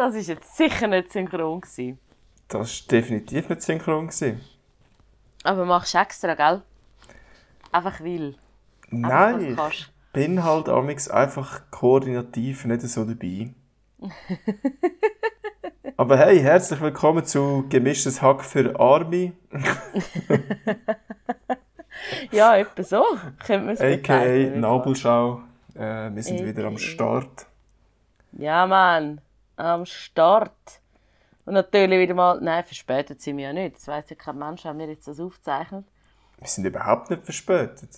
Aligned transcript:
Das 0.00 0.14
war 0.14 0.20
jetzt 0.22 0.56
sicher 0.56 0.86
nicht 0.86 1.12
synchron. 1.12 1.60
Gewesen. 1.60 1.98
Das 2.48 2.58
war 2.58 2.88
definitiv 2.88 3.50
nicht 3.50 3.60
synchron. 3.60 4.06
Gewesen. 4.06 4.40
Aber 5.44 5.66
machst 5.66 5.92
du 5.92 5.98
extra, 5.98 6.34
gell? 6.34 6.62
Einfach 7.70 8.00
will. 8.00 8.34
Nein, 8.88 9.58
ich 9.70 9.88
bin 10.14 10.42
halt 10.42 10.70
amix 10.70 11.08
einfach 11.08 11.70
koordinativ 11.70 12.64
nicht 12.64 12.80
so 12.80 13.04
dabei. 13.04 13.52
Aber 15.98 16.16
hey, 16.16 16.40
herzlich 16.40 16.80
willkommen 16.80 17.26
zu 17.26 17.66
Gemischtes 17.68 18.22
Hack 18.22 18.42
für 18.42 18.80
Army. 18.80 19.34
ja, 22.32 22.56
etwa 22.56 22.82
so. 22.82 23.04
Könnte 23.44 23.66
man 23.66 23.74
es 23.74 23.82
A.k.a. 23.82 24.58
Nabelschau. 24.58 25.42
Äh, 25.74 26.10
wir 26.14 26.22
sind 26.22 26.42
wieder 26.42 26.64
am 26.64 26.78
Start. 26.78 27.44
Ja, 28.32 28.66
Mann. 28.66 29.20
Am 29.60 29.84
Start. 29.84 30.80
Und 31.44 31.54
natürlich 31.54 31.98
wieder 31.98 32.14
mal... 32.14 32.40
Nein, 32.40 32.64
verspätet 32.64 33.20
sind 33.20 33.36
wir 33.36 33.44
ja 33.44 33.52
nicht. 33.52 33.76
Das 33.76 33.88
weiss 33.88 34.08
ja 34.08 34.16
kein 34.16 34.38
Mensch, 34.38 34.64
haben 34.64 34.78
wir 34.78 34.88
jetzt 34.88 35.06
das 35.06 35.20
aufgezeichnet. 35.20 35.84
Wir 36.38 36.48
sind 36.48 36.64
überhaupt 36.64 37.10
nicht 37.10 37.24
verspätet. 37.24 37.90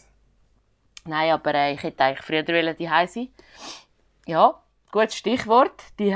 Nein, 1.05 1.33
aber 1.33 1.55
äh, 1.55 1.75
ich 1.75 1.83
hätte 1.83 2.03
eigentlich 2.03 2.25
früher 2.27 2.43
die 2.43 2.87
sein 2.87 3.29
Ja, 4.27 4.61
gutes 4.91 5.17
Stichwort. 5.17 5.83
Die 5.98 6.15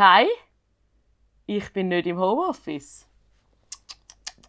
Ich 1.47 1.73
bin 1.73 1.89
nicht 1.89 2.07
im 2.07 2.19
Homeoffice. 2.19 3.07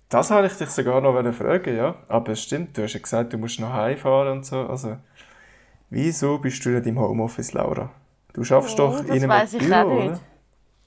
Das 0.10 0.32
wollte 0.32 0.48
ich 0.48 0.58
dich 0.58 0.70
sogar 0.70 1.02
noch 1.02 1.34
fragen, 1.34 1.76
ja. 1.76 1.96
Aber 2.08 2.32
es 2.32 2.42
stimmt, 2.42 2.78
du 2.78 2.84
hast 2.84 2.94
ja 2.94 3.00
gesagt, 3.00 3.34
du 3.34 3.38
musst 3.38 3.60
noch 3.60 3.74
heimfahren 3.74 4.38
und 4.38 4.46
so. 4.46 4.66
Also, 4.68 4.98
wieso 5.90 6.40
bist 6.40 6.64
du 6.66 6.70
nicht 6.70 6.88
im 6.88 6.98
Homeoffice, 7.00 7.54
Laura? 7.54 7.92
Du 8.34 8.44
schaffst 8.44 8.80
oh, 8.80 8.92
doch 8.92 9.04
in 9.04 9.30
einem 9.30 9.50
Büro, 9.60 10.06
oder? 10.06 10.20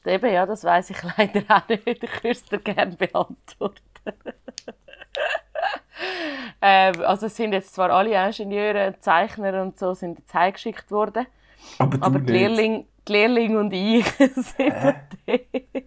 Eben, 0.07 0.33
ja, 0.33 0.47
das 0.47 0.65
weiß 0.65 0.91
ich 0.91 0.97
leider 1.19 1.43
auch 1.49 1.69
nicht. 1.69 1.87
Ich 1.87 2.03
würde 2.03 2.31
es 2.31 2.45
dir 2.45 2.59
gerne 2.59 2.97
beantworten. 2.97 3.81
ähm, 6.63 6.95
also 7.05 7.27
es 7.27 7.37
sind 7.37 7.53
jetzt 7.53 7.75
zwar 7.75 7.91
alle 7.91 8.15
Ingenieure, 8.15 8.95
Zeichner 9.01 9.63
und 9.63 9.79
so 9.79 9.95
sind 9.95 10.19
jetzt 10.19 10.33
heimgeschickt 10.33 10.91
worden. 10.91 11.27
Aber, 11.79 11.99
aber 12.01 12.19
die, 12.19 12.33
Lehrling, 12.33 12.87
die 13.07 13.13
Lehrling 13.13 13.57
und 13.57 13.73
ich 13.73 14.07
sind 14.17 14.75
dort. 14.83 15.85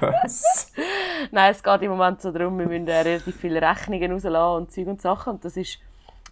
Was? 0.00 0.72
Nein, 1.30 1.52
es 1.52 1.62
geht 1.62 1.82
im 1.82 1.90
Moment 1.90 2.20
so 2.22 2.32
darum, 2.32 2.58
wir 2.58 2.66
müssen 2.66 2.88
relativ 2.88 3.36
viele 3.36 3.60
Rechnungen 3.62 4.12
rauslassen 4.12 4.62
und 4.62 4.72
Zeug 4.72 4.86
und 4.88 5.02
Sachen. 5.02 5.34
Und 5.34 5.44
das 5.44 5.56
ist 5.56 5.78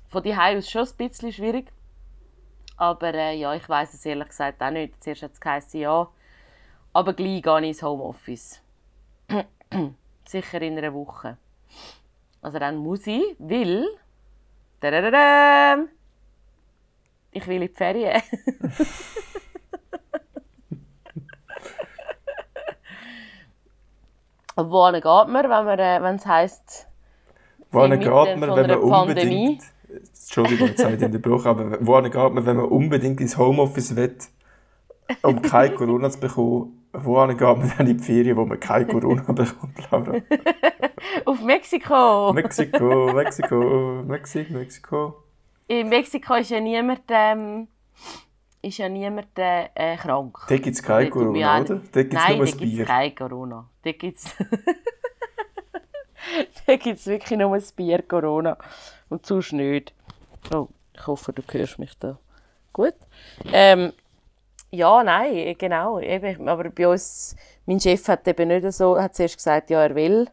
von 0.08 0.22
die 0.22 0.34
aus 0.34 0.70
schon 0.70 0.86
ein 0.86 0.96
bisschen 0.96 1.32
schwierig. 1.32 1.70
Aber 2.76 3.14
äh, 3.14 3.36
ja, 3.36 3.54
ich 3.54 3.68
weiß 3.68 3.94
es 3.94 4.04
ehrlich 4.04 4.28
gesagt 4.28 4.62
auch 4.62 4.70
nicht. 4.70 5.02
Zuerst 5.02 5.22
hat 5.22 5.32
es 5.32 5.40
geheißen, 5.40 5.80
ja. 5.80 6.08
Aber 6.92 7.14
gleich 7.14 7.42
gehe 7.42 7.60
ich 7.60 7.68
ins 7.68 7.82
Homeoffice. 7.82 8.60
Sicher 10.24 10.62
in 10.62 10.76
einer 10.78 10.92
Woche. 10.92 11.38
Also 12.42 12.58
dann 12.58 12.76
muss 12.76 13.06
ich, 13.06 13.36
weil... 13.38 13.86
Ich 17.34 17.46
will 17.46 17.62
in 17.62 17.68
die 17.68 17.68
Ferien. 17.68 18.20
Wohin 24.54 24.94
geht 24.94 25.04
man, 25.04 25.34
wenn, 25.34 25.48
man, 25.48 25.78
äh, 25.78 26.02
wenn 26.02 26.16
es 26.16 26.26
heisst... 26.26 26.88
Wohin 27.70 27.98
geht 27.98 28.10
man, 28.10 28.54
wenn 28.54 28.66
man 28.66 28.78
unbedingt... 28.80 29.62
Entschuldigung, 29.88 30.68
jetzt 30.68 30.84
habe 30.84 30.94
ich 30.94 31.00
den 31.00 31.22
Bruch, 31.22 31.46
aber 31.46 31.78
wohin 31.86 32.10
geht 32.10 32.14
man, 32.14 32.44
wenn 32.44 32.56
man 32.56 32.66
unbedingt 32.66 33.20
ins 33.20 33.38
Homeoffice 33.38 33.96
will, 33.96 34.16
um 35.22 35.40
kein 35.40 35.74
Corona 35.78 36.10
zu 36.10 36.20
bekommen? 36.20 36.81
Wohin 36.92 37.38
geht 37.38 37.40
man 37.40 37.72
dann 37.76 37.86
in 37.86 37.96
die 37.96 38.04
Ferien, 38.04 38.36
wo 38.36 38.44
man 38.44 38.60
kein 38.60 38.86
Corona 38.86 39.22
bekommt, 39.32 39.90
Laura? 39.90 40.20
Auf 41.24 41.42
Mexiko! 41.42 42.32
Mexiko, 42.34 43.12
Mexiko, 43.12 44.02
Mexiko, 44.06 44.52
Mexiko. 44.52 45.22
In 45.68 45.88
Mexiko 45.88 46.34
ist 46.34 46.50
ja 46.50 46.60
niemand... 46.60 47.02
Ähm 47.08 47.68
ist 48.62 48.78
ja 48.78 48.88
niemand 48.88 49.36
äh, 49.36 49.96
krank. 49.96 50.38
Da 50.48 50.56
gibt 50.56 50.76
es 50.76 50.82
kein 50.82 51.10
Corona, 51.10 51.60
oder? 51.60 51.80
Da 51.90 52.02
gibt's 52.02 52.14
Nein, 52.14 52.38
da 52.38 52.44
gibt 52.44 52.80
es 52.80 52.86
kein 52.86 53.14
Corona. 53.14 53.68
Da 53.82 53.92
gibt 53.92 54.18
es 54.18 54.34
da 56.66 56.76
gibt's 56.76 57.06
wirklich 57.06 57.38
nur 57.38 57.54
ein 57.54 57.62
Bier 57.74 58.02
Corona. 58.02 58.56
Und 59.08 59.26
sonst 59.26 59.52
nicht. 59.52 59.92
Oh, 60.54 60.68
ich 60.94 61.06
hoffe, 61.06 61.32
du 61.32 61.42
hörst 61.50 61.78
mich 61.80 61.98
da. 61.98 62.18
Gut. 62.72 62.94
Ähm, 63.52 63.92
ja, 64.72 65.04
nein, 65.04 65.54
genau. 65.58 66.00
Eben, 66.00 66.48
aber 66.48 66.70
bei 66.70 66.88
uns, 66.88 67.36
mein 67.66 67.78
Chef 67.78 68.08
hat 68.08 68.26
eben 68.26 68.48
nicht 68.48 68.72
so, 68.72 68.98
hat 68.98 69.14
zuerst 69.14 69.36
gesagt, 69.36 69.70
ja, 69.70 69.82
er 69.82 69.94
will 69.94 70.28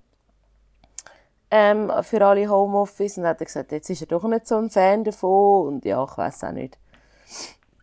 ähm, 1.51 1.91
für 2.03 2.25
alle 2.25 2.49
Homeoffice. 2.49 3.17
Und 3.17 3.23
dann 3.23 3.31
hat 3.31 3.41
er 3.41 3.45
gesagt, 3.45 3.71
jetzt 3.71 3.89
ist 3.89 4.01
er 4.01 4.07
doch 4.07 4.23
nicht 4.23 4.47
so 4.47 4.57
ein 4.57 4.69
Fan 4.69 5.03
davon. 5.03 5.67
Und 5.67 5.85
ja, 5.85 6.03
ich 6.03 6.17
weiß 6.17 6.45
auch 6.45 6.51
nicht. 6.51 6.77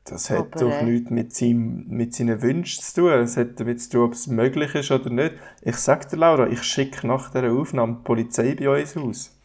Das 0.05 0.31
hat 0.31 0.39
Aber, 0.39 0.61
doch 0.61 0.71
äh, 0.71 0.84
nichts 0.84 1.11
mit, 1.11 1.34
seinem, 1.34 1.84
mit 1.89 2.15
seinen 2.15 2.41
Wünschen 2.41 2.83
zu 2.83 3.03
tun. 3.03 3.12
Es 3.12 3.37
hat 3.37 3.59
damit 3.61 3.83
zu 3.83 3.91
tun, 3.91 4.05
ob 4.05 4.12
es 4.12 4.27
möglich 4.28 4.75
ist 4.75 4.91
oder 4.91 5.11
nicht. 5.11 5.34
Ich 5.62 5.77
sag 5.77 6.09
dir, 6.09 6.17
Laura, 6.17 6.47
ich 6.47 6.62
schicke 6.62 7.06
nach 7.06 7.31
dieser 7.31 7.53
Aufnahme 7.53 7.97
die 7.97 8.05
Polizei 8.05 8.55
bei 8.55 8.81
uns 8.81 8.97
aus. 8.97 9.35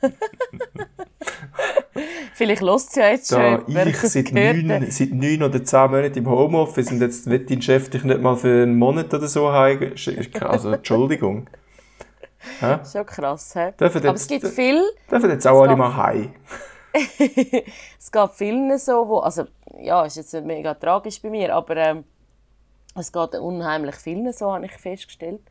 Vielleicht 2.34 2.62
lässt 2.62 2.92
sie 2.92 3.00
ja 3.00 3.08
jetzt 3.08 3.32
da 3.32 3.60
schon. 3.66 3.88
Ich 3.88 3.96
seit 3.96 4.32
neun, 4.32 4.86
seit 4.90 5.12
neun 5.12 5.42
oder 5.42 5.64
zehn 5.64 5.90
Monaten 5.90 6.18
im 6.18 6.30
Homeoffice 6.30 6.92
und 6.92 7.00
jetzt 7.00 7.28
wird 7.28 7.50
dein 7.50 7.60
Chef 7.60 7.90
dich 7.90 8.04
nicht 8.04 8.20
mal 8.20 8.36
für 8.36 8.62
einen 8.62 8.78
Monat 8.78 9.12
oder 9.12 9.26
so 9.26 9.52
heim. 9.52 9.92
Also, 10.40 10.72
Entschuldigung. 10.72 11.48
Ja? 12.60 12.84
Schon 12.84 13.06
krass, 13.06 13.54
hä? 13.54 13.72
Dürfen 13.78 14.06
Aber 14.06 14.14
es 14.14 14.26
gibt 14.26 14.46
viel. 14.46 14.82
Dürfen 15.10 15.30
jetzt 15.30 15.46
auch 15.46 15.62
alle 15.62 15.76
mal 15.76 15.96
heim. 15.96 16.32
es 17.98 18.10
gab 18.10 18.34
viele 18.34 18.78
so, 18.78 19.08
wo, 19.08 19.18
also 19.18 19.44
ja, 19.80 20.04
ist 20.04 20.16
jetzt 20.16 20.32
nicht 20.32 20.46
mega 20.46 20.74
tragisch 20.74 21.20
bei 21.20 21.30
mir, 21.30 21.54
aber 21.54 21.76
ähm, 21.76 22.04
es 22.94 23.12
geht 23.12 23.34
unheimlich 23.34 23.96
vielen 23.96 24.32
so, 24.32 24.52
habe 24.52 24.64
ich 24.64 24.72
festgestellt, 24.72 25.42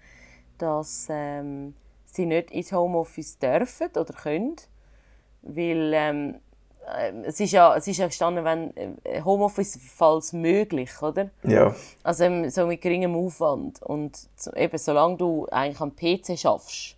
dass 0.58 1.08
ähm, 1.09 1.75
sie 2.17 2.25
nicht 2.25 2.51
ins 2.51 2.73
Homeoffice 2.73 3.39
dürfen 3.39 3.89
oder 3.95 4.13
können, 4.13 4.55
weil 5.44 5.91
ähm, 5.94 6.35
äh, 6.88 7.11
es 7.23 7.39
ist 7.39 7.51
ja, 7.51 7.75
es 7.75 7.88
ist 7.88 7.97
ja 7.97 8.07
gestanden, 8.07 8.44
wenn 8.44 8.73
äh, 9.03 9.22
Homeoffice 9.23 9.79
falls 9.95 10.33
möglich, 10.33 11.01
oder? 11.01 11.29
Ja. 11.44 11.73
Also 12.03 12.25
ähm, 12.25 12.50
so 12.50 12.66
mit 12.67 12.81
geringem 12.81 13.16
Aufwand 13.16 13.81
und 13.81 14.17
eben 14.56 14.77
solange 14.77 15.17
du 15.17 15.47
eigentlich 15.51 15.79
am 15.79 15.95
PC 15.95 16.38
schaffst 16.38 16.97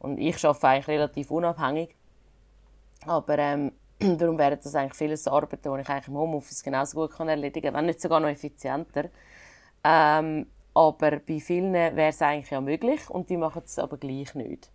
und 0.00 0.18
ich 0.18 0.44
arbeite 0.44 0.68
eigentlich 0.68 0.88
relativ 0.88 1.30
unabhängig, 1.30 1.94
aber 3.06 3.38
ähm, 3.38 3.72
darum 3.98 4.36
wären 4.38 4.58
das 4.62 4.74
eigentlich 4.74 4.94
viele 4.94 5.16
Arbeiten, 5.32 5.58
die 5.62 5.80
ich 5.80 5.88
eigentlich 5.88 6.08
im 6.08 6.18
Homeoffice 6.18 6.62
genauso 6.62 7.00
gut 7.00 7.16
kann 7.16 7.28
erledigen 7.28 7.66
kann, 7.66 7.74
wenn 7.74 7.86
nicht 7.86 8.00
sogar 8.00 8.20
noch 8.20 8.28
effizienter. 8.28 9.04
Ähm, 9.84 10.46
aber 10.74 11.18
bei 11.18 11.40
vielen 11.40 11.72
wäre 11.72 12.08
es 12.08 12.22
eigentlich 12.22 12.50
ja 12.50 12.60
möglich 12.60 13.08
und 13.10 13.30
die 13.30 13.36
machen 13.36 13.62
es 13.64 13.78
aber 13.78 13.96
gleich 13.96 14.34
nicht. 14.34 14.70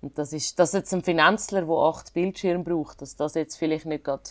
Und 0.00 0.18
das 0.18 0.32
ist, 0.32 0.58
dass 0.58 0.72
jetzt 0.72 0.92
ein 0.92 1.02
Finanzler, 1.02 1.62
der 1.62 1.76
acht 1.76 2.12
Bildschirme 2.12 2.64
braucht, 2.64 3.02
dass 3.02 3.14
das 3.14 3.34
jetzt 3.34 3.56
vielleicht 3.56 3.86
nicht 3.86 4.02
gerade 4.04 4.22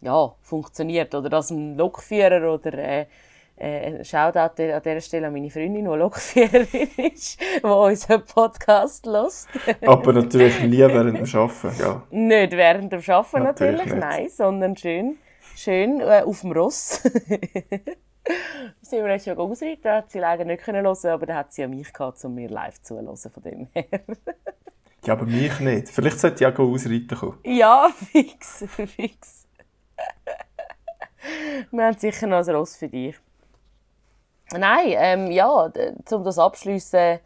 ja, 0.00 0.34
funktioniert. 0.42 1.14
Oder 1.14 1.30
dass 1.30 1.50
ein 1.50 1.76
Lokführer 1.76 2.52
oder 2.52 2.74
äh, 2.74 3.06
äh, 3.56 4.04
Shoutout 4.04 4.60
an 4.60 4.82
dieser 4.82 5.00
Stelle 5.00 5.28
an 5.28 5.32
meine 5.32 5.50
Freundin, 5.50 5.84
die 5.84 5.90
Lokführerin 5.90 6.88
ist, 7.14 7.40
die 7.40 7.64
unseren 7.64 8.24
Podcast 8.24 9.06
hört. 9.06 9.46
Aber 9.86 10.12
natürlich 10.12 10.60
nie 10.62 10.78
während 10.78 11.16
dem 11.16 11.40
Arbeiten, 11.40 11.80
ja. 11.80 12.02
Nicht 12.10 12.52
während 12.52 12.92
dem 12.92 13.02
Arbeiten 13.06 13.44
natürlich, 13.44 13.86
natürlich 13.86 14.00
nein, 14.00 14.28
sondern 14.30 14.76
schön, 14.76 15.16
schön 15.54 16.00
äh, 16.00 16.22
auf 16.26 16.40
dem 16.40 16.50
Ross. 16.50 17.02
sind 18.82 19.04
wir 19.04 19.12
jetzt 19.12 19.24
schon 19.24 19.38
ausreiten, 19.38 19.90
hat 19.90 20.10
sie 20.10 20.18
leider 20.18 20.44
nicht 20.44 20.66
hören 20.66 20.86
aber 20.86 21.26
dann 21.26 21.36
hat 21.36 21.52
sie 21.52 21.62
ja 21.62 21.68
mich 21.68 21.92
gehabt, 21.92 22.24
um 22.24 22.34
mir 22.34 22.48
live 22.48 22.80
zuzuhören, 22.82 23.16
von 23.16 23.42
dem 23.42 23.68
her. 23.72 23.86
ja, 25.04 25.12
aber 25.14 25.26
mich 25.26 25.58
nicht. 25.60 25.88
Vielleicht 25.88 26.20
sollte 26.20 26.44
ich 26.44 26.52
auch 26.52 26.58
ausreiten 26.58 27.18
kommen. 27.18 27.38
Ja, 27.44 27.88
fix, 28.12 28.64
fix. 28.68 29.46
wir 31.70 31.84
haben 31.84 31.98
sicher 31.98 32.26
noch 32.26 32.46
ein 32.46 32.54
Ross 32.54 32.76
für 32.76 32.88
dich. 32.88 33.16
Nein, 34.52 34.94
ähm, 34.96 35.30
ja, 35.30 35.70
um 36.10 36.24
das 36.24 36.38
abschließen 36.38 37.18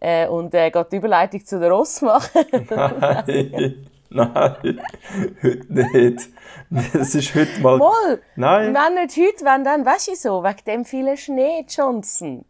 äh, 0.00 0.28
und 0.28 0.54
äh, 0.54 0.70
die 0.90 0.96
Überleitung 0.96 1.44
zu 1.44 1.58
der 1.58 1.70
Ross 1.70 2.00
machen. 2.02 2.44
Nein. 2.70 3.88
Nein, 4.10 4.32
heute 5.42 5.72
nicht. 5.72 6.28
Das 6.92 7.14
ist 7.14 7.34
heute 7.34 7.60
mal. 7.60 7.78
Mal, 7.78 8.20
Nein. 8.36 8.74
Wenn 8.74 8.94
nicht 8.94 9.16
heute, 9.16 9.44
wenn 9.44 9.64
dann, 9.64 9.84
weißt 9.84 10.08
du 10.08 10.16
so, 10.16 10.42
wegen 10.44 10.64
dem 10.66 10.84
vielen 10.84 11.16
Schnee, 11.16 11.64
Johnson. 11.68 12.44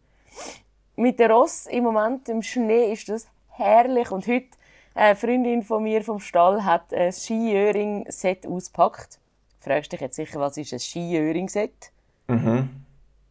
Mit 0.95 1.19
der 1.19 1.31
Ross 1.31 1.65
im 1.67 1.85
Moment 1.85 2.27
im 2.27 2.41
Schnee 2.41 2.91
ist 2.91 3.07
das 3.07 3.27
herrlich. 3.49 4.11
Und 4.11 4.27
heute 4.27 4.47
eine 4.95 5.15
Freundin 5.15 5.63
von 5.63 5.83
mir 5.83 6.03
vom 6.03 6.19
Stall 6.19 6.65
hat 6.65 6.93
ein 6.93 7.13
Skiöring-Set 7.13 8.45
ausgepackt. 8.45 9.19
Fragst 9.59 9.91
dich 9.91 10.01
jetzt 10.01 10.15
sicher, 10.15 10.39
was 10.39 10.57
ist 10.57 10.73
ein 10.73 10.79
Skiöring-Set? 10.79 11.91
Mhm. 12.27 12.69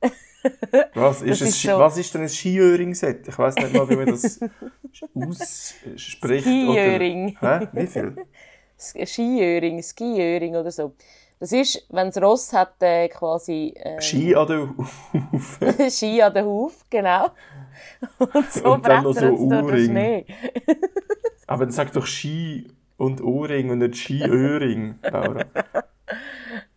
Was 0.94 1.20
ist, 1.22 1.42
ist 1.42 1.60
so 1.60 1.78
was 1.78 1.98
ist 1.98 2.14
denn 2.14 2.22
ein 2.22 2.28
Skiöring-Set? 2.28 3.26
Ich 3.26 3.38
weiß 3.38 3.56
nicht 3.56 3.72
mal, 3.72 3.88
wie 3.88 3.96
man 3.96 4.06
das 4.06 4.40
ausspricht. 5.14 6.44
Skiöring. 6.46 7.36
Hä? 7.40 7.68
Wie 7.72 7.86
viel? 7.88 8.14
Skiöring, 8.78 9.82
Skiöring 9.82 10.56
oder 10.56 10.70
so. 10.70 10.94
Das 11.40 11.52
ist, 11.52 11.86
wenn 11.90 12.08
das 12.08 12.20
Ross 12.20 12.52
hat 12.52 12.82
äh, 12.82 13.08
quasi... 13.08 13.72
Äh, 13.76 14.00
Ski 14.00 14.34
an 14.34 14.46
der 14.46 14.68
Huf. 14.76 15.58
Ski 15.90 16.20
an 16.20 16.34
der 16.34 16.44
Huf, 16.44 16.84
genau. 16.90 17.28
Und 18.18 18.52
so 18.52 18.72
und 18.72 18.86
dann 18.86 19.04
noch 19.04 19.12
so 19.12 19.26
Ohrring. 19.26 20.24
Aber 21.46 21.64
dann 21.64 21.72
sag 21.72 21.92
doch 21.92 22.06
Ski 22.06 22.66
und 22.96 23.20
Ohrring 23.20 23.70
und 23.70 23.78
nicht 23.78 23.96
Skiöring, 23.96 24.98
Laura. 25.02 25.44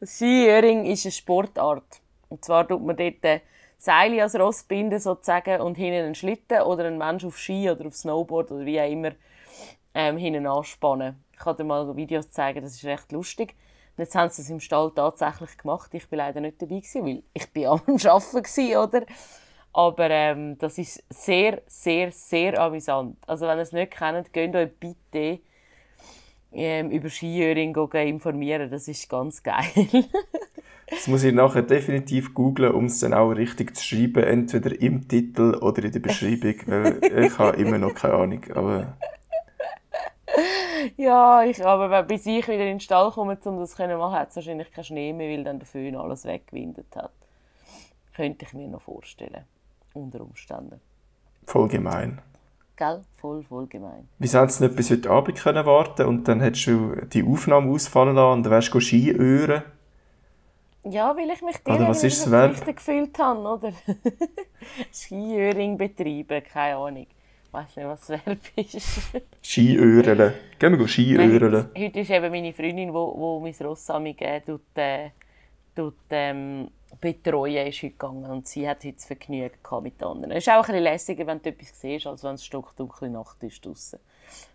Skiöring 0.05 0.85
ist 0.85 1.05
eine 1.05 1.11
Sportart. 1.11 2.01
Und 2.29 2.45
zwar 2.45 2.67
tut 2.67 2.83
man 2.83 2.95
dort 2.95 3.23
äh, 3.23 3.39
Seile 3.77 4.21
als 4.21 4.39
Ross 4.39 4.63
binden 4.63 4.99
sozusagen 4.99 5.59
und 5.61 5.75
hinten 5.75 6.05
einen 6.05 6.15
Schlitten 6.15 6.61
oder 6.61 6.85
einen 6.85 6.99
Mensch 6.99 7.25
auf 7.25 7.37
Ski 7.37 7.69
oder 7.69 7.87
auf 7.87 7.95
Snowboard 7.95 8.51
oder 8.51 8.65
wie 8.65 8.79
auch 8.79 8.89
immer 8.89 9.11
ähm, 9.93 10.17
hinten 10.17 10.47
anspannen. 10.47 11.23
Ich 11.33 11.39
kann 11.39 11.57
dir 11.57 11.63
mal 11.63 11.95
Videos 11.95 12.31
zeigen, 12.31 12.61
das 12.61 12.75
ist 12.75 12.85
recht 12.85 13.11
lustig. 13.11 13.55
Und 13.97 14.03
jetzt 14.03 14.15
haben 14.15 14.29
sie 14.29 14.41
es 14.41 14.49
im 14.49 14.59
Stall 14.59 14.91
tatsächlich 14.95 15.57
gemacht. 15.57 15.93
Ich 15.93 16.09
war 16.11 16.17
leider 16.17 16.39
nicht 16.39 16.61
dabei, 16.61 16.77
gewesen, 16.77 17.05
weil 17.05 17.23
ich 17.33 17.51
bin 17.51 17.65
am 17.67 17.81
Arbeiten 17.87 18.03
war, 18.03 18.83
oder? 18.83 19.05
Aber 19.73 20.09
ähm, 20.09 20.57
das 20.57 20.77
ist 20.77 21.03
sehr, 21.09 21.61
sehr, 21.67 22.11
sehr 22.11 22.59
amüsant. 22.59 23.17
Also 23.25 23.47
wenn 23.47 23.57
ihr 23.57 23.61
es 23.61 23.71
nicht 23.71 23.91
kennt, 23.91 24.33
geht 24.33 24.55
euch 24.55 24.69
bitte 24.79 25.39
ähm, 26.51 26.91
über 26.91 27.09
Skiöring 27.09 27.75
informieren. 27.75 28.69
Das 28.69 28.87
ist 28.87 29.09
ganz 29.09 29.41
geil. 29.41 29.65
das 30.89 31.07
muss 31.07 31.23
ich 31.23 31.33
nachher 31.33 31.61
definitiv 31.61 32.33
googlen, 32.33 32.73
um 32.73 32.85
es 32.85 32.99
dann 32.99 33.13
auch 33.13 33.31
richtig 33.31 33.75
zu 33.75 33.83
schreiben, 33.83 34.23
entweder 34.23 34.79
im 34.81 35.07
Titel 35.07 35.55
oder 35.61 35.83
in 35.83 35.91
der 35.91 35.99
Beschreibung, 35.99 36.55
weil 36.65 37.25
ich 37.25 37.37
habe 37.37 37.57
immer 37.57 37.77
noch 37.77 37.93
keine 37.93 38.15
Ahnung. 38.15 38.43
Aber 38.53 38.97
ja, 40.97 41.43
ich, 41.43 41.65
aber 41.65 42.03
bis 42.03 42.25
ich 42.25 42.47
wieder 42.47 42.59
in 42.59 42.77
den 42.77 42.79
Stall 42.79 43.11
komme, 43.11 43.37
um 43.43 43.59
das 43.59 43.75
zu 43.75 43.87
machen, 43.87 44.15
hat 44.15 44.29
es 44.29 44.35
wahrscheinlich 44.35 44.71
keinen 44.71 44.83
Schnee 44.83 45.13
mehr, 45.13 45.29
weil 45.29 45.43
dann 45.43 45.59
der 45.59 45.67
Föhn 45.67 45.95
alles 45.95 46.25
weggewindet 46.25 46.95
hat. 46.95 47.11
Könnte 48.15 48.45
ich 48.45 48.53
mir 48.53 48.67
noch 48.67 48.81
vorstellen. 48.81 49.45
Unter 49.93 50.21
Umständen. 50.21 50.79
Voll 51.45 51.67
gemein. 51.67 52.21
Gell? 52.75 53.01
Voll, 53.17 53.43
voll 53.43 53.67
gemein. 53.67 54.07
Wieso 54.19 54.39
hättest 54.39 54.59
du 54.59 54.65
nicht 54.65 54.75
bis 54.75 54.89
heute 54.89 55.09
Abend 55.09 55.37
können 55.37 55.65
warten 55.65 56.07
und 56.07 56.27
dann 56.27 56.41
hättest 56.41 56.67
du 56.67 56.95
die 57.07 57.23
Aufnahme 57.23 57.71
ausfallen 57.71 58.15
lassen 58.15 58.33
und 58.33 58.43
dann 58.43 58.51
wärst 58.51 58.73
du 58.73 58.79
Skiören? 58.79 59.63
Ja, 60.83 61.15
weil 61.15 61.29
ich 61.29 61.41
mich 61.43 61.57
dir 61.57 61.75
oder 61.75 61.89
was 61.89 62.03
ist 62.03 62.23
verpflichtet 62.27 62.77
gefühlt 62.77 63.19
habe, 63.19 63.39
oder? 63.39 63.71
Skiöring 64.91 65.77
betreiben, 65.77 66.41
keine 66.51 66.77
Ahnung. 66.77 67.05
Ich 67.51 67.53
weiß 67.53 67.75
nicht, 67.75 67.85
was 67.85 68.07
das 68.07 68.25
Verb 68.25 68.39
ist. 68.55 69.11
Skiören. 69.43 70.33
Gehen 70.57 70.79
wir 70.79 70.87
Skiören. 70.87 71.69
Heute 71.77 71.99
ist 71.99 72.09
eben 72.09 72.31
meine 72.31 72.53
Freundin, 72.53 72.93
die 72.93 72.93
mein 72.93 73.67
Rossami 73.67 74.15
äh, 74.19 74.39
tut, 74.39 74.61
äh, 74.75 75.09
tut, 75.75 75.95
ähm, 76.11 76.69
betreuen, 77.01 77.67
ist 77.67 77.83
heute 77.83 77.91
gegangen 77.91 78.23
und 78.31 78.47
sie 78.47 78.69
hat 78.69 78.85
heute 78.85 78.93
das 78.93 79.03
Vergnügen 79.03 79.51
mit 79.83 80.01
anderen. 80.01 80.31
Es 80.31 80.47
ist 80.47 80.49
auch 80.49 80.59
ein 80.59 80.61
bisschen 80.61 80.83
lässiger, 80.83 81.27
wenn 81.27 81.41
du 81.41 81.49
etwas 81.49 81.77
siehst, 81.77 82.07
als 82.07 82.23
wenn 82.23 82.35
es 82.35 82.45
stockdunkle 82.45 83.09
Nacht 83.09 83.43
ist 83.43 83.65
draussen. 83.65 83.99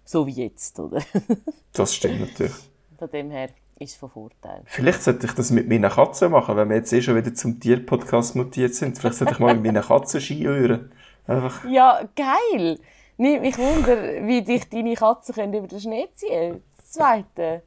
So 0.02 0.26
wie 0.26 0.44
jetzt, 0.44 0.80
oder? 0.80 1.02
das 1.74 1.94
stimmt 1.94 2.20
natürlich. 2.20 2.54
Von 2.98 3.10
dem 3.10 3.30
her 3.30 3.50
ist 3.78 3.90
es 3.90 3.96
von 3.96 4.08
Vorteil. 4.08 4.62
Vielleicht 4.64 5.02
sollte 5.02 5.26
ich 5.26 5.32
das 5.32 5.50
mit 5.50 5.68
meinen 5.68 5.90
Katzen 5.90 6.30
machen, 6.30 6.56
wenn 6.56 6.70
wir 6.70 6.76
jetzt 6.76 6.94
eh 6.94 7.02
schon 7.02 7.16
wieder 7.16 7.34
zum 7.34 7.60
Tierpodcast 7.60 8.36
mutiert 8.36 8.74
sind. 8.74 8.96
Vielleicht 8.96 9.18
sollte 9.18 9.34
ich 9.34 9.38
mal 9.38 9.54
mit 9.54 9.64
meinen 9.66 9.84
Katzen 9.84 10.18
Ski 10.22 10.44
hören. 10.44 10.90
Einfach. 11.26 11.64
Ja, 11.64 12.00
geil! 12.14 12.78
Nicht 13.18 13.40
mich 13.40 13.58
wunder, 13.58 14.26
wie 14.26 14.42
dich 14.42 14.68
deine 14.68 14.94
Katzen 14.94 15.34
können 15.34 15.54
über 15.54 15.66
den 15.66 15.80
Schnee 15.80 16.08
ziehen 16.14 16.30
können. 16.30 16.62
Das 16.76 16.90
Zweite. 16.92 17.62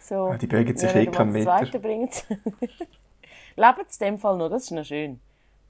So, 0.00 0.28
ja, 0.28 0.38
die 0.38 0.46
bewegen 0.46 0.76
sich 0.76 0.94
eh 0.94 1.06
keinen 1.06 1.32
Meter. 1.32 1.50
Das 1.50 1.60
Zweite 1.60 1.78
bringt 1.78 2.24
Leben 3.56 3.80
in 3.80 4.06
dem 4.06 4.18
Fall 4.18 4.36
noch, 4.36 4.48
das 4.48 4.64
ist 4.64 4.70
noch 4.72 4.84
schön. 4.84 5.20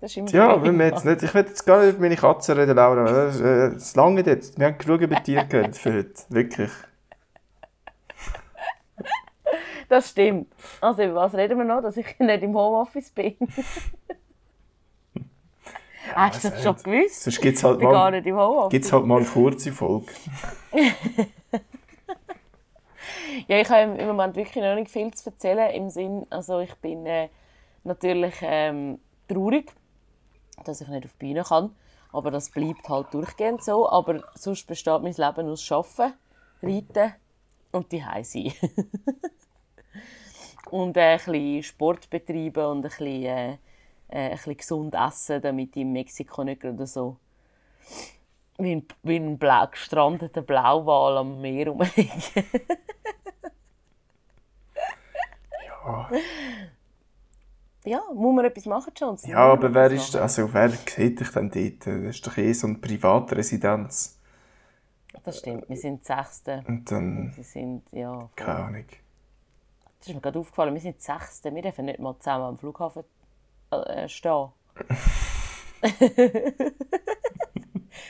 Das 0.00 0.16
ist 0.16 0.32
ja, 0.32 0.62
wenn 0.62 0.78
wir 0.78 0.86
jetzt 0.86 1.04
nicht, 1.04 1.22
ich 1.22 1.34
will 1.34 1.44
jetzt 1.44 1.66
gar 1.66 1.80
nicht 1.80 1.90
über 1.90 2.00
meine 2.00 2.16
Katze 2.16 2.56
reden, 2.56 2.74
Laura. 2.74 3.04
Das, 3.04 3.38
äh, 3.40 3.70
das 3.74 3.94
lange 3.94 4.22
jetzt. 4.22 4.58
Wir 4.58 4.68
haben 4.68 4.78
genug 4.78 5.02
über 5.02 5.22
Tiere 5.22 5.46
geredet 5.46 5.76
für 5.76 5.92
heute. 5.92 6.14
Wirklich. 6.30 6.70
Das 9.90 10.10
stimmt. 10.10 10.46
Also 10.80 11.02
über 11.02 11.16
was 11.16 11.34
reden 11.34 11.58
wir 11.58 11.64
noch? 11.64 11.82
Dass 11.82 11.96
ich 11.96 12.06
nicht 12.18 12.42
im 12.42 12.54
Homeoffice 12.54 13.10
bin. 13.10 13.36
Hast 16.14 16.44
du 16.44 16.50
das 16.50 16.62
schon 16.62 16.76
gewusst? 16.76 17.22
Sonst 17.22 17.40
gibt 17.40 17.56
es 17.56 17.64
halt, 17.64 17.80
mal, 17.80 18.12
halt 18.12 19.06
mal 19.06 19.18
eine 19.18 19.26
kurze 19.26 19.72
Folge. 19.72 20.12
ja, 23.48 23.58
ich 23.58 23.68
habe 23.68 23.96
im 23.96 24.06
Moment 24.06 24.36
wirklich 24.36 24.62
noch 24.62 24.74
nicht 24.74 24.90
viel 24.90 25.12
zu 25.12 25.30
erzählen. 25.30 25.70
Im 25.72 25.90
Sinn, 25.90 26.26
also 26.30 26.60
ich 26.60 26.74
bin 26.76 27.06
äh, 27.06 27.28
natürlich 27.84 28.34
ähm, 28.42 28.98
traurig, 29.28 29.72
dass 30.64 30.80
ich 30.80 30.88
nicht 30.88 31.04
auf 31.04 31.12
die 31.12 31.26
Bühne 31.26 31.44
kann. 31.44 31.74
Aber 32.12 32.30
das 32.30 32.50
bleibt 32.50 32.88
halt 32.88 33.12
durchgehend 33.14 33.62
so. 33.62 33.88
Aber 33.88 34.22
sonst 34.34 34.66
besteht 34.66 35.02
mein 35.02 35.14
Leben 35.14 35.48
aus 35.48 35.70
Arbeiten, 35.70 36.14
Reiten 36.62 37.14
und 37.72 37.92
die 37.92 38.02
sein. 38.22 38.52
und 40.70 40.96
äh, 40.96 41.00
ein 41.00 41.18
bisschen 41.18 41.62
Sport 41.62 42.10
betreiben 42.10 42.64
und 42.64 42.78
ein 42.78 42.82
bisschen... 42.82 43.24
Äh, 43.24 43.58
äh, 44.10 44.30
ein 44.30 44.30
bisschen 44.32 44.56
gesund 44.56 44.94
essen, 44.94 45.40
damit 45.40 45.76
ich 45.76 45.82
in 45.82 45.92
Mexiko 45.92 46.44
nicht 46.44 46.60
gerade 46.60 46.86
so 46.86 47.16
wie 48.58 48.72
ein, 48.76 48.86
wie 49.02 49.16
ein 49.16 49.38
blau, 49.38 49.66
gestrandeter 49.66 50.42
Blauwal 50.42 51.18
am 51.18 51.40
Meer 51.40 51.68
rumliege. 51.68 52.44
ja. 55.66 56.10
Ja, 57.84 58.02
muss 58.12 58.34
man 58.34 58.44
etwas 58.44 58.66
machen, 58.66 58.92
Johnson? 58.94 59.30
Ja, 59.30 59.38
aber 59.38 59.72
wer 59.72 59.90
ist, 59.90 60.14
also 60.14 60.52
wer 60.52 60.68
sieht 60.68 61.20
dich 61.20 61.30
denn 61.30 61.50
dort? 61.50 61.86
Das 61.86 62.16
ist 62.16 62.26
doch 62.26 62.36
eh 62.36 62.52
so 62.52 62.66
eine 62.66 62.76
Privatresidenz. 62.76 64.18
Das 65.24 65.38
stimmt, 65.38 65.68
wir 65.68 65.76
sind 65.76 66.04
Sechste. 66.04 66.62
Und 66.68 66.90
dann... 66.90 67.32
Wir 67.34 67.44
sind, 67.44 67.82
ja... 67.92 68.28
Keine 68.36 68.58
Ahnung. 68.58 68.84
Das 69.98 70.08
ist 70.08 70.14
mir 70.14 70.20
gerade 70.20 70.38
aufgefallen, 70.38 70.74
wir 70.74 70.80
sind 70.80 71.00
Sechste. 71.00 71.54
Wir 71.54 71.62
dürfen 71.62 71.86
nicht 71.86 71.98
mal 71.98 72.16
zusammen 72.18 72.44
am 72.44 72.58
Flughafen 72.58 73.04
äh, 73.70 74.08
stehen. 74.08 74.48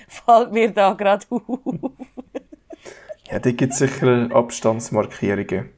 Fällt 0.08 0.52
mir 0.52 0.70
da 0.70 0.92
gerade 0.94 1.26
auf. 1.30 1.42
ja, 3.30 3.38
da 3.38 3.50
gibt 3.50 3.72
es 3.72 3.78
sicher 3.78 4.28
Abstandsmarkierungen. 4.32 5.70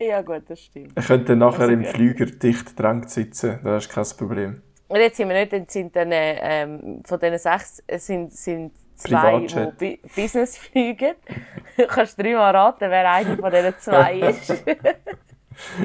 Ja 0.00 0.22
gut, 0.22 0.44
das 0.48 0.60
stimmt. 0.60 0.98
Ich 0.98 1.06
könnte 1.06 1.36
nachher 1.36 1.60
also, 1.60 1.72
im 1.72 1.84
Flüger 1.84 2.26
dicht 2.26 2.78
dran 2.78 3.06
sitzen, 3.06 3.60
das 3.62 3.84
ist 3.86 3.92
kein 3.92 4.06
Problem. 4.16 4.62
Und 4.88 4.98
jetzt 4.98 5.18
sind 5.18 5.28
wir 5.28 5.38
nicht, 5.38 5.52
dann 5.52 5.68
sind 5.68 5.94
dann, 5.94 6.08
ähm, 6.12 7.02
von 7.04 7.20
diesen 7.20 7.38
sechs 7.38 7.82
sind, 7.98 8.32
sind 8.32 8.72
zwei, 8.96 9.46
die 9.80 10.00
Business 10.16 10.56
fliegen. 10.56 11.14
du 11.76 11.86
kannst 11.86 12.18
dreimal 12.18 12.54
raten, 12.56 12.90
wer 12.90 13.10
einer 13.10 13.36
von 13.36 13.50
diesen 13.52 13.78
zwei 13.78 14.20
ist. 14.30 14.64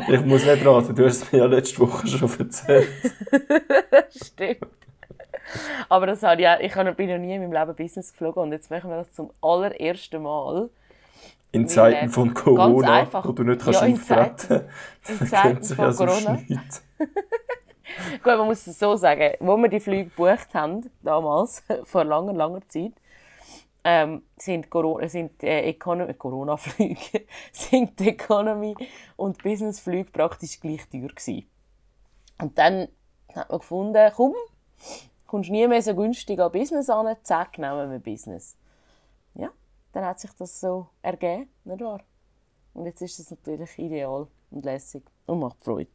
Ich 0.08 0.22
muss 0.22 0.46
nicht 0.46 0.66
raten, 0.66 0.96
du 0.96 1.06
hast 1.06 1.24
es 1.24 1.32
mir 1.32 1.40
ja 1.40 1.46
letzte 1.46 1.80
Woche 1.80 2.08
schon 2.08 2.30
erzählt. 2.40 2.90
Stimmt. 4.24 4.68
Aber 5.90 6.08
das 6.08 6.24
habe 6.24 6.42
ich, 6.42 6.48
auch, 6.48 6.60
ich 6.60 6.96
bin 6.96 7.10
noch 7.10 7.18
nie 7.18 7.36
in 7.36 7.42
meinem 7.42 7.54
Leben 7.54 7.76
Business 7.76 8.12
geflogen 8.12 8.44
und 8.44 8.52
jetzt 8.52 8.70
machen 8.70 8.90
wir 8.90 8.98
das 8.98 9.14
zum 9.14 9.32
allerersten 9.42 10.22
Mal. 10.22 10.70
In 11.52 11.68
Zeiten 11.68 12.10
von 12.10 12.34
Corona, 12.34 13.02
einfach, 13.02 13.26
wo 13.26 13.32
du 13.32 13.44
nicht 13.44 13.62
kannst 13.62 13.82
ja, 13.82 13.88
in 13.88 13.94
auftreten 13.94 14.66
kannst. 15.06 15.22
In 15.22 15.28
Zeiten 15.28 15.64
von 15.64 15.96
Corona. 15.96 16.40
Gut, 18.24 18.38
man 18.38 18.46
muss 18.48 18.68
es 18.68 18.78
so 18.78 18.96
sagen, 18.96 19.36
wo 19.40 19.56
wir 19.58 19.70
die 19.70 19.80
Flüge 19.80 20.06
gebucht 20.06 20.54
haben, 20.54 20.90
damals, 21.02 21.64
vor 21.84 22.04
langer, 22.04 22.34
langer 22.34 22.68
Zeit, 22.68 22.94
ähm, 23.88 24.24
sind, 24.36 24.72
Corona, 24.72 25.08
sind 25.08 25.44
äh, 25.44 25.72
Corona-Flüge 25.74 27.26
sind 27.52 28.02
Economy 28.02 28.76
und 29.16 29.42
Business-Flüge 29.44 30.10
praktisch 30.12 30.60
gleich 30.60 30.90
teuer 30.90 31.10
gewesen. 31.10 31.46
Und 32.42 32.58
dann 32.58 32.88
hat 33.34 33.50
man 33.50 33.60
gefunden, 33.60 34.12
komm, 34.16 34.34
kommst 35.28 35.52
nie 35.52 35.68
mehr 35.68 35.84
so 35.84 35.94
günstig 35.94 36.40
an 36.40 36.52
Business 36.52 36.90
an, 36.90 37.16
zack, 37.22 37.60
nehmen 37.60 37.92
wir 37.92 38.00
Business. 38.00 38.58
Ja, 39.36 39.52
dann 39.94 40.04
hat 40.04 40.20
sich 40.20 40.32
das 40.32 40.60
so 40.60 40.88
ergeben, 41.04 41.48
nicht 41.64 41.82
wahr? 41.82 42.02
Und 42.74 42.88
jetzt 42.88 43.02
ist 43.02 43.20
es 43.20 43.30
natürlich 43.30 43.78
ideal 43.78 44.28
und 44.50 44.66
lässig 44.66 45.04
und 45.28 45.40
macht 45.40 45.64
Freude. 45.64 45.92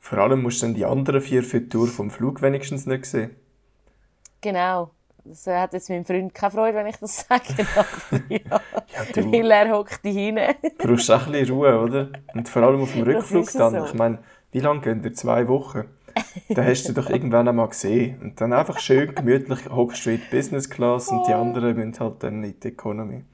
Vor 0.00 0.18
allem 0.18 0.42
musst 0.42 0.62
du 0.62 0.66
dann 0.66 0.74
die 0.74 0.84
anderen 0.84 1.20
vier 1.20 1.44
für 1.44 1.60
die 1.60 1.68
Tour 1.68 1.86
vom 1.86 2.10
Flug 2.10 2.42
wenigstens 2.42 2.86
nicht 2.86 3.06
sehen. 3.06 3.36
Genau, 4.40 4.90
das 5.28 5.46
hat 5.46 5.72
jetzt 5.72 5.90
mein 5.90 6.04
Freund 6.04 6.34
keine 6.34 6.50
Freude, 6.50 6.78
wenn 6.78 6.86
ich 6.86 6.96
das 6.96 7.20
sage. 7.28 7.44
ja, 8.28 8.38
ja, 8.38 9.32
Weil 9.32 9.50
er 9.50 9.76
hockt 9.76 10.00
hin. 10.02 10.38
Du 10.78 10.88
brauchst 10.88 11.10
auch 11.10 11.26
ein 11.26 11.32
bisschen 11.32 11.54
Ruhe, 11.54 11.80
oder? 11.80 12.08
Und 12.34 12.48
vor 12.48 12.62
allem 12.62 12.82
auf 12.82 12.92
dem 12.92 13.02
Rückflug 13.02 13.50
dann. 13.52 13.74
So. 13.74 13.84
Ich 13.86 13.94
meine, 13.94 14.18
wie 14.52 14.60
lange 14.60 14.80
gehen 14.80 15.02
ihr? 15.02 15.14
Zwei 15.14 15.48
Wochen? 15.48 15.84
dann 16.48 16.66
hast 16.66 16.88
du 16.88 16.92
doch 16.92 17.10
irgendwann 17.10 17.48
einmal 17.48 17.68
gesehen. 17.68 18.20
Und 18.22 18.40
dann 18.40 18.52
einfach 18.52 18.78
schön 18.78 19.14
gemütlich 19.14 19.68
hockst 19.68 20.06
du 20.06 20.10
in 20.10 20.20
die 20.20 20.36
Business 20.36 20.68
Class 20.68 21.08
und 21.08 21.26
die 21.26 21.34
anderen 21.34 21.76
müssen 21.76 21.98
halt 22.00 22.22
dann 22.22 22.42
in 22.42 22.58
die 22.58 22.68
Economy. 22.68 23.24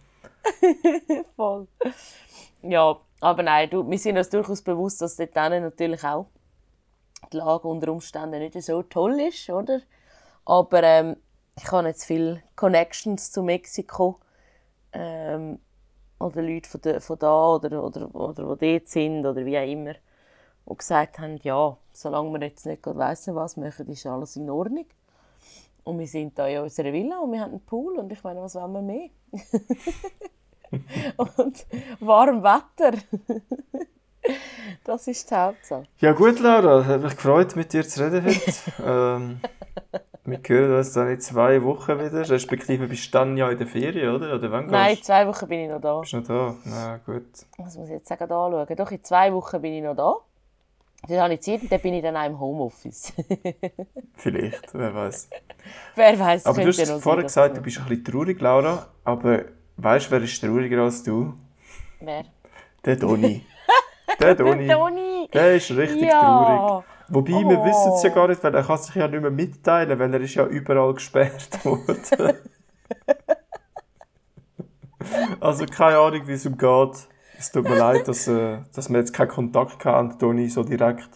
Voll. 1.36 1.68
Ja, 2.62 2.98
aber 3.20 3.42
nein, 3.42 3.70
du, 3.70 3.88
wir 3.88 3.98
sind 3.98 4.18
uns 4.18 4.30
durchaus 4.30 4.62
bewusst, 4.62 5.00
dass 5.00 5.16
dort 5.16 5.34
natürlich 5.34 6.02
auch 6.02 6.26
die 7.32 7.36
Lage 7.36 7.68
unter 7.68 7.92
Umständen 7.92 8.40
nicht 8.40 8.60
so 8.60 8.82
toll 8.82 9.20
ist, 9.20 9.48
oder? 9.48 9.80
Aber 10.44 10.82
ähm, 10.82 11.16
ich 11.56 11.70
habe 11.70 11.88
jetzt 11.88 12.04
viele 12.04 12.42
Connections 12.56 13.30
zu 13.30 13.42
Mexiko. 13.42 14.18
Ähm, 14.92 15.58
oder 16.22 16.42
Leute 16.42 16.68
von, 16.68 16.80
de, 16.80 17.00
von 17.00 17.18
da 17.18 17.54
oder, 17.54 17.82
oder, 17.82 18.14
oder 18.14 18.56
die 18.56 18.78
dort 18.78 18.88
sind 18.88 19.26
oder 19.26 19.44
wie 19.44 19.58
auch 19.58 19.66
immer, 19.66 19.94
die 19.94 20.76
gesagt 20.76 21.18
haben, 21.18 21.38
ja, 21.42 21.76
solange 21.92 22.30
wir 22.32 22.46
jetzt 22.46 22.64
nicht 22.64 22.86
wissen, 22.86 23.34
was 23.34 23.56
wir 23.56 23.64
machen, 23.64 23.88
ist 23.88 24.06
alles 24.06 24.36
in 24.36 24.48
Ordnung. 24.48 24.86
Und 25.84 25.98
wir 25.98 26.06
sind 26.06 26.38
da 26.38 26.46
in 26.46 26.60
unserer 26.60 26.92
Villa 26.92 27.18
und 27.18 27.32
wir 27.32 27.40
haben 27.40 27.50
einen 27.50 27.64
Pool 27.64 27.98
und 27.98 28.12
ich 28.12 28.22
meine, 28.22 28.40
was 28.40 28.54
wollen 28.54 28.72
wir 28.72 28.82
mehr? 28.82 29.10
und 31.16 31.66
warm 31.98 32.42
Wetter. 32.44 32.96
das 34.84 35.08
ist 35.08 35.28
die 35.28 35.34
Hauptsache. 35.34 35.88
Ja 35.98 36.12
gut, 36.12 36.38
Laura, 36.38 36.84
hat 36.84 37.02
mich 37.02 37.16
gefreut, 37.16 37.56
mit 37.56 37.72
dir 37.72 37.82
zu 37.82 38.04
reden 38.04 38.24
heute. 38.24 38.52
ähm, 38.84 39.40
wir 40.24 40.40
hören 40.46 40.76
uns 40.76 40.92
dann 40.92 41.08
in 41.08 41.20
zwei 41.20 41.62
Wochen 41.64 41.98
wieder, 41.98 42.28
respektive 42.28 42.86
bist 42.86 43.06
du 43.06 43.18
dann 43.18 43.36
ja 43.36 43.50
in 43.50 43.58
der 43.58 43.66
Ferien, 43.66 44.14
oder? 44.14 44.34
oder 44.34 44.52
wann 44.52 44.66
Nein, 44.66 44.96
in 44.96 45.02
zwei 45.02 45.26
Wochen 45.26 45.48
bin 45.48 45.60
ich 45.60 45.68
noch 45.68 45.80
da. 45.80 45.98
Bist 46.00 46.12
du 46.12 46.18
noch 46.18 46.26
da? 46.26 46.54
Na 46.64 47.00
gut. 47.04 47.26
Das 47.58 47.76
muss 47.76 47.88
ich 47.88 47.94
jetzt 47.94 48.08
sagen, 48.08 48.22
anschauen. 48.22 48.76
Doch, 48.76 48.90
in 48.90 49.02
zwei 49.02 49.32
Wochen 49.32 49.60
bin 49.60 49.72
ich 49.74 49.82
noch 49.82 49.96
da. 49.96 50.14
Dann 51.08 51.18
habe 51.18 51.34
ich 51.34 51.40
Zeit 51.40 51.62
und 51.62 51.72
dann 51.72 51.80
bin 51.80 51.94
ich 51.94 52.02
dann 52.02 52.16
auch 52.16 52.26
im 52.26 52.38
Homeoffice. 52.38 53.12
Vielleicht, 54.14 54.72
wer 54.72 54.94
weiß. 54.94 55.28
Wer 55.96 56.18
weiß. 56.18 56.46
Aber 56.46 56.60
du 56.60 56.68
hast 56.68 56.78
ja 56.78 56.98
vorher 57.00 57.24
gesagt, 57.24 57.56
du 57.56 57.60
bist 57.60 57.78
ein 57.78 57.86
bisschen 57.86 58.04
traurig, 58.04 58.40
Laura. 58.40 58.86
Aber 59.02 59.46
weißt 59.76 60.06
du, 60.06 60.10
wer 60.12 60.22
ist 60.22 60.40
trauriger 60.40 60.82
als 60.82 61.02
du? 61.02 61.34
Wer? 61.98 62.24
Der 62.84 62.94
Doni. 62.94 63.44
Der 64.20 64.34
Doni. 64.36 64.68
Doni. 64.68 65.28
Der 65.32 65.56
ist 65.56 65.70
richtig 65.72 66.02
ja. 66.02 66.20
traurig. 66.20 66.84
Wobei, 67.12 67.34
oh. 67.34 67.48
wir 67.48 67.62
wissen 67.62 67.92
es 67.92 68.02
ja 68.02 68.08
gar 68.08 68.26
nicht, 68.26 68.42
weil 68.42 68.54
er 68.54 68.62
kann 68.62 68.78
sich 68.78 68.94
ja 68.94 69.06
nicht 69.06 69.20
mehr 69.20 69.30
mitteilen, 69.30 69.98
weil 69.98 70.14
er 70.14 70.20
ist 70.20 70.34
ja 70.34 70.46
überall 70.46 70.94
gesperrt 70.94 71.62
worden. 71.64 72.38
also 75.40 75.66
keine 75.66 75.98
Ahnung, 75.98 76.26
wie 76.26 76.32
es 76.32 76.46
ihm 76.46 76.56
geht. 76.56 77.08
Es 77.38 77.52
tut 77.52 77.68
mir 77.68 77.76
leid, 77.76 78.08
dass, 78.08 78.26
äh, 78.28 78.58
dass 78.74 78.88
wir 78.88 78.98
jetzt 78.98 79.12
keinen 79.12 79.28
Kontakt 79.28 79.84
hatten, 79.84 80.18
Toni, 80.18 80.48
so 80.48 80.62
direkt. 80.62 81.10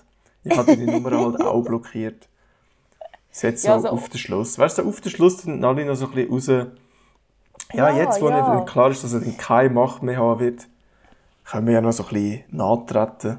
Ich 0.44 0.56
habe 0.56 0.76
die 0.76 0.84
Nummer 0.84 1.10
halt 1.18 1.40
auch 1.40 1.62
blockiert. 1.62 2.28
Jetzt 3.32 3.62
so 3.62 3.68
ja, 3.68 3.74
also, 3.74 3.88
auf 3.88 4.10
den 4.10 4.18
Schluss. 4.18 4.58
Weißt 4.58 4.78
du, 4.78 4.88
auf 4.88 5.00
den 5.00 5.10
Schluss 5.10 5.38
sind 5.38 5.64
alle 5.64 5.84
noch 5.86 5.94
so 5.94 6.06
ein 6.06 6.12
bisschen 6.12 6.30
raus. 6.30 6.68
Ja, 7.72 7.88
ja 7.90 7.96
jetzt, 7.96 8.20
wo 8.20 8.28
ja. 8.28 8.54
nicht 8.54 8.66
klar 8.66 8.90
ist, 8.90 9.02
dass 9.02 9.14
er 9.14 9.20
keine 9.32 9.70
Macht 9.70 10.02
mehr 10.02 10.18
haben 10.18 10.40
wird, 10.40 10.68
können 11.44 11.66
wir 11.66 11.74
ja 11.74 11.80
noch 11.80 11.92
so 11.92 12.04
ein 12.04 12.08
bisschen 12.10 12.44
nachtreten. 12.50 13.38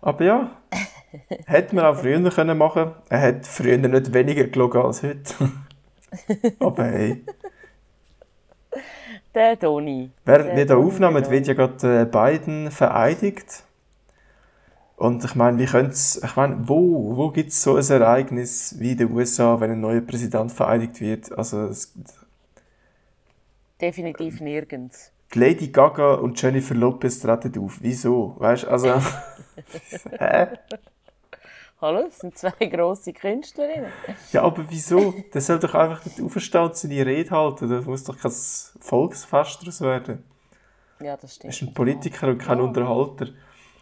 Aber 0.00 0.24
ja, 0.24 0.50
hätte 1.46 1.74
man 1.74 1.84
auch 1.84 1.96
früher 1.96 2.30
können 2.30 2.58
machen 2.58 2.92
Er 3.08 3.20
hat 3.20 3.46
früher 3.46 3.78
nicht 3.78 4.12
weniger 4.12 4.44
gelogen 4.44 4.82
als 4.82 5.02
heute. 5.02 5.34
Aber 6.60 6.84
hey. 6.84 7.24
Der 9.34 9.58
Toni. 9.58 10.10
Während 10.24 10.56
wir 10.56 10.64
hier 10.64 10.78
aufnehmen, 10.78 11.30
wird 11.30 11.46
ja 11.46 11.54
gerade 11.54 12.02
äh, 12.02 12.04
Biden 12.04 12.70
vereidigt. 12.70 13.64
Und 14.96 15.24
ich 15.24 15.34
meine, 15.34 15.58
wie 15.58 15.66
könnte 15.66 15.94
ich 15.94 16.36
meine, 16.36 16.68
wo, 16.68 17.16
wo 17.16 17.30
gibt 17.30 17.50
es 17.50 17.62
so 17.62 17.76
ein 17.76 17.90
Ereignis 17.90 18.74
wie 18.78 18.92
in 18.92 18.98
den 18.98 19.12
USA, 19.12 19.58
wenn 19.60 19.70
ein 19.70 19.80
neuer 19.80 20.02
Präsident 20.02 20.52
vereidigt 20.52 21.00
wird? 21.00 21.32
Also, 21.38 21.66
es, 21.66 21.94
Definitiv 23.80 24.40
nirgends. 24.40 25.10
Lady 25.32 25.68
Gaga 25.68 26.14
und 26.14 26.40
Jennifer 26.42 26.74
Lopez 26.74 27.20
treten 27.20 27.58
auf. 27.60 27.78
Wieso? 27.80 28.34
Weißt 28.38 28.64
du, 28.64 28.68
also. 28.68 28.88
hä? 30.18 30.46
Hallo, 31.80 32.02
das 32.02 32.18
sind 32.18 32.36
zwei 32.36 32.66
grosse 32.66 33.14
Künstlerinnen. 33.14 33.90
Ja, 34.32 34.42
aber 34.42 34.64
wieso? 34.68 35.14
Der 35.32 35.40
soll 35.40 35.58
doch 35.58 35.74
einfach 35.74 36.04
nicht 36.04 36.20
aufstehen 36.20 36.64
und 36.64 36.76
seine 36.76 37.06
Rede 37.06 37.30
halten. 37.30 37.70
Da 37.70 37.80
muss 37.80 38.04
doch 38.04 38.18
kein 38.18 38.32
Volksfest 38.80 39.62
daraus 39.62 39.80
werden. 39.80 40.22
Ja, 41.00 41.16
das 41.16 41.36
stimmt. 41.36 41.44
Er 41.46 41.56
ist 41.56 41.62
ein 41.62 41.72
Politiker 41.72 42.28
und 42.28 42.38
kein 42.38 42.58
ja. 42.58 42.64
Unterhalter. 42.64 43.28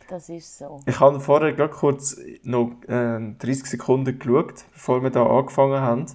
Das 0.08 0.28
ist 0.28 0.58
so. 0.58 0.80
Ich 0.86 1.00
habe 1.00 1.18
vorher 1.18 1.52
gerade 1.52 1.74
kurz 1.74 2.16
noch 2.44 2.70
äh, 2.86 3.34
30 3.36 3.66
Sekunden 3.66 4.16
geschaut, 4.16 4.64
bevor 4.72 5.02
wir 5.02 5.10
da 5.10 5.26
angefangen 5.26 5.80
haben. 5.80 6.06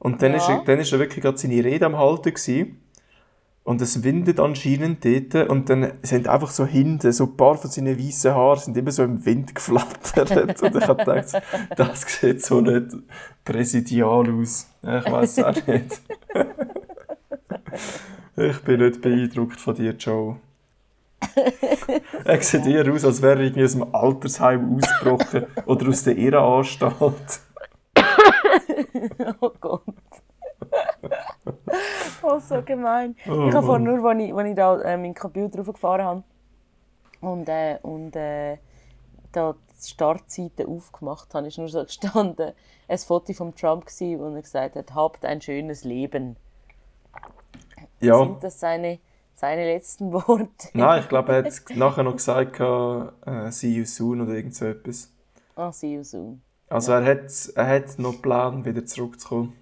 Und 0.00 0.20
dann, 0.22 0.32
ja. 0.32 0.38
ist, 0.38 0.48
er, 0.48 0.64
dann 0.64 0.80
ist 0.80 0.92
er 0.92 0.98
wirklich 0.98 1.22
gerade 1.22 1.38
seine 1.38 1.62
Rede 1.62 1.86
am 1.86 1.96
Halten 1.96 2.34
gewesen. 2.34 2.81
Und 3.64 3.80
es 3.80 4.02
windet 4.02 4.40
anscheinend 4.40 5.04
dort 5.04 5.48
und 5.48 5.70
dann 5.70 5.92
sind 6.02 6.26
einfach 6.26 6.50
so 6.50 6.66
hinten, 6.66 7.12
so 7.12 7.24
ein 7.24 7.36
paar 7.36 7.56
von 7.56 7.70
seinen 7.70 7.96
weißen 7.96 8.34
Haaren 8.34 8.58
sind 8.58 8.76
immer 8.76 8.90
so 8.90 9.04
im 9.04 9.24
Wind 9.24 9.54
geflattert. 9.54 10.62
und 10.62 10.76
ich 10.76 10.88
habe 10.88 11.04
gedacht, 11.04 11.40
das 11.76 12.02
sieht 12.02 12.44
so 12.44 12.60
nicht 12.60 12.96
präsidial 13.44 14.34
aus. 14.34 14.68
Ich 14.82 15.12
weiß 15.12 15.38
es 15.38 15.44
auch 15.44 15.66
nicht. 15.66 16.02
ich 18.36 18.60
bin 18.62 18.80
nicht 18.80 19.00
beeindruckt 19.00 19.60
von 19.60 19.76
dir, 19.76 19.92
Joe. 19.92 20.36
er 22.24 22.42
sieht 22.42 22.66
eher 22.66 22.92
aus, 22.92 23.04
als 23.04 23.22
wäre 23.22 23.38
er 23.38 23.44
irgendwie 23.44 23.64
aus 23.64 23.72
dem 23.72 23.94
Altersheim 23.94 24.76
ausgebrochen 24.76 25.46
oder 25.66 25.88
aus 25.88 26.02
der 26.02 26.18
Irrenanstalt. 26.18 27.40
oh 29.40 29.52
Gott. 29.60 29.82
oh, 32.22 32.38
so 32.38 32.62
gemein. 32.62 33.16
Oh, 33.26 33.48
ich 33.48 33.54
habe 33.54 33.66
vorhin 33.66 33.84
nur, 33.84 34.04
als 34.04 34.20
ich, 34.20 34.34
als 34.34 34.48
ich 34.48 34.54
da 34.54 34.80
äh, 34.80 34.96
meinen 34.96 35.14
Computer 35.14 35.58
raufgefahren 35.58 36.04
habe 36.04 36.22
und, 37.20 37.48
äh, 37.48 37.78
und 37.82 38.16
äh, 38.16 38.58
da 39.32 39.54
die 39.54 39.88
Startseite 39.88 40.68
aufgemacht 40.68 41.34
habe, 41.34 41.46
ist 41.46 41.58
nur 41.58 41.68
so 41.68 41.82
gestanden, 41.84 42.52
ein 42.88 42.98
Foto 42.98 43.32
von 43.32 43.54
Trump 43.54 43.86
gewesen, 43.86 44.20
wo 44.20 44.34
er 44.34 44.42
gesagt 44.42 44.76
hat, 44.76 44.94
habt 44.94 45.24
ein 45.24 45.40
schönes 45.40 45.84
Leben. 45.84 46.36
Ja. 48.00 48.18
Sind 48.18 48.42
das 48.42 48.60
seine, 48.60 48.98
seine 49.34 49.64
letzten 49.64 50.12
Worte? 50.12 50.68
Nein, 50.74 51.00
ich 51.02 51.08
glaube, 51.08 51.32
er 51.32 51.44
hat 51.44 51.62
nachher 51.74 52.02
noch 52.02 52.16
gesagt, 52.16 52.60
äh, 52.60 53.50
see 53.50 53.72
you 53.72 53.84
soon 53.84 54.20
oder 54.20 54.34
irgend 54.34 54.54
so 54.54 54.66
etwas. 54.66 55.12
Ah, 55.54 55.72
see 55.72 55.94
you 55.94 56.02
soon. 56.02 56.42
Also 56.68 56.92
er 56.92 57.04
hat, 57.04 57.52
er 57.54 57.66
hat 57.66 57.98
noch 57.98 58.20
Plan, 58.22 58.64
wieder 58.64 58.84
zurückzukommen. 58.84 59.54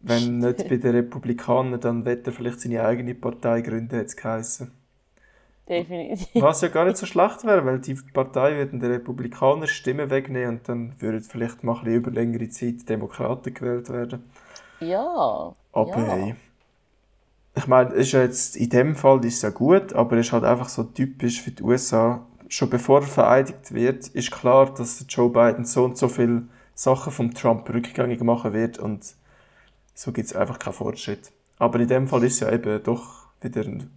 Wenn 0.00 0.38
nicht 0.38 0.68
bei 0.68 0.76
den 0.76 0.90
Republikanern, 0.96 1.80
dann 1.80 2.04
wird 2.04 2.26
er 2.26 2.32
vielleicht 2.32 2.60
seine 2.60 2.82
eigene 2.82 3.14
Partei 3.14 3.60
gründen, 3.60 3.98
hat 3.98 4.06
es 4.06 4.16
geheißen. 4.16 4.70
Definitiv. 5.68 6.42
Was 6.42 6.62
ja 6.62 6.68
gar 6.68 6.84
nicht 6.84 6.96
so 6.96 7.06
schlecht 7.06 7.44
wäre, 7.44 7.64
weil 7.64 7.78
die 7.78 7.94
Partei 8.12 8.56
würde 8.56 8.76
den 8.76 8.90
Republikanern 8.90 9.68
Stimmen 9.68 10.10
wegnehmen 10.10 10.56
und 10.56 10.68
dann 10.68 10.94
würden 10.98 11.20
vielleicht 11.20 11.62
mal 11.62 11.78
ein 11.78 11.86
über 11.86 12.10
längere 12.10 12.48
Zeit 12.48 12.88
Demokraten 12.88 13.54
gewählt 13.54 13.88
werden. 13.88 14.24
Ja. 14.80 15.54
Aber 15.72 15.98
ja. 15.98 16.06
hey. 16.06 16.34
Ich 17.54 17.66
meine, 17.66 17.90
ist 17.90 18.12
ja 18.12 18.22
jetzt, 18.22 18.56
in 18.56 18.70
dem 18.70 18.96
Fall 18.96 19.24
ist 19.24 19.36
es 19.36 19.42
ja 19.42 19.50
gut, 19.50 19.92
aber 19.92 20.16
es 20.16 20.26
ist 20.26 20.32
halt 20.32 20.44
einfach 20.44 20.68
so 20.68 20.82
typisch 20.84 21.42
für 21.42 21.50
die 21.50 21.62
USA. 21.62 22.26
Schon 22.48 22.70
bevor 22.70 23.00
er 23.00 23.06
vereidigt 23.06 23.72
wird, 23.72 24.08
ist 24.08 24.30
klar, 24.32 24.74
dass 24.74 25.04
Joe 25.08 25.30
Biden 25.30 25.64
so 25.64 25.84
und 25.84 25.96
so 25.96 26.08
viele 26.08 26.48
Sachen 26.74 27.12
vom 27.12 27.32
Trump 27.34 27.68
rückgängig 27.68 28.22
machen 28.22 28.52
wird 28.52 28.78
und 28.78 29.14
so 30.00 30.12
gibt 30.12 30.28
es 30.28 30.34
einfach 30.34 30.58
keinen 30.58 30.72
Fortschritt. 30.72 31.30
Aber 31.58 31.78
in 31.78 31.86
dem 31.86 32.08
Fall 32.08 32.24
ist 32.24 32.34
es 32.34 32.40
ja 32.40 32.50
eben 32.50 32.82
doch 32.82 33.26
wieder 33.42 33.60
ein, 33.60 33.90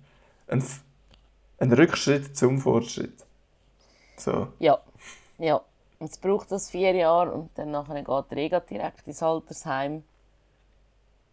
ein, 0.48 0.62
ein 1.60 1.72
Rückschritt 1.72 2.36
zum 2.36 2.60
Fortschritt. 2.60 3.24
So. 4.18 4.50
Ja, 4.60 4.80
ja. 5.38 5.62
Jetzt 6.02 6.22
braucht 6.22 6.52
das 6.52 6.70
vier 6.70 6.94
Jahre 6.94 7.32
und 7.32 7.52
dann 7.56 7.72
nachher 7.72 8.04
geht 8.04 8.32
der 8.32 8.38
Ega 8.38 8.60
direkt 8.60 9.08
ins 9.08 9.24
Altersheim. 9.24 10.04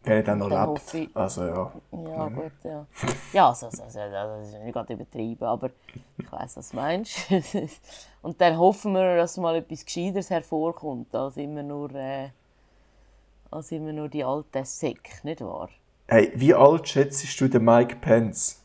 Wenn 0.05 0.13
er 0.13 0.23
dann 0.23 0.39
noch 0.39 0.49
dann 0.49 0.75
lebt. 0.75 0.95
Ich, 0.95 1.17
also 1.17 1.45
ja. 1.45 1.73
Ja, 1.91 2.29
mhm. 2.29 2.35
gut, 2.37 2.53
ja. 2.63 2.87
Ja, 3.33 3.49
also, 3.49 3.67
also, 3.67 3.83
also, 3.83 3.99
das 3.99 4.49
ist 4.49 4.63
nicht 4.63 4.73
gerade 4.73 4.93
übertrieben, 4.93 5.45
aber 5.45 5.71
ich 6.17 6.31
weiß, 6.31 6.59
was 6.59 6.71
du 6.71 6.77
meinst. 6.77 7.19
und 8.23 8.41
dann 8.41 8.57
hoffen 8.57 8.93
wir, 8.93 9.17
dass 9.17 9.37
mal 9.37 9.57
etwas 9.57 9.85
Gescheiteres 9.85 10.31
hervorkommt, 10.31 11.13
als 11.13 11.37
immer 11.39 11.65
nur... 11.65 11.93
Äh, 11.93 12.29
als 13.51 13.73
immer 13.73 13.93
nur 13.93 14.09
die 14.09 14.25
alte 14.25 14.65
Säck, 14.65 15.25
nicht 15.25 15.41
wahr? 15.41 15.69
Hey, 16.09 16.33
wie 16.35 16.55
alt 16.55 16.89
schätzt 16.89 17.41
du 17.41 17.49
den 17.49 17.65
Mike 17.65 17.97
Pence? 18.01 18.61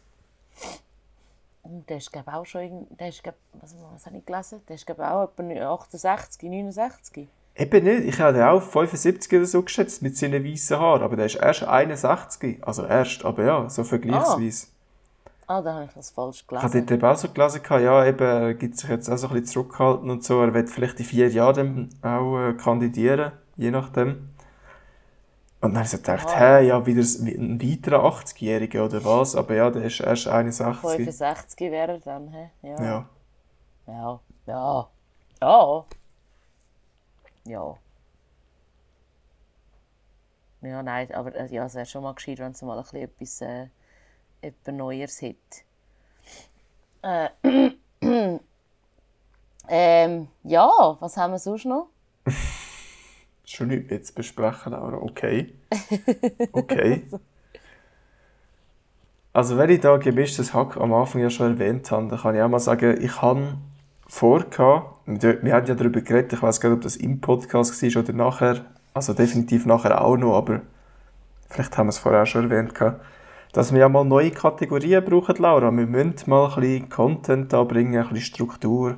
Der 1.64 1.98
ist, 1.98 2.12
glaube 2.12 2.34
auch 2.34 2.46
schon, 2.46 2.88
der 2.92 3.10
ist, 3.10 3.24
glaub, 3.24 3.36
was, 3.54 3.76
was 3.94 4.06
habe 4.06 4.18
ich 4.18 4.26
gelesen? 4.26 4.62
Der 4.68 4.76
ist, 4.76 4.86
glaube 4.86 5.10
auch 5.10 5.24
etwa 5.24 5.74
68, 5.74 6.50
69. 6.50 7.28
Eben 7.58 7.84
nicht. 7.86 8.04
Ich 8.06 8.20
habe 8.20 8.38
ihn 8.38 8.44
auch 8.44 8.62
75 8.62 9.32
oder 9.34 9.46
so 9.46 9.64
geschätzt 9.64 10.02
mit 10.02 10.18
seinen 10.18 10.44
weißen 10.44 10.78
Haaren. 10.78 11.02
Aber 11.02 11.16
der 11.16 11.26
ist 11.26 11.36
erst 11.36 11.64
61. 11.64 12.60
Also 12.62 12.86
erst, 12.86 13.24
aber 13.24 13.46
ja, 13.46 13.70
so 13.70 13.84
vergleichsweise. 13.84 14.68
Ah, 15.48 15.62
da 15.62 15.76
habe 15.76 15.86
ich 15.86 15.92
das 15.94 16.10
falsch 16.10 16.46
gelesen. 16.46 16.68
Ich 16.68 16.74
habe 16.74 16.86
dort 16.86 16.92
eben 16.92 17.06
auch 17.06 17.16
so 17.16 17.30
gelesen, 17.30 17.62
ja, 17.70 18.06
eben, 18.06 18.28
er 18.28 18.54
gibt 18.56 18.78
sich 18.78 18.90
jetzt 18.90 19.10
auch 19.10 19.18
so 19.18 19.28
ein 19.28 19.34
bisschen 19.34 19.48
zurückhalten 19.48 20.10
und 20.10 20.24
so. 20.24 20.42
Er 20.42 20.54
wird 20.54 20.70
vielleicht 20.70 21.00
in 21.00 21.06
vier 21.06 21.30
Jahren 21.30 21.90
auch 22.02 22.40
äh, 22.40 22.54
kandidieren, 22.54 23.32
je 23.56 23.72
nachdem. 23.72 24.30
Und 25.66 25.72
dann 25.72 25.80
habe 25.80 25.86
ich 25.86 25.92
so 25.92 25.98
gedacht, 25.98 26.28
ah. 26.28 26.40
hä, 26.40 26.68
ja, 26.68 26.86
wieder 26.86 27.02
ein 27.02 27.60
weiterer 27.60 28.06
80-Jähriger 28.06 28.86
oder 28.86 29.04
was? 29.04 29.36
Aber 29.36 29.56
ja, 29.56 29.72
der 29.72 29.86
ist 29.86 30.00
erst 30.00 30.28
61. 30.28 30.80
65 30.80 31.72
wäre 31.72 31.94
er 31.94 32.00
dann, 32.00 32.28
hä? 32.28 32.52
Ja. 32.62 32.84
Ja. 32.84 33.10
Ja. 33.88 34.20
Ja. 34.46 34.90
Ja. 35.42 35.86
Ja. 37.46 37.78
Ja, 40.62 40.84
nein, 40.84 41.12
aber 41.16 41.34
äh, 41.34 41.48
ja, 41.48 41.66
es 41.66 41.74
wäre 41.74 41.88
schon 41.88 42.04
mal 42.04 42.14
gescheit, 42.14 42.38
wenn 42.38 42.52
es 42.52 42.62
mal 42.62 42.78
ein 42.78 42.84
bisschen 42.84 43.02
etwas, 43.02 43.42
äh, 43.42 43.68
etwas 44.42 44.76
Neues 44.76 45.22
hat. 45.24 45.36
Äh, 47.42 47.70
ähm, 49.68 50.28
ja, 50.44 50.98
was 51.00 51.18
haben 51.18 51.32
wir 51.32 51.40
sonst 51.40 51.66
noch? 51.66 51.88
schon 53.46 53.68
nicht 53.68 53.92
jetzt 53.92 54.16
besprechen, 54.16 54.74
aber 54.74 55.02
okay. 55.02 55.54
Okay. 56.52 57.04
Also 59.34 59.58
wenn 59.58 59.70
ich 59.70 59.82
da 59.82 59.98
gemischtes 59.98 60.54
Hack 60.54 60.78
am 60.78 60.94
Anfang 60.94 61.22
ja 61.22 61.30
schon 61.30 61.54
erwähnt 61.54 61.92
habe, 61.92 62.08
dann 62.08 62.20
kann 62.20 62.36
ich 62.36 62.42
auch 62.42 62.48
mal 62.48 62.60
sagen, 62.60 62.98
ich 63.02 63.22
habe 63.22 63.58
vorgehabt, 64.08 65.02
wir 65.06 65.54
haben 65.54 65.66
ja 65.66 65.76
darüber 65.76 66.00
geredet, 66.00 66.32
ich 66.32 66.42
weiß 66.42 66.62
gar 66.62 66.70
nicht, 66.70 66.78
ob 66.78 66.84
das 66.84 66.96
im 66.96 67.20
Podcast 67.20 67.82
war 67.84 68.04
oder 68.04 68.14
nachher, 68.14 68.66
also 68.94 69.14
definitiv 69.14 69.66
nachher 69.66 70.02
auch 70.02 70.16
noch, 70.16 70.38
aber 70.38 70.62
vielleicht 71.50 71.78
haben 71.78 71.88
wir 71.88 71.90
es 71.90 71.98
vorher 71.98 72.24
auch 72.24 72.28
schon 72.28 72.50
erwähnt, 72.50 72.74
dass 73.52 73.72
wir 73.72 73.80
ja 73.80 73.90
mal 73.90 74.04
neue 74.06 74.32
Kategorien 74.32 75.04
brauchen, 75.04 75.36
Laura. 75.38 75.72
Wir 75.72 75.86
müssen 75.86 76.30
mal 76.30 76.50
ein 76.54 76.62
bisschen 76.62 76.90
Content 76.90 77.54
anbringen, 77.54 77.96
ein 77.96 78.10
bisschen 78.10 78.22
Struktur. 78.22 78.98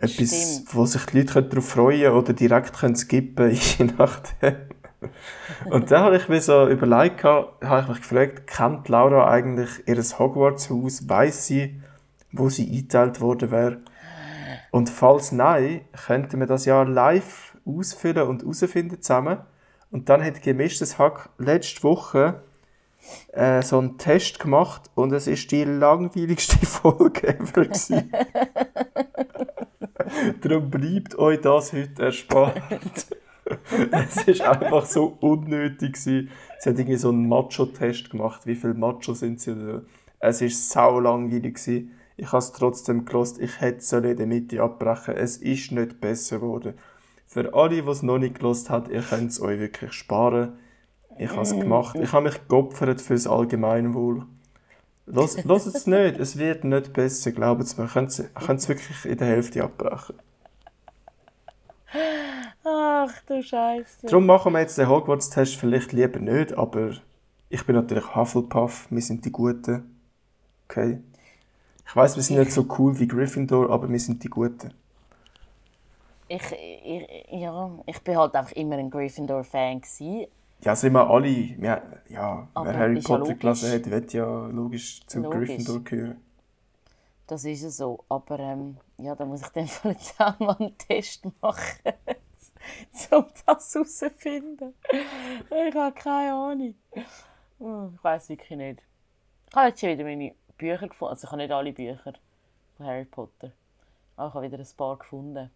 Etwas, 0.00 0.54
Stimmt. 0.54 0.74
wo 0.74 0.86
sich 0.86 1.04
die 1.06 1.18
Leute 1.18 1.42
darauf 1.42 1.68
freuen 1.68 2.02
können 2.02 2.16
oder 2.16 2.32
direkt 2.32 2.78
können 2.78 2.94
skippen 2.94 3.50
je 3.50 3.88
nachdem. 3.98 4.56
Und 5.70 5.90
dann 5.90 6.04
habe 6.04 6.16
ich 6.16 6.28
mir 6.28 6.40
so 6.40 6.68
überlegt, 6.68 7.24
habe 7.24 7.80
ich 7.82 7.88
mich 7.88 7.98
gefragt, 7.98 8.46
kennt 8.46 8.88
Laura 8.88 9.28
eigentlich 9.28 9.70
ihr 9.86 9.96
Hogwarts-Haus? 9.96 11.08
Weiß 11.08 11.46
sie, 11.46 11.80
wo 12.32 12.48
sie 12.48 12.68
eingeteilt 12.68 13.20
worden 13.20 13.50
wäre? 13.50 13.78
Und 14.70 14.88
falls 14.88 15.32
nein, 15.32 15.80
könnten 16.06 16.40
wir 16.40 16.46
das 16.46 16.64
ja 16.64 16.82
live 16.82 17.56
ausfüllen 17.64 18.28
und 18.28 18.42
herausfinden 18.42 19.00
zusammen. 19.02 19.38
Und 19.90 20.08
dann 20.08 20.22
hat 20.22 20.42
gemischtes 20.42 20.98
Hack 20.98 21.30
letzte 21.38 21.82
Woche 21.82 22.42
äh, 23.32 23.62
so 23.62 23.78
einen 23.78 23.98
Test 23.98 24.38
gemacht 24.38 24.90
und 24.94 25.12
es 25.12 25.26
ist 25.26 25.50
die 25.50 25.64
langweiligste 25.64 26.58
Folge 26.66 27.28
ever 27.28 27.66
Darum 30.40 30.70
bleibt 30.70 31.18
euch 31.18 31.40
das 31.40 31.72
heute 31.72 32.02
erspart. 32.02 33.06
es 33.92 34.28
ist 34.28 34.40
einfach 34.40 34.84
so 34.86 35.16
unnötig 35.20 35.94
gewesen. 35.94 36.30
Sie 36.58 36.70
hat 36.70 36.78
irgendwie 36.78 36.96
so 36.96 37.10
einen 37.10 37.28
Macho-Test 37.28 38.10
gemacht. 38.10 38.46
Wie 38.46 38.54
viele 38.54 38.74
Macho 38.74 39.14
sind 39.14 39.40
sie? 39.40 39.82
Es 40.18 40.40
ist 40.40 40.70
sau 40.70 41.00
langweilig 41.00 41.54
gewesen. 41.56 41.92
Ich 42.16 42.26
habe 42.28 42.38
es 42.38 42.52
trotzdem 42.52 43.04
gelost. 43.04 43.38
Ich 43.38 43.60
hätte 43.60 43.78
es 43.78 43.92
in 43.92 44.16
der 44.16 44.26
Mitte 44.26 44.62
abbrechen. 44.62 45.14
Es 45.14 45.36
ist 45.36 45.72
nicht 45.72 46.00
besser 46.00 46.38
geworden. 46.40 46.74
Für 47.26 47.54
alle, 47.54 47.82
die 47.82 47.88
es 47.88 48.02
noch 48.02 48.18
nicht 48.18 48.36
gelost 48.36 48.70
haben, 48.70 48.90
ihr 48.90 49.02
könnt 49.02 49.30
es 49.30 49.40
euch 49.40 49.60
wirklich 49.60 49.92
sparen. 49.92 50.58
Ich 51.18 51.30
habe 51.30 51.42
es 51.42 51.50
gemacht. 51.50 51.96
Ich 52.00 52.12
habe 52.12 52.28
mich 52.28 52.48
geopfert 52.48 53.00
fürs 53.00 53.26
Allgemeinwohl. 53.26 54.26
Los, 55.06 55.36
es 55.66 55.86
nicht, 55.86 56.18
es 56.18 56.38
wird 56.38 56.64
nicht 56.64 56.92
besser, 56.92 57.32
glaubt 57.32 57.62
es 57.62 57.76
mir. 57.76 57.84
Ihr 57.84 57.90
könnt 57.90 58.60
es 58.60 58.68
wirklich 58.68 59.04
in 59.04 59.16
der 59.16 59.26
Hälfte 59.26 59.64
abbrechen. 59.64 60.16
Ach 62.64 63.12
du 63.26 63.42
Scheiße. 63.42 64.06
Darum 64.06 64.26
machen 64.26 64.52
wir 64.52 64.60
jetzt 64.60 64.76
den 64.76 64.88
Hogwarts-Test 64.88 65.56
vielleicht 65.56 65.92
lieber 65.92 66.18
nicht, 66.18 66.56
aber 66.56 66.90
ich 67.48 67.64
bin 67.64 67.76
natürlich 67.76 68.14
Hufflepuff, 68.14 68.86
wir 68.90 69.00
sind 69.00 69.24
die 69.24 69.32
Guten. 69.32 69.98
Okay? 70.68 70.98
Ich 71.86 71.96
weiß, 71.96 72.16
wir 72.16 72.22
sind 72.22 72.38
nicht 72.38 72.52
so 72.52 72.66
cool 72.78 72.98
wie 72.98 73.08
Gryffindor, 73.08 73.70
aber 73.70 73.88
wir 73.88 73.98
sind 73.98 74.22
die 74.22 74.28
Guten. 74.28 74.74
Ich, 76.28 76.42
ich, 76.52 77.08
ja, 77.30 77.70
ich 77.86 78.02
bin 78.02 78.18
halt 78.18 78.34
einfach 78.34 78.52
immer 78.52 78.76
ein 78.76 78.90
Gryffindor-Fan 78.90 79.80
ja, 80.60 80.74
sind 80.74 80.92
wir 80.92 81.08
alle. 81.08 81.28
Ja, 81.28 82.48
Aber 82.54 82.66
wer 82.66 82.78
Harry 82.78 83.00
Potter 83.00 83.28
ja 83.28 83.34
gelesen 83.34 83.72
hat, 83.72 83.90
wird 83.90 84.12
ja 84.12 84.46
logisch 84.46 85.06
zu 85.06 85.20
logisch. 85.20 85.48
Gryffindor 85.48 85.84
gehören. 85.84 86.20
Das 87.26 87.44
ist 87.44 87.62
ja 87.62 87.70
so. 87.70 88.04
Aber 88.08 88.38
ähm, 88.38 88.78
ja, 88.96 89.14
da 89.14 89.24
muss 89.24 89.42
ich 89.42 89.48
dann 89.48 89.68
jetzt 89.84 90.20
auch 90.20 90.38
mal 90.40 90.56
einen 90.58 90.76
Test 90.78 91.26
machen, 91.40 91.92
um 93.12 93.26
das 93.46 93.74
herauszufinden. 93.74 94.74
Ich 94.90 95.74
habe 95.74 95.94
keine 95.94 96.32
Ahnung. 96.32 96.74
Hm, 97.58 97.94
ich 97.94 98.04
weiß 98.04 98.28
wirklich 98.30 98.58
nicht. 98.58 98.82
Ich 99.50 99.56
habe 99.56 99.68
jetzt 99.68 99.80
schon 99.80 99.90
wieder 99.90 100.04
meine 100.04 100.34
Bücher 100.56 100.88
gefunden. 100.88 101.12
Also 101.12 101.26
ich 101.26 101.30
habe 101.30 101.42
nicht 101.42 101.52
alle 101.52 101.72
Bücher 101.72 102.14
von 102.76 102.86
Harry 102.86 103.04
Potter. 103.04 103.52
Aber 104.16 104.28
ich 104.28 104.34
habe 104.34 104.46
wieder 104.46 104.58
ein 104.58 104.76
paar 104.76 104.98
gefunden. 104.98 105.50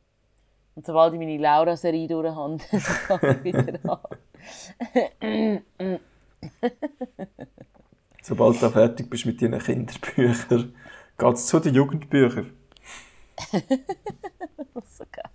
Und 0.74 0.86
sobald 0.86 1.12
ich 1.12 1.18
meine 1.18 1.36
Laura-Serie 1.36 2.08
durch 2.08 2.34
habe, 2.34 2.58
fange 2.58 3.40
ich 3.44 3.54
wieder 3.54 3.78
an. 3.90 4.18
Sobald 8.22 8.62
du 8.62 8.70
fertig 8.70 9.10
bist 9.10 9.26
mit 9.26 9.42
deinen 9.42 9.60
Kinderbüchern, 9.60 10.74
geht 11.18 11.34
es 11.34 11.46
zu 11.46 11.58
den 11.60 11.74
Jugendbüchern. 11.74 12.52
so 14.84 15.04
geil. 15.10 15.30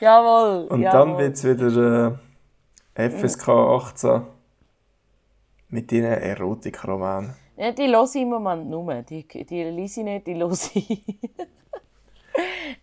Jawohl. 0.00 0.66
Und 0.68 0.82
jawohl. 0.82 0.98
dann 0.98 1.18
wird 1.18 1.34
es 1.34 1.44
wieder 1.44 2.20
äh, 2.94 3.10
FSK 3.10 3.48
18 3.48 4.22
mit 5.68 5.90
deinen 5.90 6.12
Erotikromanen. 6.12 7.34
Ja, 7.56 7.72
die 7.72 7.88
höre 7.88 8.04
ich 8.04 8.14
im 8.16 8.28
Moment 8.28 8.68
nur. 8.68 9.02
Die, 9.02 9.26
die 9.26 9.64
lese 9.64 10.00
ich 10.00 10.04
nicht, 10.04 10.26
die 10.26 10.36
höre 10.36 10.52
ich. 10.52 10.90
ich 10.90 11.18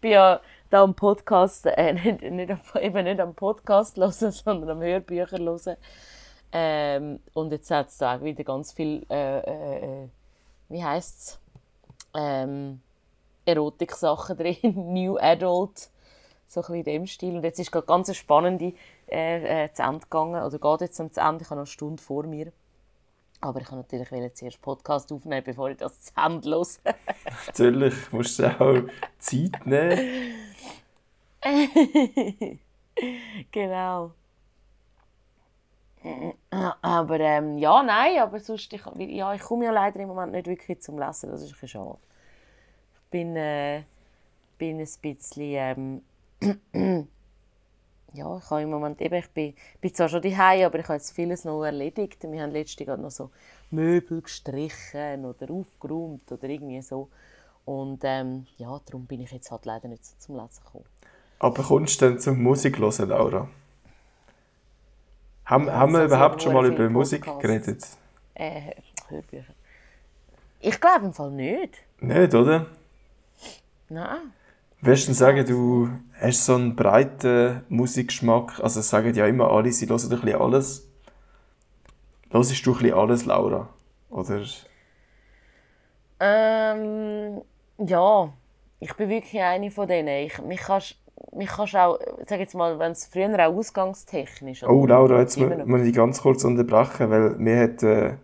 bin 0.02 0.12
ja 0.12 0.42
da 0.74 0.84
am 0.84 0.96
Podcast, 0.96 1.68
äh, 1.68 1.94
nicht, 2.22 2.22
nicht, 2.24 2.54
eben 2.82 3.04
nicht 3.04 3.20
am 3.20 3.36
Podcast 3.36 3.98
hören, 3.98 4.12
sondern 4.32 4.70
am 4.70 4.82
Hörbücher 4.82 5.38
hören. 5.38 5.78
Ähm, 6.52 7.20
und 7.34 7.52
jetzt 7.52 7.72
hat 7.72 7.90
es 7.90 7.98
da 7.98 8.22
wieder 8.24 8.44
ganz 8.44 8.74
viel, 8.74 9.06
äh, 9.10 9.40
äh, 9.40 10.04
äh 10.04 10.08
wie 10.70 10.84
heisst 10.84 11.20
es, 11.20 11.40
ähm, 12.16 12.82
Erotik-Sachen 13.46 14.38
drin, 14.38 14.58
New 14.94 15.18
Adult, 15.18 15.90
so 16.48 16.62
ein 16.62 16.62
bisschen 16.62 16.76
in 16.76 16.84
dem 16.84 17.08
Stil. 17.08 17.36
Und 17.36 17.44
jetzt 17.44 17.60
ist 17.60 17.72
gerade 17.72 17.88
ganz 17.88 18.10
eine 18.10 18.16
spannende 18.16 18.74
äh, 19.08 19.66
äh, 19.66 19.74
zu 19.74 19.84
Ende 19.84 20.00
gegangen, 20.00 20.44
oder 20.44 20.58
geht 20.58 20.82
jetzt 20.82 20.96
zum 20.96 21.10
Ende, 21.16 21.44
ich 21.44 21.50
habe 21.50 21.56
noch 21.56 21.58
eine 21.58 21.66
Stunde 21.68 22.02
vor 22.02 22.24
mir. 22.24 22.52
Aber 23.44 23.60
ich 23.60 23.70
wollte 23.74 23.98
natürlich 23.98 24.34
zuerst 24.36 24.62
Podcast 24.62 25.12
aufnehmen, 25.12 25.44
bevor 25.44 25.70
ich 25.70 25.76
das 25.76 26.00
zu 26.00 26.14
Ende 26.16 26.50
höre. 26.50 26.96
natürlich, 27.46 28.12
musst 28.14 28.40
du 28.40 28.62
auch 28.62 28.84
Zeit 29.20 29.66
nehmen. 29.66 30.34
genau. 33.52 34.12
Aber 36.82 37.20
ähm, 37.20 37.58
ja, 37.58 37.84
nein, 37.84 38.20
aber 38.20 38.40
sonst, 38.40 38.72
ich, 38.72 38.82
ja, 38.98 39.34
ich 39.34 39.42
komme 39.42 39.66
ja 39.66 39.72
leider 39.72 40.00
im 40.00 40.08
Moment 40.08 40.32
nicht 40.32 40.48
wirklich 40.48 40.82
zum 40.82 40.98
Lesen, 40.98 41.30
das 41.30 41.42
ist 41.42 41.62
ein 41.62 41.68
schade. 41.68 41.98
Ich 42.96 43.10
bin, 43.12 43.36
äh, 43.36 43.84
bin 44.58 44.80
ein 44.80 44.88
bisschen, 45.02 46.02
ähm, 46.42 47.08
ja, 48.14 48.38
ich 48.38 48.50
habe 48.50 48.62
im 48.62 48.70
Moment 48.70 49.02
eben, 49.02 49.16
ich 49.16 49.30
bin, 49.30 49.54
bin 49.82 49.94
zwar 49.94 50.08
schon 50.08 50.22
daheim, 50.22 50.66
aber 50.66 50.80
ich 50.80 50.86
habe 50.86 50.96
jetzt 50.96 51.12
vieles 51.12 51.46
noch 51.46 51.64
erledigt. 51.64 52.24
Wir 52.24 52.42
haben 52.44 52.52
letztens 52.52 53.00
noch 53.00 53.12
so 53.12 53.32
Möbel 53.72 54.22
gestrichen 54.22 55.26
oder 55.26 55.52
aufgeräumt 55.52 56.32
oder 56.32 56.48
irgendwie 56.48 56.82
so. 56.82 57.10
Und 57.66 58.02
ähm, 58.04 58.46
ja, 58.58 58.80
darum 58.86 59.06
bin 59.06 59.22
ich 59.22 59.32
jetzt 59.32 59.50
halt 59.52 59.66
leider 59.66 59.88
nicht 59.88 60.06
so 60.06 60.16
zum 60.20 60.36
Lesen 60.36 60.64
gekommen. 60.64 60.86
Aber 61.40 61.64
kommst 61.64 62.02
du 62.02 62.10
denn 62.10 62.20
zum 62.20 62.42
Musik 62.42 62.78
hören, 62.78 63.10
Laura? 63.10 63.50
Haben, 65.46 65.68
ja, 65.68 65.74
haben 65.74 65.94
wir 65.94 66.06
überhaupt 66.06 66.42
schon 66.42 66.54
mal 66.54 66.66
über 66.66 66.90
Musik 66.90 67.26
geredet? 67.40 67.86
Äh, 68.36 68.76
Hörbücher. 69.10 69.54
Ich 70.60 70.80
glaube 70.80 71.06
im 71.08 71.14
Fall 71.14 71.32
nicht. 71.32 71.84
Nicht, 72.00 72.34
oder? 72.34 72.68
Nein. 73.90 74.34
Würdest 74.86 75.08
du 75.08 75.14
sagen, 75.14 75.46
du 75.46 75.88
hast 76.20 76.46
so 76.46 76.56
einen 76.56 76.76
breiten 76.76 77.64
Musikgeschmack? 77.70 78.60
Also 78.62 78.82
sagen 78.82 79.14
ja 79.14 79.26
immer 79.28 79.50
alle, 79.50 79.72
sie 79.72 79.88
hören 79.88 79.98
ein 80.04 80.10
bisschen 80.10 80.36
alles. 80.36 80.92
Hörst 82.32 82.66
du 82.66 82.72
ein 82.72 82.78
bisschen 82.80 82.94
alles, 82.94 83.26
Laura? 83.26 83.70
Oder? 84.10 84.42
Ähm, 86.20 87.42
ja, 87.78 88.34
ich 88.82 88.94
bin 88.96 89.08
wirklich 89.08 89.42
eine 89.42 89.72
von 89.72 89.88
denen. 89.88 90.26
Ich, 90.26 90.42
mich 90.42 90.60
kannst, 90.60 90.98
mich 91.32 91.48
kannst 91.48 91.78
auch, 91.78 91.98
sag 92.28 92.40
jetzt 92.40 92.54
mal, 92.54 92.78
wenn 92.78 92.92
es 92.92 93.08
früher 93.08 93.34
auch 93.40 93.56
ausgangstechnisch 93.56 94.64
Oh, 94.64 94.86
Laura, 94.86 95.22
jetzt 95.22 95.38
muss 95.40 95.82
ich 95.82 95.96
ganz 95.96 96.22
kurz 96.22 96.44
unterbrechen, 96.44 97.10
weil 97.10 97.30
mir 97.38 97.58
hat 97.58 97.84
äh, 97.84 98.16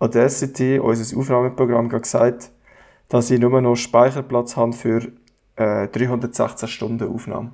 Audacity, 0.00 0.80
unser 0.80 1.16
Aufnahmeprogramm, 1.16 1.88
gesagt, 1.88 2.50
dass 3.08 3.30
ich 3.30 3.38
nur 3.38 3.60
noch 3.60 3.76
Speicherplatz 3.76 4.56
habe 4.56 4.72
für 4.72 5.12
äh, 5.58 5.88
316 5.88 6.68
Stunden 6.68 7.12
Aufnahme. 7.12 7.52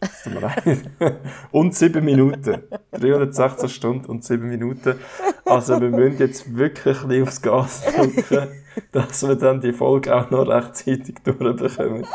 Das 0.00 0.22
tut 0.24 0.34
mir 0.34 0.40
leid. 0.40 0.90
und 1.52 1.74
7 1.74 2.04
Minuten. 2.04 2.62
316 2.92 3.68
Stunden 3.68 4.06
und 4.06 4.24
7 4.24 4.48
Minuten. 4.48 4.96
Also 5.44 5.80
wir 5.80 5.90
müssen 5.90 6.18
jetzt 6.18 6.56
wirklich 6.56 7.02
ein 7.04 7.22
aufs 7.22 7.40
Gas 7.42 7.82
drücken, 7.84 8.48
dass 8.92 9.22
wir 9.26 9.36
dann 9.36 9.60
die 9.60 9.72
Folge 9.72 10.14
auch 10.14 10.30
noch 10.30 10.48
rechtzeitig 10.48 11.16
durchbekommen. 11.22 12.06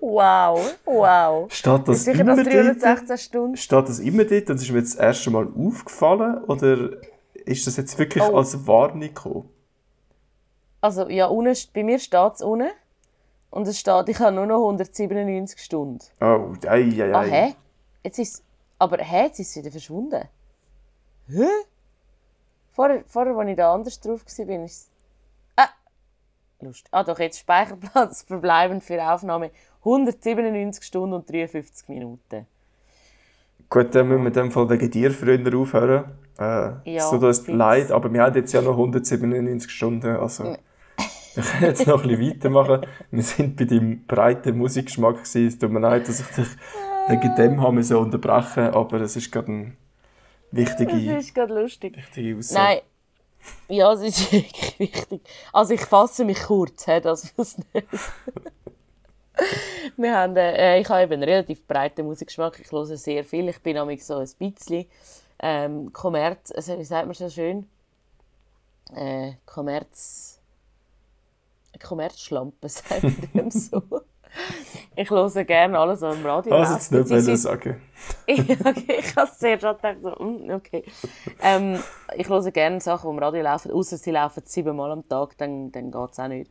Wow, 0.00 0.74
wow. 0.84 1.52
Steht 1.52 1.86
das 1.86 2.04
Sicher, 2.04 2.20
immer 2.20 2.36
dass 2.36 2.46
316 2.46 3.06
dort? 3.06 3.20
Stunden. 3.20 3.56
Steht 3.56 3.88
das 3.88 3.98
immer 4.00 4.24
dort? 4.24 4.48
Das 4.48 4.62
ist 4.62 4.70
mir 4.70 4.78
jetzt 4.78 4.94
das 4.94 5.00
erste 5.00 5.30
Mal 5.30 5.46
aufgefallen? 5.56 6.42
Oder 6.44 6.90
ist 7.44 7.66
das 7.66 7.76
jetzt 7.76 7.98
wirklich 7.98 8.24
Oh. 8.24 8.36
als 8.36 8.66
Warnung 8.66 9.00
gekommen? 9.00 9.48
Also, 10.80 11.08
ja, 11.08 11.26
unten, 11.26 11.56
bei 11.74 11.82
mir 11.82 11.98
steht 11.98 12.34
es 12.34 12.42
unten. 12.42 12.70
Und 13.50 13.66
es 13.66 13.78
steht, 13.78 14.08
ich 14.08 14.18
habe 14.20 14.34
nur 14.36 14.46
noch 14.46 14.60
197 14.60 15.58
Stunden. 15.60 15.98
Oh, 16.20 16.52
ei, 16.66 16.82
ei, 16.82 17.02
ei. 17.02 17.14
Ah, 17.14 17.22
hä? 17.22 17.54
Jetzt 18.04 18.18
ist 18.18 18.44
Aber 18.78 18.96
hä, 18.98 19.24
jetzt 19.24 19.40
ist 19.40 19.50
es 19.50 19.56
wieder 19.56 19.70
verschwunden. 19.70 20.22
Hä? 21.28 21.46
Vorher, 22.72 23.04
vorher 23.06 23.36
als 23.36 23.50
ich 23.50 23.56
da 23.56 23.74
anders 23.74 24.00
drauf 24.00 24.24
war, 24.24 24.64
ist 24.64 24.72
es... 24.72 24.88
Ah! 25.56 25.68
Lust. 26.60 26.86
Ah 26.90 27.04
doch, 27.04 27.18
jetzt 27.18 27.40
Speicherplatz 27.40 28.22
verbleibend 28.28 28.84
für 28.84 29.02
Aufnahme 29.02 29.50
197 29.80 30.82
Stunden 30.84 31.14
und 31.14 31.28
53 31.28 31.88
Minuten. 31.88 32.46
Gut, 33.68 33.94
dann 33.94 34.08
müssen 34.08 34.22
wir 34.22 34.28
in 34.28 34.32
dem 34.32 34.50
Fall 34.50 34.70
wegen 34.70 34.90
dir 34.90 35.10
früher 35.10 35.58
aufhören. 35.58 36.04
Äh, 36.38 36.42
Ja, 36.42 37.04
es 37.04 37.10
tut 37.10 37.22
uns 37.22 37.46
leid, 37.48 37.90
aber 37.92 38.12
wir 38.12 38.22
haben 38.22 38.34
jetzt 38.34 38.52
ja 38.52 38.62
noch 38.62 38.72
197 38.72 39.70
Stunden, 39.70 40.16
also 40.16 40.56
wir 41.34 41.42
können 41.42 41.64
jetzt 41.64 41.86
noch 41.86 42.02
ein 42.02 42.08
bisschen 42.08 42.30
weitermachen. 42.30 42.86
Wir 43.10 43.22
sind 43.22 43.56
bei 43.56 43.64
deinem 43.64 44.04
breiten 44.06 44.58
Musikgeschmack 44.58 45.16
gewesen. 45.16 45.46
Es 45.46 45.58
tut 45.58 45.70
mir 45.70 45.80
leid, 45.80 46.08
dass 46.08 46.20
ich 46.20 46.26
dich 46.28 46.48
wegen 47.08 47.34
dem 47.36 47.60
haben 47.60 47.74
müssen 47.74 47.96
unterbrechen 47.96 48.68
aber 48.74 49.00
es 49.00 49.16
ist 49.16 49.32
gerade 49.32 49.48
eine 49.48 49.72
wichtige, 50.52 50.92
Das 50.92 51.24
ist 51.24 51.34
gerade 51.34 51.60
lustig. 51.60 51.96
wichtige 51.96 52.38
Aussage. 52.38 52.64
Nein. 52.64 52.80
Ja, 53.68 53.92
es 53.92 54.02
ist 54.02 54.32
wirklich 54.32 54.78
wichtig. 54.78 55.22
Also 55.52 55.74
ich 55.74 55.80
fasse 55.80 56.24
mich 56.24 56.42
kurz, 56.42 56.86
he, 56.86 57.00
dass 57.00 57.24
wir 57.36 57.42
es 57.42 57.58
nicht... 57.58 57.86
Wir 59.96 60.14
haben, 60.16 60.36
äh, 60.36 60.80
ich 60.80 60.88
habe 60.88 61.02
eben 61.02 61.14
einen 61.14 61.22
relativ 61.22 61.66
breiten 61.66 62.04
Musikgeschmack. 62.04 62.60
Ich 62.60 62.70
höre 62.70 62.84
sehr 62.84 63.24
viel. 63.24 63.48
Ich 63.48 63.60
bin 63.62 63.74
nämlich 63.74 64.04
so 64.04 64.16
ein 64.16 64.28
bisschen 64.38 64.84
ähm, 65.38 65.92
Kommerz... 65.92 66.52
Also, 66.54 66.78
wie 66.78 66.84
sagt 66.84 67.06
man 67.06 67.14
so 67.14 67.30
schön? 67.30 67.66
Äh, 68.94 69.32
Kommerz... 69.46 70.39
Kommerzschlampe, 71.80 72.68
man 73.02 73.16
dem 73.34 73.50
so. 73.50 73.82
Ich 74.94 75.10
höre 75.10 75.44
gerne 75.44 75.78
alles, 75.78 76.00
was 76.02 76.16
im 76.16 76.24
Radio 76.24 76.54
Also 76.54 76.74
jetzt 76.74 76.92
nicht 76.92 77.10
wollen 77.10 77.36
sagen. 77.36 77.80
ich, 78.26 78.40
okay, 78.60 78.96
ich 78.98 79.16
habe 79.16 79.30
sehr 79.36 79.58
schon 79.58 79.76
gedacht, 79.76 79.96
so, 80.02 80.24
mm, 80.24 80.50
okay. 80.50 80.84
Ähm, 81.42 81.82
ich 82.16 82.28
höre 82.28 82.50
gerne 82.50 82.80
Sachen, 82.80 83.10
die 83.10 83.16
im 83.16 83.18
Radio 83.18 83.42
laufen, 83.42 83.72
außer 83.72 83.96
sie 83.96 84.10
laufen 84.10 84.42
siebenmal 84.46 84.92
am 84.92 85.08
Tag, 85.08 85.36
dann, 85.38 85.72
dann 85.72 85.90
geht 85.90 86.12
es 86.12 86.18
auch 86.18 86.28
nicht. 86.28 86.50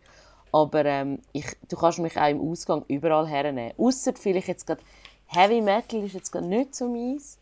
Aber 0.52 0.84
ähm, 0.86 1.20
ich, 1.32 1.46
du 1.68 1.78
kannst 1.78 2.00
mich 2.00 2.18
auch 2.18 2.28
im 2.28 2.42
Ausgang 2.42 2.84
überall 2.88 3.28
hernehmen. 3.28 3.74
Außer 3.78 4.14
vielleicht 4.16 4.48
jetzt 4.48 4.66
gerade 4.66 4.82
Heavy 5.28 5.62
Metal 5.62 6.04
ist 6.04 6.14
jetzt 6.14 6.32
gerade 6.32 6.48
nicht 6.48 6.76
so 6.76 6.90
meins. 6.90 7.38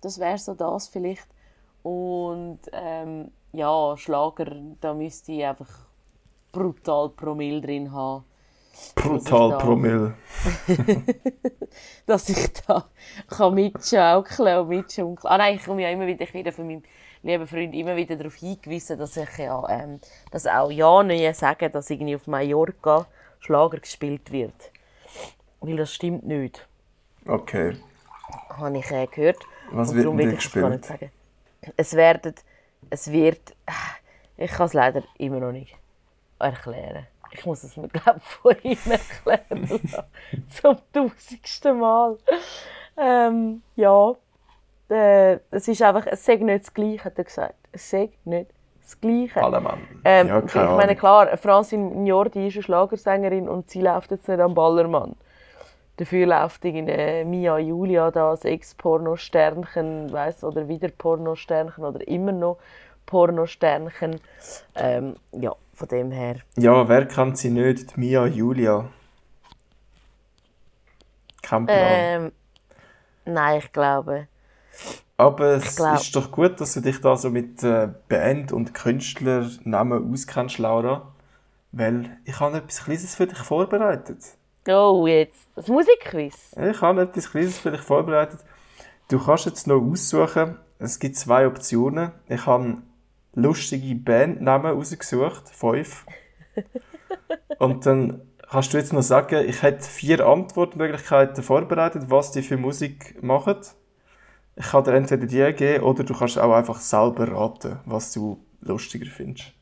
Das 0.00 0.18
wäre 0.18 0.38
so 0.38 0.54
das 0.54 0.88
vielleicht. 0.88 1.28
Und 1.84 2.58
ähm, 2.72 3.30
ja, 3.52 3.96
Schlager, 3.96 4.56
da 4.80 4.92
müsste 4.94 5.32
ich 5.32 5.44
einfach 5.44 5.68
brutal 6.52 7.08
Promille 7.10 7.60
drin 7.60 7.90
haben 7.92 8.24
Brutal 8.94 9.50
da- 9.50 9.58
Promille. 9.58 10.14
dass 12.06 12.28
ich 12.28 12.52
da 12.66 12.84
kann 13.28 13.54
mitschaukeln 13.54 14.58
und 14.60 14.68
mitschunkeln. 14.68 15.30
Ah 15.32 15.38
nein, 15.38 15.56
ich 15.56 15.64
komme 15.64 15.82
ja 15.82 15.90
immer 15.90 16.06
wieder, 16.06 16.22
ich 16.22 16.34
werde 16.34 16.52
von 16.52 16.66
meinem 16.66 16.82
lieben 17.22 17.46
Freund 17.46 17.74
immer 17.74 17.94
wieder 17.96 18.16
darauf 18.16 18.34
hingewiesen, 18.34 18.98
dass 18.98 19.16
ich 19.16 19.38
ja, 19.38 19.62
ähm, 19.68 20.00
dass 20.30 20.46
auch 20.46 20.70
ja 20.70 21.02
nie 21.02 21.32
sagen, 21.34 21.70
dass 21.70 21.90
irgendwie 21.90 22.16
auf 22.16 22.26
Mallorca 22.26 23.06
Schlager 23.40 23.78
gespielt 23.78 24.32
wird. 24.32 24.54
Weil 25.60 25.76
das 25.76 25.92
stimmt 25.94 26.26
nicht, 26.26 26.66
Okay. 27.26 27.76
habe 28.48 28.78
ich 28.78 28.90
äh, 28.90 29.06
gehört. 29.06 29.38
Was 29.70 29.90
Und 29.90 29.96
wird 29.96 30.04
darum 30.06 30.18
will 30.18 30.32
ich 30.32 30.44
es 30.44 30.52
gar 30.52 30.68
nicht 30.70 30.80
gespielt? 30.82 31.00
sagen. 31.00 31.72
Es 31.76 31.94
werden, 31.94 32.34
es 32.90 33.12
wird, 33.12 33.54
ich 34.36 34.50
kann 34.50 34.66
es 34.66 34.72
leider 34.72 35.02
immer 35.18 35.38
noch 35.40 35.52
nicht 35.52 35.76
erklären. 36.42 37.06
Ich 37.32 37.46
muss 37.46 37.64
es 37.64 37.76
mir, 37.76 37.88
glaube 37.88 38.18
ich, 38.18 38.24
von 38.24 38.56
ihm 38.62 38.78
erklären 38.90 39.62
lassen. 39.62 40.04
Zum 40.48 40.76
tausendsten 40.92 41.78
Mal. 41.78 42.18
Ähm, 42.96 43.62
ja, 43.76 44.14
äh, 44.90 45.38
es 45.50 45.68
ist 45.68 45.82
einfach, 45.82 46.06
es 46.06 46.24
sagt 46.24 46.42
nicht 46.42 46.66
das 46.66 46.74
Gleiche, 46.74 47.04
hat 47.04 47.18
er 47.18 47.24
gesagt. 47.24 47.54
Es 47.72 47.88
sagt 47.88 48.26
nicht 48.26 48.50
das 48.82 49.00
Gleiche. 49.00 49.42
Allemann. 49.42 49.80
Ähm, 50.04 50.28
ja, 50.28 50.42
ich 50.44 50.54
meine, 50.54 50.96
klar, 50.96 51.36
Francine 51.38 51.94
Njordi 51.94 52.48
ist 52.48 52.56
eine 52.56 52.62
Schlagersängerin 52.62 53.48
und 53.48 53.70
sie 53.70 53.80
läuft 53.80 54.10
jetzt 54.10 54.28
nicht 54.28 54.40
am 54.40 54.54
Ballermann. 54.54 55.16
Dafür 55.96 56.26
läuft 56.26 56.64
irgendwie 56.64 57.24
Mia 57.24 57.58
Julia 57.58 58.10
da 58.10 58.30
als 58.30 58.44
Ex-Pornosternchen, 58.44 60.12
weiss, 60.12 60.42
oder 60.42 60.66
wieder 60.66 60.88
Pornosternchen 60.88 61.84
oder 61.84 62.06
immer 62.08 62.32
noch 62.32 62.58
Pornosternchen. 63.06 64.20
Ähm, 64.74 65.16
ja, 65.32 65.54
von 65.74 65.88
dem 65.88 66.10
her. 66.10 66.36
Ja, 66.56 66.88
wer 66.88 67.06
kennt 67.06 67.38
sie 67.38 67.50
nicht? 67.50 67.96
Die 67.96 68.00
Mia 68.00 68.26
Julia. 68.26 68.88
Kein 71.42 71.66
Plan. 71.66 71.78
Ähm, 71.80 72.32
nein, 73.24 73.58
ich 73.58 73.72
glaube. 73.72 74.28
Aber 75.16 75.56
es 75.56 75.76
glaub- 75.76 75.96
ist 75.96 76.14
doch 76.16 76.30
gut, 76.30 76.60
dass 76.60 76.74
du 76.74 76.80
dich 76.80 77.00
da 77.00 77.16
so 77.16 77.30
mit 77.30 77.62
äh, 77.62 77.88
Band- 78.08 78.52
und 78.52 78.74
Künstlernamen 78.74 80.12
auskennst, 80.12 80.58
Laura. 80.58 81.12
Weil 81.72 82.18
ich 82.24 82.38
habe 82.38 82.58
etwas 82.58 82.84
Kleines 82.84 83.14
für 83.14 83.26
dich 83.26 83.38
vorbereitet. 83.38 84.18
Oh, 84.68 85.06
jetzt. 85.06 85.48
Das 85.56 85.68
Musikquiz. 85.68 86.34
Ich 86.56 86.80
habe 86.80 87.02
etwas 87.02 87.30
Kleines 87.30 87.58
für 87.58 87.70
dich 87.70 87.80
vorbereitet. 87.80 88.40
Du 89.08 89.18
kannst 89.24 89.46
jetzt 89.46 89.66
noch 89.66 89.80
aussuchen. 89.80 90.58
Es 90.78 90.98
gibt 90.98 91.16
zwei 91.16 91.46
Optionen. 91.46 92.12
Ich 92.28 92.46
habe 92.46 92.78
lustige 93.34 93.94
Bandnamen 93.94 94.72
rausgesucht. 94.72 95.48
Fünf. 95.48 96.06
Und 97.58 97.86
dann 97.86 98.20
kannst 98.50 98.72
du 98.72 98.78
jetzt 98.78 98.92
noch 98.92 99.02
sagen, 99.02 99.48
ich 99.48 99.62
hätte 99.62 99.82
vier 99.84 100.26
Antwortmöglichkeiten 100.26 101.42
vorbereitet, 101.42 102.10
was 102.10 102.32
die 102.32 102.42
für 102.42 102.56
Musik 102.56 103.22
machen. 103.22 103.56
Ich 104.56 104.66
kann 104.70 104.84
dir 104.84 104.94
entweder 104.94 105.26
die 105.26 105.52
geben 105.54 105.84
oder 105.84 106.04
du 106.04 106.14
kannst 106.14 106.38
auch 106.38 106.52
einfach 106.52 106.78
selber 106.78 107.30
raten, 107.32 107.80
was 107.86 108.12
du 108.12 108.44
lustiger 108.60 109.06
findest. 109.06 109.52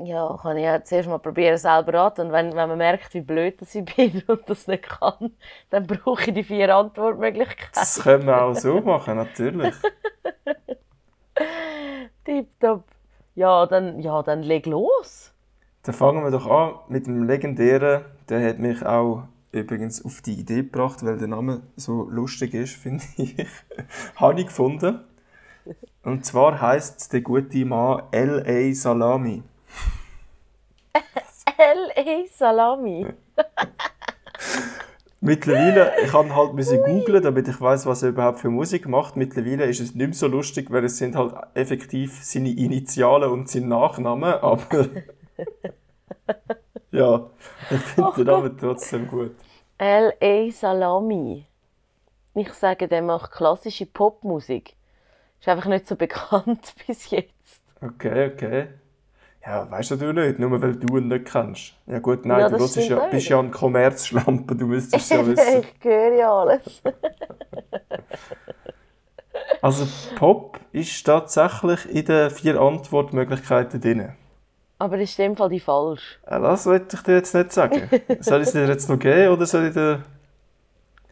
Ja, 0.00 0.38
kann 0.40 0.56
ich 0.56 0.62
ja 0.62 0.82
zuerst 0.84 1.08
mal 1.08 1.18
probieren, 1.18 1.58
selber 1.58 1.92
raten. 1.92 2.28
Und 2.28 2.32
wenn, 2.32 2.54
wenn 2.54 2.68
man 2.68 2.78
merkt, 2.78 3.12
wie 3.14 3.20
blöd 3.20 3.60
dass 3.60 3.74
ich 3.74 3.84
bin 3.84 4.22
und 4.28 4.48
das 4.48 4.68
nicht 4.68 4.84
kann, 4.84 5.32
dann 5.70 5.86
brauche 5.86 6.28
ich 6.28 6.34
die 6.34 6.44
vier 6.44 6.74
Antwortmöglichkeiten. 6.74 7.72
Das 7.74 8.00
können 8.00 8.26
wir 8.26 8.40
auch 8.40 8.54
so 8.54 8.80
machen, 8.80 9.16
natürlich. 9.16 9.74
Tipptopp. 12.24 12.84
Ja, 13.34 13.66
dann, 13.66 14.00
ja, 14.00 14.22
dann 14.22 14.42
leg 14.42 14.66
los. 14.66 15.32
Dann 15.82 15.94
fangen 15.94 16.24
wir 16.24 16.30
doch 16.30 16.46
an 16.46 16.80
mit 16.88 17.06
dem 17.06 17.24
legendären. 17.24 18.04
Der 18.28 18.46
hat 18.48 18.58
mich 18.58 18.84
auch 18.84 19.24
übrigens 19.52 20.04
auf 20.04 20.20
die 20.22 20.34
Idee 20.34 20.62
gebracht, 20.62 21.04
weil 21.04 21.18
der 21.18 21.28
Name 21.28 21.62
so 21.76 22.08
lustig 22.10 22.54
ist, 22.54 22.74
finde 22.82 23.04
ich. 23.16 23.36
Habe 24.16 24.40
ich 24.40 24.46
gefunden. 24.46 25.00
Und 26.02 26.24
zwar 26.24 26.60
heißt 26.60 27.12
der 27.12 27.20
gute 27.20 27.64
Mann 27.64 28.02
L.A. 28.10 28.74
Salami. 28.74 29.42
L.A. 31.56 32.26
Salami. 32.30 33.06
Mittlerweile, 35.20 35.92
ich 36.02 36.12
kann 36.12 36.34
halt 36.34 36.54
müssen 36.54 36.80
googlen, 36.82 37.22
damit 37.22 37.48
ich 37.48 37.60
weiß, 37.60 37.86
was 37.86 38.04
er 38.04 38.10
überhaupt 38.10 38.38
für 38.38 38.50
Musik 38.50 38.86
macht. 38.86 39.16
Mittlerweile 39.16 39.64
ist 39.64 39.80
es 39.80 39.94
nicht 39.94 40.06
mehr 40.06 40.14
so 40.14 40.28
lustig, 40.28 40.70
weil 40.70 40.84
es 40.84 40.98
sind 40.98 41.16
halt 41.16 41.34
effektiv 41.54 42.22
seine 42.22 42.50
Initialen 42.50 43.30
und 43.30 43.48
sein 43.48 43.66
Nachname, 43.68 44.42
aber 44.42 44.88
ja, 46.92 47.30
ich 47.70 47.80
finde 47.80 48.12
den 48.16 48.26
Namen 48.26 48.56
trotzdem 48.56 49.08
gut. 49.08 49.34
L.A. 49.78 50.50
Salami. 50.50 51.46
Ich 52.34 52.52
sage, 52.52 52.86
der 52.86 53.02
macht 53.02 53.32
klassische 53.32 53.86
Popmusik. 53.86 54.74
Ist 55.40 55.48
einfach 55.48 55.66
nicht 55.66 55.86
so 55.86 55.96
bekannt 55.96 56.74
bis 56.86 57.10
jetzt. 57.10 57.62
Okay, 57.80 58.32
okay. 58.32 58.68
Ja, 59.48 59.70
weißt 59.70 59.92
du 59.92 60.12
nicht, 60.12 60.38
nur 60.38 60.60
weil 60.60 60.76
du 60.76 60.98
ihn 60.98 61.08
nicht 61.08 61.24
kennst. 61.24 61.72
Ja 61.86 62.00
gut, 62.00 62.26
nein, 62.26 62.40
ja, 62.40 62.48
du 62.50 62.58
bist 62.58 62.76
ja, 62.76 63.06
bist 63.06 63.30
ja 63.30 63.38
ein 63.38 63.50
Kommerzschlampe, 63.50 64.54
du 64.54 64.66
müsstest 64.66 65.04
es 65.04 65.08
ja 65.08 65.18
wissen. 65.26 65.62
ich 65.62 65.84
höre 65.84 66.16
ja 66.16 66.30
alles. 66.30 66.82
also 69.62 69.86
Pop 70.16 70.60
ist 70.72 71.02
tatsächlich 71.02 71.88
in 71.88 72.04
den 72.04 72.30
vier 72.30 72.60
Antwortmöglichkeiten 72.60 73.80
drin. 73.80 74.12
Aber 74.78 74.98
ist 74.98 75.18
in 75.18 75.30
dem 75.30 75.36
Fall 75.36 75.48
die 75.48 75.60
falsch? 75.60 76.18
Ja, 76.30 76.40
das 76.40 76.66
wollte 76.66 76.98
ich 76.98 77.02
dir 77.04 77.14
jetzt 77.14 77.34
nicht 77.34 77.50
sagen. 77.50 77.88
soll 78.20 78.42
ich 78.42 78.48
es 78.48 78.52
dir 78.52 78.66
jetzt 78.66 78.90
noch 78.90 78.98
geben 78.98 79.32
oder 79.32 79.46
soll 79.46 79.68
ich 79.68 79.72
dir... 79.72 80.02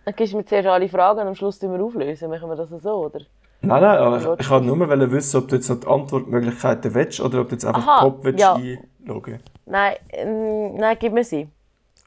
Dann 0.05 0.15
gibst 0.15 0.35
du 0.35 0.37
mir 0.37 0.45
zuerst 0.45 0.69
alle 0.69 0.91
Fragen 0.91 1.21
und 1.21 1.29
am 1.29 1.35
Schluss 1.35 1.63
wir 1.63 1.83
auflösen. 1.83 2.29
Machen 2.29 2.51
wir 2.51 2.57
das 2.57 2.69
so, 2.69 3.07
oder? 3.07 3.21
Nein, 3.63 3.83
nein, 3.83 3.99
aber 3.99 4.39
ich, 4.39 4.51
wollte 4.51 4.67
nur 4.67 5.11
wissen, 5.11 5.39
ob 5.39 5.49
du 5.49 5.57
jetzt 5.57 5.69
noch 5.69 5.81
die 5.81 5.87
Antwortmöglichkeiten 5.87 6.95
willst 6.95 7.21
oder 7.21 7.41
ob 7.41 7.49
du 7.49 7.55
jetzt 7.55 7.65
einfach 7.65 7.87
Aha, 7.87 8.01
Pop 8.03 8.25
willst 8.25 8.41
ja. 8.41 8.55
einloggen 8.55 9.41
Nein, 9.65 9.97
ähm, 10.11 10.77
nein, 10.77 10.97
gib 11.01 11.13
mir 11.13 11.25
sie. 11.25 11.49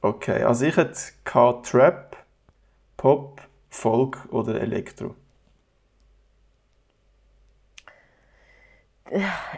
Okay, 0.01 0.43
also 0.43 0.65
ich 0.65 0.77
hätte 0.77 0.97
Trap, 1.25 2.15
Pop, 2.95 3.41
Folk 3.69 4.17
oder 4.31 4.61
Elektro. 4.61 5.15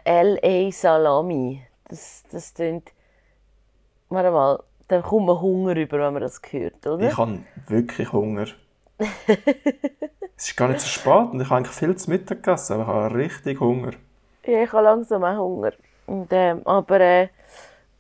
L.A. 0.04 0.72
Salami. 0.72 1.62
Das, 1.88 2.24
das 2.32 2.54
klingt... 2.54 2.92
Warte 4.10 4.32
mal, 4.32 4.64
da 4.88 5.02
kommt 5.02 5.28
man 5.28 5.40
Hunger 5.40 5.76
über, 5.76 6.00
wenn 6.00 6.14
man 6.14 6.22
das 6.22 6.42
hört, 6.50 6.86
oder? 6.88 7.10
Ich 7.10 7.18
habe 7.18 7.40
wirklich 7.68 8.12
Hunger. 8.12 8.48
es 10.42 10.48
ist 10.48 10.58
gar 10.58 10.70
nicht 10.70 10.82
so 10.82 10.88
spät 10.88 11.32
und 11.32 11.40
ich 11.40 11.48
habe 11.52 11.58
eigentlich 11.58 11.76
viel 11.76 11.96
zu 11.96 12.10
Mittag 12.10 12.42
gegessen, 12.42 12.74
aber 12.74 12.82
ich 12.82 12.88
habe 12.88 13.16
richtig 13.16 13.60
Hunger. 13.60 13.92
Ja, 14.44 14.64
ich 14.64 14.74
habe 14.74 14.86
langsam 14.86 15.24
auch 15.24 15.38
Hunger. 15.38 15.74
Und, 16.08 16.30
ähm, 16.32 16.66
aber 16.66 17.00
äh, 17.00 17.28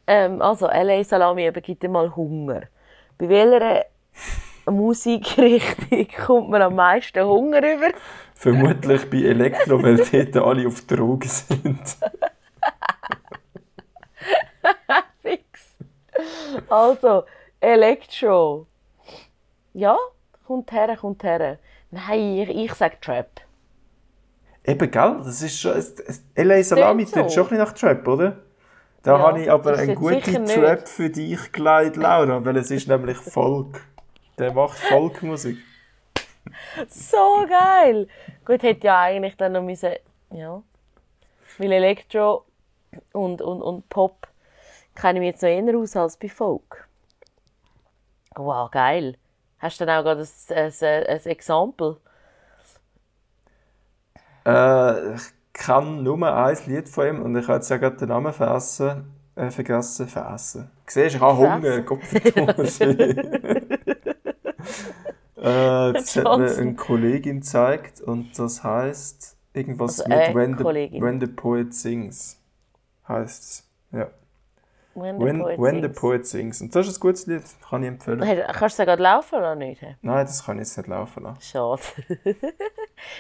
ähm, 0.07 0.41
also 0.41 0.65
LA 0.65 1.03
Salami 1.03 1.43
eben 1.43 1.61
gibt 1.61 1.83
mal 1.83 2.15
Hunger. 2.15 2.63
Bei 3.19 3.29
welcher 3.29 3.85
Musikrichtung 4.71 6.07
kommt 6.25 6.49
man 6.49 6.63
am 6.63 6.73
meisten 6.73 7.23
Hunger 7.23 7.59
über? 7.59 7.89
Vermutlich 8.33 9.07
bei 9.07 9.17
Elektro, 9.17 9.83
weil 9.83 9.97
dort 9.97 10.35
alle 10.37 10.67
auf 10.67 10.81
Drogen 10.87 11.29
sind. 11.29 11.79
Fix. 15.21 15.75
Also, 16.67 17.23
Elektro. 17.59 18.65
Ja, 19.75 19.95
kommt 20.47 20.71
her, 20.71 20.97
kommt 20.97 21.21
her. 21.23 21.59
Nein, 21.91 22.37
ich, 22.37 22.49
ich 22.49 22.73
sage 22.73 22.97
Trap. 23.01 23.41
Eben, 24.63 24.91
gell? 24.91 25.17
Das 25.23 25.41
ist 25.41 25.59
schon... 25.59 25.73
L.A. 26.35 26.63
Salami 26.63 27.05
so. 27.05 27.29
schon 27.29 27.49
ein 27.49 27.57
nach 27.57 27.73
Trap, 27.73 28.07
oder? 28.07 28.37
Da 29.03 29.17
ja, 29.17 29.19
habe 29.19 29.41
ich 29.41 29.51
aber 29.51 29.77
eine 29.77 29.95
gute 29.95 30.43
Trap 30.45 30.87
für 30.87 31.09
dich 31.09 31.51
geleitet, 31.51 31.97
Laura, 31.97 32.43
weil 32.45 32.57
es 32.57 32.69
ist 32.71 32.87
nämlich 32.87 33.17
Folk. 33.17 33.81
Der 34.37 34.53
macht 34.53 34.77
Folkmusik. 34.77 35.57
so 36.87 37.45
geil! 37.47 38.07
Gut, 38.45 38.63
hätte 38.63 38.87
ja 38.87 39.01
eigentlich 39.01 39.35
dann 39.37 39.53
noch 39.53 39.63
müssen... 39.63 39.93
Ja. 40.31 40.61
Weil 41.57 41.71
Elektro 41.73 42.45
und, 43.11 43.41
und, 43.41 43.61
und 43.61 43.89
Pop 43.89 44.27
kenne 44.95 45.19
ich 45.19 45.21
mich 45.21 45.31
jetzt 45.31 45.41
noch 45.41 45.49
eher 45.49 45.77
aus 45.77 45.95
als 45.95 46.17
bei 46.17 46.29
Folk. 46.29 46.87
Wow, 48.35 48.71
geil. 48.71 49.17
Hast 49.61 49.79
du 49.79 49.85
dann 49.85 49.99
auch 49.99 50.03
gerade 50.03 50.21
ein, 50.21 50.55
ein, 50.55 51.05
ein 51.05 51.25
Exempel? 51.25 51.97
Äh, 54.43 55.15
ich 55.15 55.21
kenne 55.53 56.01
nur 56.01 56.27
ein 56.27 56.57
Lied 56.65 56.89
von 56.89 57.07
ihm 57.07 57.21
und 57.21 57.35
ich 57.35 57.43
habe 57.47 57.57
jetzt 57.57 57.69
ja 57.69 57.77
gerade 57.77 57.95
den 57.97 58.09
Namen 58.09 58.33
vergessen. 58.33 59.13
Äh, 59.35 59.51
vergessen, 59.51 60.07
vergessen. 60.07 60.71
Siehst 60.87 61.13
du, 61.13 61.17
ich 61.17 61.21
habe 61.21 61.37
Hunger, 61.37 61.81
Gott 61.83 62.01
äh, 65.37 65.93
Das 65.93 66.15
hat 66.15 66.37
mir 66.37 66.57
eine 66.57 66.75
Kollegin 66.75 67.41
gezeigt 67.41 68.01
und 68.01 68.37
das 68.39 68.63
heißt 68.63 69.37
irgendwas 69.53 70.01
also, 70.01 70.09
mit 70.09 70.35
when 70.35 70.57
the, 70.57 70.63
when 70.99 71.19
the 71.19 71.27
Poet 71.27 71.73
Sings. 71.75 72.41
Heißt 73.07 73.43
es. 73.43 73.69
Ja. 73.91 74.09
When 74.93 75.19
the, 75.19 75.25
when, 75.25 75.39
Poet, 75.39 75.59
when 75.59 75.75
sings. 75.75 75.81
the 75.81 75.99
Poet 75.99 76.27
Sings. 76.27 76.61
Und 76.61 76.75
das 76.75 76.87
ist 76.87 76.97
ein 76.97 76.99
gutes 76.99 77.25
Lied, 77.25 77.43
kann 77.69 77.81
ich 77.81 77.87
empfehlen. 77.87 78.21
Hey, 78.21 78.43
kannst 78.47 78.77
du 78.77 78.83
es 78.83 78.87
gerade 78.87 79.01
laufen 79.01 79.35
oder 79.35 79.55
nicht? 79.55 79.81
Nein, 80.01 80.25
das 80.25 80.45
kann 80.45 80.57
ich 80.57 80.67
jetzt 80.67 80.77
nicht 80.77 80.87
laufen 80.87 81.23
lassen. 81.23 81.41
Schade. 81.41 81.81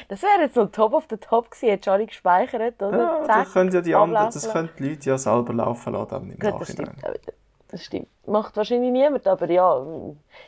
das 0.09 0.21
wäre 0.21 0.41
jetzt 0.41 0.55
so 0.55 0.65
Top 0.65 0.93
of 0.93 1.05
the 1.09 1.15
Top 1.15 1.49
gewesen, 1.49 1.69
hättest 1.69 1.87
du 1.87 1.91
alle 1.91 2.05
gespeichert, 2.05 2.81
oder? 2.81 2.97
Ja, 2.97 3.23
Zack, 3.25 3.43
das 3.45 3.53
können 3.53 3.71
ja 3.71 3.81
die 3.81 3.95
anderen, 3.95 4.25
das 4.25 4.51
können 4.51 4.69
die 4.77 4.89
Leute 4.89 5.09
ja 5.09 5.17
selber 5.17 5.53
laufen 5.53 5.93
lassen 5.93 6.09
dann 6.09 6.29
im 6.29 6.39
gut, 6.39 6.59
Nachhinein. 6.59 6.95
Das 7.01 7.11
stimmt, 7.11 7.33
das 7.69 7.83
stimmt. 7.85 8.07
Macht 8.27 8.57
wahrscheinlich 8.57 8.91
niemand, 8.91 9.25
aber 9.25 9.49
ja. 9.49 9.85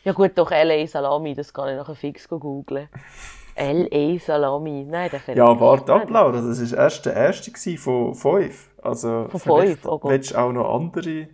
Ja 0.04 0.12
gut, 0.12 0.32
doch 0.36 0.52
L.A. 0.52 0.86
Salami, 0.88 1.34
das 1.34 1.54
kann 1.54 1.70
ich 1.70 1.78
nachher 1.78 1.96
fix 1.96 2.28
googeln. 2.28 2.90
L.A. 3.56 4.20
Salami. 4.20 4.86
Nein, 4.90 5.10
der 5.12 5.20
fällt 5.20 5.38
Ja, 5.38 5.60
warte 5.60 5.94
ab, 5.94 6.10
Laura. 6.10 6.42
Das 6.42 6.72
war 6.72 6.80
erst 6.80 7.06
der 7.06 7.14
erste 7.14 7.52
von 7.78 8.16
fünf. 8.16 8.70
Also, 8.82 9.28
von 9.30 9.40
fünf? 9.40 9.86
Oh 9.86 10.00
Willst 10.04 10.32
du 10.32 10.38
auch 10.38 10.52
noch 10.52 10.74
andere 10.76 11.28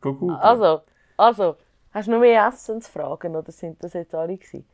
googeln? 0.00 0.30
Also, 0.32 0.80
also, 1.16 1.56
hast 1.92 2.08
du 2.08 2.12
noch 2.12 2.20
mehr 2.20 2.46
Essensfragen 2.46 3.36
oder 3.36 3.52
sind 3.52 3.82
das 3.82 3.92
jetzt 3.94 4.14
alle 4.14 4.36
gewesen? 4.36 4.64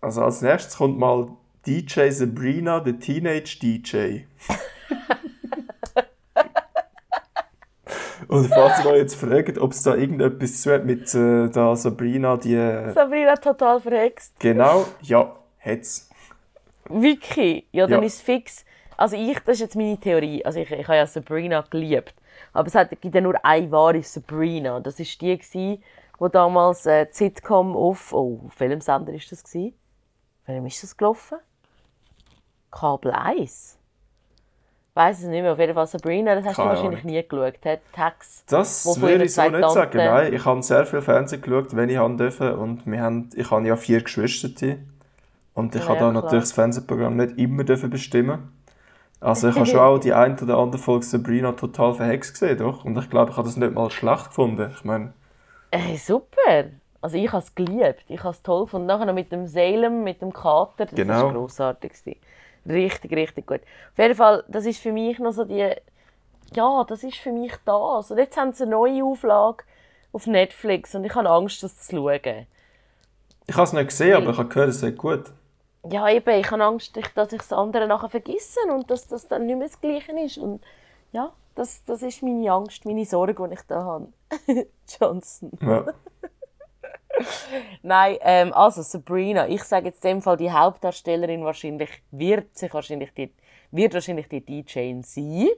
Also 0.00 0.22
als 0.22 0.40
nächstes 0.40 0.76
kommt 0.76 0.98
mal 0.98 1.28
DJ 1.66 2.10
Sabrina, 2.10 2.80
der 2.80 2.98
Teenage 2.98 3.58
DJ. 3.60 4.22
Und 8.28 8.46
falls 8.46 8.84
ihr 8.84 8.90
euch 8.90 8.98
jetzt 8.98 9.16
fragt, 9.16 9.58
ob 9.58 9.72
es 9.72 9.82
da 9.82 9.96
irgendetwas 9.96 10.62
zu 10.62 10.72
hat 10.72 10.84
mit 10.84 11.12
äh, 11.14 11.48
da 11.48 11.74
Sabrina, 11.74 12.36
die... 12.36 12.54
Äh, 12.54 12.92
Sabrina 12.92 13.34
total 13.34 13.80
verhext. 13.80 14.38
Genau, 14.38 14.86
ja, 15.02 15.34
hat's. 15.58 16.09
Wirklich? 16.90 17.66
Ja, 17.72 17.86
dann 17.86 18.00
ja. 18.00 18.06
ist 18.06 18.20
fix. 18.20 18.64
Also 18.96 19.16
ich, 19.16 19.38
das 19.40 19.54
ist 19.54 19.60
jetzt 19.60 19.76
meine 19.76 19.98
Theorie. 19.98 20.44
Also 20.44 20.58
ich, 20.60 20.70
ich 20.70 20.86
habe 20.86 20.96
ja 20.96 21.06
Sabrina 21.06 21.64
geliebt. 21.70 22.14
Aber 22.52 22.66
es 22.66 22.74
hat, 22.74 22.90
gibt 23.00 23.14
ja 23.14 23.20
nur 23.20 23.42
eine 23.44 23.70
wahre 23.70 24.02
Sabrina. 24.02 24.80
Das 24.80 24.98
war 24.98 25.06
die, 25.20 25.38
die 25.38 25.80
damals 26.32 26.86
äh, 26.86 27.06
Sitcom 27.10 27.76
auf... 27.76 28.12
Oh, 28.12 28.40
auf 28.46 28.60
welchem 28.60 28.80
Sender 28.80 29.12
war 29.12 29.20
das? 29.30 29.44
Gewesen? 29.44 29.74
Welchem 30.46 30.66
ist 30.66 30.82
das 30.82 30.96
gelaufen? 30.96 31.38
Kabel 32.70 33.12
1? 33.12 33.78
Ich 34.90 34.96
weiß 34.96 35.20
es 35.20 35.26
nicht 35.26 35.42
mehr. 35.42 35.52
Auf 35.52 35.58
jeden 35.58 35.74
Fall 35.74 35.86
Sabrina, 35.86 36.34
das 36.34 36.44
hast 36.44 36.56
Keine 36.56 36.70
du 36.70 36.74
wahrscheinlich 36.74 37.00
Ahnung. 37.00 37.14
nie 37.14 37.26
geschaut. 37.26 37.80
Tax, 37.92 38.44
das 38.46 39.00
würde 39.00 39.24
ich 39.24 39.34
so 39.34 39.42
nicht 39.42 39.52
Tante. 39.52 39.70
sagen. 39.70 39.96
Nein, 39.98 40.34
ich 40.34 40.44
habe 40.44 40.62
sehr 40.62 40.84
viel 40.84 41.00
Fernsehen 41.00 41.40
geschaut, 41.40 41.74
wenn 41.74 41.88
ich 41.88 41.96
haben 41.96 42.18
dürfen. 42.18 42.52
Und 42.54 42.86
wir 42.86 43.00
haben, 43.00 43.30
ich 43.34 43.50
habe 43.50 43.66
ja 43.66 43.76
vier 43.76 44.02
Geschwister. 44.02 44.76
Und 45.60 45.74
ich 45.74 45.82
ja, 45.82 45.88
habe 45.88 46.00
da 46.00 46.12
natürlich 46.12 46.44
das 46.44 46.52
Fernsehprogramm 46.52 47.16
nicht 47.16 47.36
immer 47.38 47.64
bestimmen 47.64 48.50
Also 49.20 49.48
ich 49.48 49.54
habe 49.56 49.66
schon 49.66 49.78
auch 49.78 49.98
die 49.98 50.14
eine 50.14 50.40
oder 50.40 50.56
andere 50.56 50.80
Folge 50.80 51.04
Sabrina 51.04 51.52
total 51.52 51.92
verhext 51.92 52.32
gesehen, 52.32 52.56
doch. 52.56 52.86
Und 52.86 52.96
ich 52.96 53.10
glaube, 53.10 53.32
ich 53.32 53.36
habe 53.36 53.46
das 53.46 53.58
nicht 53.58 53.74
mal 53.74 53.90
schlecht 53.90 54.28
gefunden. 54.28 54.72
Ich 54.74 54.84
meine... 54.84 55.12
Hey, 55.70 55.98
super! 55.98 56.70
Also 57.02 57.18
ich 57.18 57.30
habe 57.30 57.44
es 57.44 57.54
geliebt. 57.54 58.04
Ich 58.08 58.20
habe 58.20 58.30
es 58.30 58.42
toll 58.42 58.64
gefunden. 58.64 58.86
Nachher 58.86 59.04
noch 59.04 59.12
mit 59.12 59.30
dem 59.30 59.46
Salem, 59.46 60.02
mit 60.02 60.22
dem 60.22 60.32
Kater. 60.32 60.86
Das 60.86 60.94
genau. 60.94 61.24
war 61.24 61.32
grossartig. 61.32 61.92
Richtig, 62.66 63.12
richtig 63.12 63.46
gut. 63.46 63.60
Auf 63.92 63.98
jeden 63.98 64.14
Fall, 64.14 64.44
das 64.48 64.64
ist 64.64 64.80
für 64.80 64.92
mich 64.92 65.18
noch 65.18 65.32
so 65.32 65.44
die... 65.44 65.74
Ja, 66.54 66.84
das 66.84 67.04
ist 67.04 67.18
für 67.18 67.32
mich 67.32 67.52
das. 67.66 68.10
Und 68.10 68.16
jetzt 68.16 68.38
haben 68.38 68.54
sie 68.54 68.62
eine 68.62 68.72
neue 68.72 69.04
Auflage 69.04 69.64
auf 70.10 70.26
Netflix 70.26 70.94
und 70.94 71.04
ich 71.04 71.14
habe 71.14 71.28
Angst, 71.28 71.62
das 71.62 71.76
zu 71.76 71.96
schauen. 71.96 72.46
Ich 73.46 73.54
habe 73.54 73.64
es 73.64 73.72
nicht 73.74 73.88
gesehen, 73.88 74.16
aber 74.16 74.30
ich 74.30 74.38
habe 74.38 74.48
gehört, 74.48 74.70
es 74.70 74.82
ist 74.82 74.96
gut. 74.96 75.24
Ja, 75.88 76.08
eben, 76.10 76.38
ich 76.38 76.50
habe 76.50 76.64
Angst, 76.64 76.98
dass 77.14 77.32
ich 77.32 77.38
das 77.38 77.52
andere 77.52 77.86
nachher 77.86 78.10
vergesse 78.10 78.60
und 78.70 78.90
dass 78.90 79.06
das 79.06 79.28
dann 79.28 79.46
nicht 79.46 79.58
mehr 79.58 79.68
das 79.68 79.80
Gleiche 79.80 80.12
ist. 80.20 80.38
Und 80.38 80.62
ja, 81.12 81.32
das, 81.54 81.84
das 81.84 82.02
ist 82.02 82.22
meine 82.22 82.52
Angst, 82.52 82.84
meine 82.84 83.04
Sorge, 83.06 83.34
die 83.48 83.54
ich 83.54 83.62
da 83.62 83.82
habe. 83.84 84.08
Johnson. 85.00 85.50
Ja. 85.62 85.86
Nein, 87.82 88.18
ähm, 88.20 88.52
also 88.52 88.82
Sabrina, 88.82 89.48
ich 89.48 89.62
sage 89.64 89.86
jetzt 89.86 90.04
in 90.04 90.16
dem 90.16 90.22
Fall, 90.22 90.36
die 90.36 90.52
Hauptdarstellerin 90.52 91.44
wahrscheinlich 91.44 92.02
wird 92.10 92.56
sich 92.56 92.72
wahrscheinlich 92.72 93.12
die, 93.14 93.32
wird 93.70 93.94
wahrscheinlich 93.94 94.28
die 94.28 94.44
DJ 94.44 95.00
sein. 95.02 95.48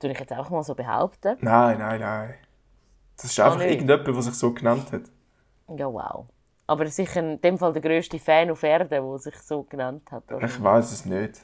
Tue 0.00 0.12
ich 0.12 0.18
jetzt 0.18 0.32
auch 0.32 0.50
mal 0.50 0.62
so 0.62 0.74
behaupten. 0.74 1.36
Nein, 1.40 1.78
nein, 1.78 2.00
nein. 2.00 2.34
Das 3.16 3.26
ist 3.26 3.40
einfach 3.40 3.58
oh, 3.58 3.62
irgendjemand, 3.62 4.06
der 4.06 4.22
sich 4.22 4.34
so 4.34 4.52
genannt 4.52 4.92
hat. 4.92 5.02
Ja, 5.76 5.92
wow. 5.92 6.26
Aber 6.68 6.86
sicher 6.88 7.20
in 7.20 7.40
dem 7.40 7.56
Fall 7.58 7.72
der 7.72 7.80
grösste 7.80 8.18
Fan 8.18 8.50
auf 8.50 8.62
Erden, 8.62 8.90
der 8.90 9.18
sich 9.18 9.38
so 9.38 9.62
genannt 9.62 10.12
hat. 10.12 10.30
Oder? 10.30 10.46
Ich 10.46 10.62
weiß 10.62 10.92
es 10.92 11.06
nicht. 11.06 11.40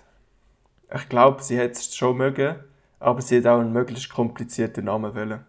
Ich 0.95 1.09
glaube, 1.09 1.43
sie 1.43 1.57
hätte 1.57 1.79
es 1.79 1.97
schon 1.97 2.19
mögen, 2.19 2.57
aber 3.01 3.23
sie 3.23 3.39
hat 3.39 3.47
auch 3.47 3.59
einen 3.59 3.73
möglichst 3.73 4.13
komplizierten 4.13 4.85
Namen 4.85 5.15
wollen. 5.15 5.47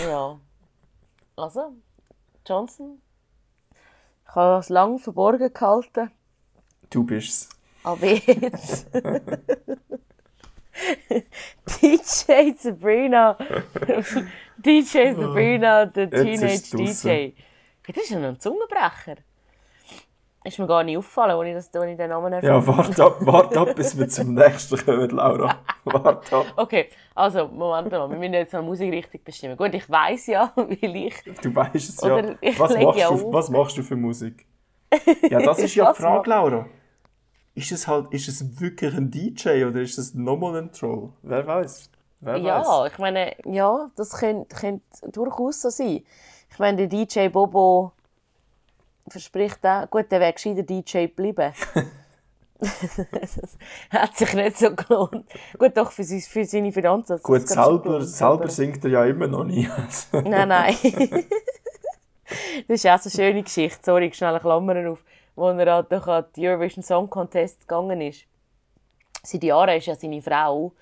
Ja. 0.00 0.38
Also, 1.34 1.72
Johnson, 2.46 3.02
ich 4.28 4.34
habe 4.34 4.60
es 4.60 4.68
lange 4.68 5.00
verborgen 5.00 5.52
gehalten. 5.52 6.12
Du 6.88 7.02
bist 7.02 7.28
es. 7.28 7.48
Aber 7.82 8.06
jetzt. 8.06 8.86
DJ 11.82 12.52
Sabrina. 12.56 13.36
DJ 14.56 15.14
Sabrina, 15.14 15.86
der 15.86 16.08
Teenage 16.08 16.76
DJ. 16.76 17.32
Das 17.86 18.04
ist 18.04 18.12
ein 18.12 18.38
Zungenbrecher. 18.38 19.16
Ist 20.44 20.58
mir 20.58 20.66
gar 20.66 20.82
nicht 20.82 20.98
aufgefallen, 20.98 21.32
als 21.32 21.48
ich, 21.48 21.54
das, 21.54 21.80
als 21.80 21.90
ich 21.92 21.96
den 21.96 22.10
Namen 22.10 22.32
erfahren 22.32 22.52
Ja, 22.52 22.66
warte 22.66 23.04
ab, 23.04 23.16
warte 23.20 23.60
ab, 23.60 23.74
bis 23.76 23.96
wir 23.96 24.08
zum 24.08 24.34
nächsten 24.34 24.76
kommen, 24.76 25.10
Laura. 25.10 25.56
Warte 25.84 26.36
ab. 26.36 26.46
Okay, 26.56 26.88
also, 27.14 27.46
Moment 27.46 27.92
mal, 27.92 28.10
wir 28.10 28.18
müssen 28.18 28.34
jetzt 28.34 28.54
eine 28.54 28.64
Musikrichtung 28.64 29.20
bestimmen. 29.24 29.56
Gut, 29.56 29.72
ich 29.72 29.88
weiss 29.88 30.26
ja, 30.26 30.52
wie 30.68 31.06
ich... 31.06 31.14
Du 31.40 31.54
weißt 31.54 31.74
es 31.76 32.00
ja. 32.00 32.34
Was 32.58 32.76
machst, 32.76 32.98
ja 32.98 33.08
du, 33.08 33.32
was 33.32 33.50
machst 33.50 33.78
du 33.78 33.82
für 33.82 33.96
Musik? 33.96 34.46
Ja, 35.30 35.40
das 35.40 35.60
ist 35.60 35.74
ja 35.76 35.92
die 35.92 36.02
Frage, 36.02 36.28
Laura. 36.28 36.66
Ist 37.54 37.70
es 37.70 37.86
halt, 37.86 38.12
ist 38.12 38.28
es 38.28 38.60
wirklich 38.60 38.94
ein 38.94 39.10
DJ 39.10 39.64
oder 39.64 39.80
ist 39.80 39.96
es 39.96 40.12
nochmal 40.14 40.56
ein 40.56 40.72
Troll? 40.72 41.12
Wer 41.22 41.46
weiß? 41.46 41.90
Wer 42.20 42.36
ja, 42.38 42.60
weiss? 42.60 42.92
ich 42.92 42.98
meine, 42.98 43.36
ja, 43.44 43.90
das 43.96 44.10
könnte, 44.18 44.56
könnte 44.56 44.82
durchaus 45.12 45.62
so 45.62 45.70
sein. 45.70 46.02
Ich 46.52 46.58
meine, 46.58 46.86
der 46.86 46.86
DJ 46.86 47.28
Bobo 47.28 47.92
verspricht 49.08 49.64
auch, 49.64 49.88
gut, 49.88 50.10
der 50.12 50.20
wäre 50.20 50.32
gescheiter 50.32 50.62
DJ 50.62 51.06
geblieben. 51.06 51.52
hat 53.90 54.16
sich 54.16 54.34
nicht 54.34 54.58
so 54.58 54.74
gelohnt. 54.74 55.26
Gut, 55.58 55.76
doch, 55.76 55.90
für, 55.90 56.04
für 56.04 56.44
seine 56.44 56.70
Finanzen. 56.70 57.18
Gut, 57.22 57.48
selber, 57.48 58.02
selber 58.02 58.48
singt 58.48 58.84
er 58.84 58.90
ja 58.90 59.04
immer 59.04 59.26
noch 59.26 59.44
nie. 59.44 59.68
nein, 60.12 60.48
nein. 60.48 60.76
das 62.68 62.84
ist 62.84 62.86
auch 62.86 63.00
so 63.00 63.08
eine 63.08 63.30
schöne 63.30 63.42
Geschichte. 63.42 63.80
Sorry, 63.82 64.06
ich 64.06 64.14
schnell 64.14 64.38
Klammern 64.38 64.86
auf. 64.86 65.04
Wo 65.34 65.48
er 65.48 65.72
halt 65.72 65.90
durch 65.90 66.04
den 66.36 66.46
Eurovision 66.46 66.84
Song 66.84 67.08
Contest 67.08 67.60
gegangen 67.62 68.00
ist. 68.02 68.26
Seit 69.22 69.42
Jahren 69.42 69.76
ist 69.78 69.86
ja 69.86 69.96
seine 69.96 70.20
Frau, 70.20 70.72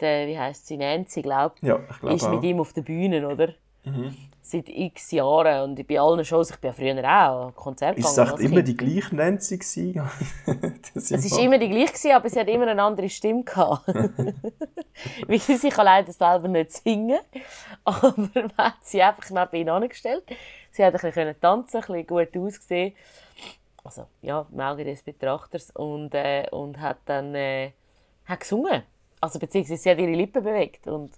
der, 0.00 0.28
wie 0.28 0.38
heisst 0.38 0.68
sie, 0.68 0.76
Nancy, 0.76 1.22
glaube 1.22 1.56
ja, 1.62 1.80
ich, 1.90 1.98
glaub 1.98 2.14
ist 2.14 2.24
auch. 2.24 2.30
mit 2.30 2.44
ihm 2.44 2.60
auf 2.60 2.72
der 2.72 2.82
Bühne, 2.82 3.26
oder? 3.26 3.54
Mhm 3.84 4.14
seit 4.48 4.68
x 4.68 5.10
Jahren 5.10 5.70
und 5.70 5.88
bei 5.88 5.98
allen 6.00 6.24
Shows, 6.24 6.50
ich 6.50 6.56
bin 6.56 6.70
ja 6.70 6.72
früher 6.72 7.04
auch 7.04 7.54
Konzert 7.54 7.96
gegangen. 7.96 8.14
Ist 8.14 8.18
es 8.18 8.40
immer 8.50 8.62
die 8.62 8.76
gleiche 8.76 9.14
Nancy 9.14 9.56
es 9.56 11.30
war 11.32 11.40
immer 11.40 11.58
die 11.58 11.68
gleiche, 11.68 12.14
aber 12.14 12.28
sie 12.28 12.38
hat 12.38 12.48
immer 12.48 12.68
eine 12.68 12.80
andere 12.80 13.08
Stimme 13.08 13.42
gehabt. 13.42 13.86
Weil 15.26 15.40
sie 15.40 15.68
kann 15.68 15.84
leider 15.84 16.12
selber 16.12 16.48
nicht 16.48 16.72
singen, 16.72 17.18
aber 17.84 18.14
man 18.16 18.52
hat 18.56 18.76
sie 18.82 19.02
einfach 19.02 19.28
neben 19.30 19.62
ihn 19.62 19.68
angestellt. 19.68 20.24
Sie 20.70 20.84
hat 20.84 20.94
ein 20.94 21.00
bisschen 21.00 21.40
tanzen, 21.40 21.76
ein 21.78 21.82
bisschen 21.82 22.06
gut 22.06 22.36
ausgesehen. 22.36 22.92
Also, 23.82 24.06
ja, 24.22 24.46
im 24.52 24.60
Auge 24.60 24.84
des 24.84 25.02
Betrachters. 25.02 25.70
Und, 25.72 26.14
äh, 26.14 26.46
und 26.50 26.80
hat 26.80 26.98
dann 27.06 27.34
äh, 27.34 27.72
hat 28.26 28.40
gesungen. 28.40 28.82
Also, 29.20 29.38
beziehungsweise 29.38 29.82
sie 29.82 29.90
hat 29.90 29.98
ihre 29.98 30.12
Lippen 30.12 30.42
bewegt 30.42 30.86
und 30.86 31.12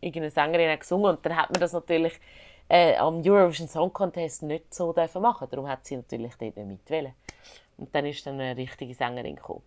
irgendeine 0.00 0.30
Sängerin 0.30 0.70
hat 0.70 0.80
gesungen. 0.80 1.16
Und 1.16 1.26
dann 1.26 1.36
hat 1.36 1.50
man 1.50 1.60
das 1.60 1.72
natürlich 1.72 2.20
äh, 2.68 2.96
am 2.96 3.22
Eurovision 3.24 3.68
Song 3.68 3.92
Contest 3.92 4.42
nicht 4.42 4.74
so 4.74 4.92
dürfen 4.92 5.22
machen. 5.22 5.48
Darum 5.50 5.68
hat 5.68 5.84
sie 5.84 5.96
natürlich 5.96 6.34
dort 6.38 6.56
mitwählen. 6.56 7.12
Und 7.76 7.94
dann 7.94 8.06
ist 8.06 8.26
dann 8.26 8.40
eine 8.40 8.56
richtige 8.56 8.94
Sängerin 8.94 9.36
gekommen. 9.36 9.62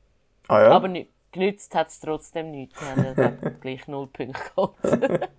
Ah, 0.48 0.62
ja? 0.62 0.72
Aber 0.72 0.88
nicht, 0.88 1.10
genützt 1.32 1.74
hat 1.76 1.88
es 1.88 2.00
trotzdem 2.00 2.52
nichts. 2.52 2.80
Sie 2.80 2.86
haben 2.86 3.16
ja 3.16 3.30
gleich 3.62 3.88
null 3.88 4.08
Punkte 4.08 4.42
gehabt. 4.56 4.76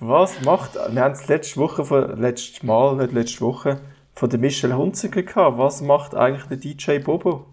Was 0.00 0.40
macht, 0.42 0.74
wir 0.74 1.02
haben 1.02 1.12
es 1.12 1.28
letzte 1.28 1.60
Woche, 1.60 1.84
von, 1.84 2.20
letztes 2.20 2.62
Mal, 2.62 2.96
nicht 2.96 3.12
letzte 3.12 3.40
Woche, 3.42 3.80
von 4.14 4.28
der 4.28 4.38
Michelle 4.38 4.76
Hunziker 4.76 5.22
gehabt. 5.22 5.58
Was 5.58 5.80
macht 5.80 6.14
eigentlich 6.14 6.46
der 6.46 6.56
DJ 6.56 6.98
Bobo? 6.98 7.46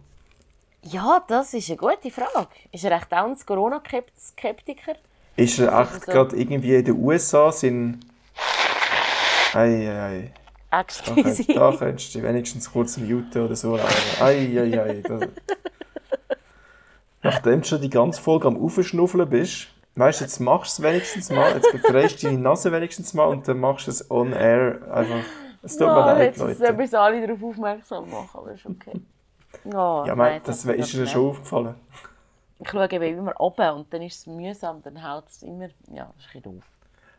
Ja, 0.84 1.24
das 1.28 1.54
ist 1.54 1.70
eine 1.70 1.78
gute 1.78 2.10
Frage. 2.10 2.50
Ist 2.72 2.84
er 2.84 2.92
echt 2.94 3.14
auch 3.14 3.26
ein 3.26 3.38
Corona-Skeptiker? 3.46 4.96
Ist 5.36 5.60
er 5.60 5.68
echt 5.68 5.94
also, 5.94 6.12
gerade 6.12 6.36
irgendwie 6.36 6.76
in 6.76 6.86
den 6.86 6.98
USA, 6.98 7.52
sind 7.52 8.00
Ei, 9.54 9.90
ei, 9.90 10.00
ei. 10.00 10.32
Exquisite. 10.72 11.54
Da, 11.54 11.72
da 11.72 11.78
könntest 11.78 12.16
du 12.16 12.24
wenigstens 12.24 12.72
kurz 12.72 12.98
muten 12.98 13.46
oder 13.46 13.56
so. 13.56 13.78
Ei, 14.20 14.58
ei, 14.58 14.80
ei. 14.80 15.04
Da. 15.08 15.20
Nachdem 17.24 17.62
du 17.62 17.68
schon 17.68 17.82
die 17.82 17.90
ganze 17.90 18.22
Folge 18.22 18.48
am 18.48 18.58
Aufschnuffeln 18.58 19.30
bist, 19.30 19.68
weißt 19.96 20.22
du, 20.22 20.24
jetzt 20.24 20.40
machst 20.40 20.80
du 20.80 20.84
es 20.84 20.90
wenigstens 20.90 21.30
mal, 21.30 21.54
jetzt 21.54 21.72
befreist 21.72 22.24
du 22.24 22.28
deine 22.28 22.40
Nase 22.40 22.72
wenigstens 22.72 23.14
mal 23.14 23.26
und 23.26 23.48
dann 23.48 23.60
machst 23.60 23.88
du 23.88 23.92
es 23.92 24.10
on 24.10 24.34
air 24.34 24.80
einfach. 24.92 25.24
Es 25.62 25.78
tut 25.78 25.88
no, 25.88 25.94
mir 25.94 26.06
leid, 26.06 26.38
Leute. 26.38 26.64
Jetzt 26.64 26.78
müssen 26.78 26.96
alle 26.96 27.28
darauf 27.28 27.44
aufmerksam 27.44 28.10
machen, 28.10 28.30
aber 28.34 28.52
ist 28.54 28.66
okay. 28.66 29.00
Oh, 29.66 30.04
ja, 30.08 30.16
nein, 30.16 30.42
das, 30.44 30.64
das 30.64 30.76
ist 30.76 30.94
dir 30.94 31.06
schon 31.06 31.30
aufgefallen. 31.30 31.76
Ich 32.60 32.70
schaue 32.70 32.92
eben 32.92 33.20
immer 33.20 33.40
oben 33.40 33.70
und 33.72 33.94
dann 33.94 34.02
ist 34.02 34.20
es 34.20 34.28
mühsam, 34.28 34.82
dann 34.82 34.96
hält 34.96 35.26
es 35.30 35.44
immer, 35.44 35.68
ja, 35.94 36.12
das 36.16 36.26
ist 36.26 36.36
ein 36.36 36.42
bisschen 36.42 36.44
doof. 36.44 36.64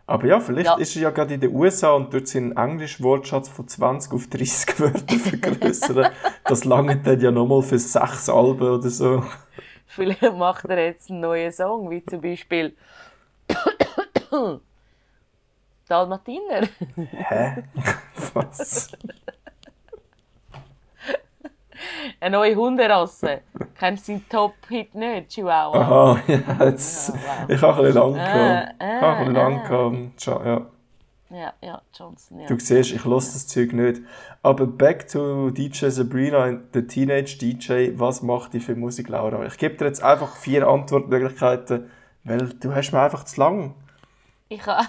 Aber 0.07 0.27
ja, 0.27 0.41
vielleicht 0.41 0.67
ja. 0.67 0.77
ist 0.77 0.97
er 0.97 1.03
ja 1.03 1.11
gerade 1.11 1.35
in 1.35 1.41
den 1.41 1.55
USA 1.55 1.93
und 1.93 2.13
dort 2.13 2.27
seinen 2.29 2.57
englischen 2.57 3.05
Wortschatz 3.05 3.49
von 3.49 3.69
20 3.69 4.13
auf 4.13 4.27
30 4.27 4.79
Wörter 4.81 5.17
vergrößern. 5.17 6.13
das 6.45 6.65
lange 6.65 6.97
dann 6.97 7.21
ja 7.21 7.31
nochmal 7.31 7.63
für 7.63 7.79
sechs 7.79 8.29
Alben 8.29 8.69
oder 8.69 8.91
so. 8.91 9.25
Vielleicht 9.87 10.23
macht 10.23 10.65
er 10.65 10.87
jetzt 10.87 11.11
einen 11.11 11.21
neuen 11.21 11.53
Song, 11.53 11.91
wie 11.91 12.05
zum 12.05 12.21
Beispiel 12.21 12.75
Dalmatiner. 15.89 16.69
Hä? 16.97 17.65
Was? 18.35 18.93
eine 22.21 22.37
neue 22.37 22.57
Hunderasse. 22.57 23.41
Kennst 23.79 24.09
du 24.09 24.13
seinen 24.13 24.29
Top-Hit 24.29 24.95
nicht, 24.95 25.29
Chihuahua? 25.29 25.81
Aha, 25.81 26.21
ja, 26.27 26.65
jetzt, 26.67 27.09
ja, 27.09 27.15
wow. 27.15 27.49
ich 27.49 27.63
habe 27.63 27.77
ein 27.77 27.83
bisschen 27.85 27.95
lang 27.95 28.15
gehabt. 28.15 28.75
Äh, 28.81 28.85
äh, 28.85 28.97
ich 28.97 29.03
habe 29.03 29.07
ein 29.07 29.19
bisschen 29.19 29.35
lang 29.35 29.65
äh. 29.65 29.69
gehabt. 29.69 30.47
Ja. 30.47 30.67
Ja, 31.33 31.55
ja, 31.63 31.81
Johnson, 31.95 32.41
ja. 32.41 32.47
Du 32.47 32.59
siehst, 32.59 32.93
ich 32.93 33.05
lasse 33.07 33.33
das 33.33 33.47
Zeug 33.47 33.73
nicht. 33.73 34.03
Aber 34.43 34.67
back 34.67 35.09
to 35.09 35.49
DJ 35.49 35.89
Sabrina, 35.89 36.53
der 36.53 36.87
Teenage 36.87 37.39
DJ. 37.41 37.93
Was 37.99 38.21
macht 38.23 38.53
die 38.53 38.61
für 38.61 38.75
Musik, 38.75 39.09
Laura? 39.09 39.47
Ich 39.47 39.57
gebe 39.57 39.77
dir 39.77 39.87
jetzt 39.87 40.03
einfach 40.03 40.37
vier 40.37 40.69
Antwortmöglichkeiten, 40.69 41.89
weil 42.25 42.51
du 42.61 42.75
hast 42.75 42.93
mir 42.93 43.01
einfach 43.01 43.25
zu 43.25 43.41
lang. 43.41 43.75
Ich 44.55 44.67
habe 44.67 44.87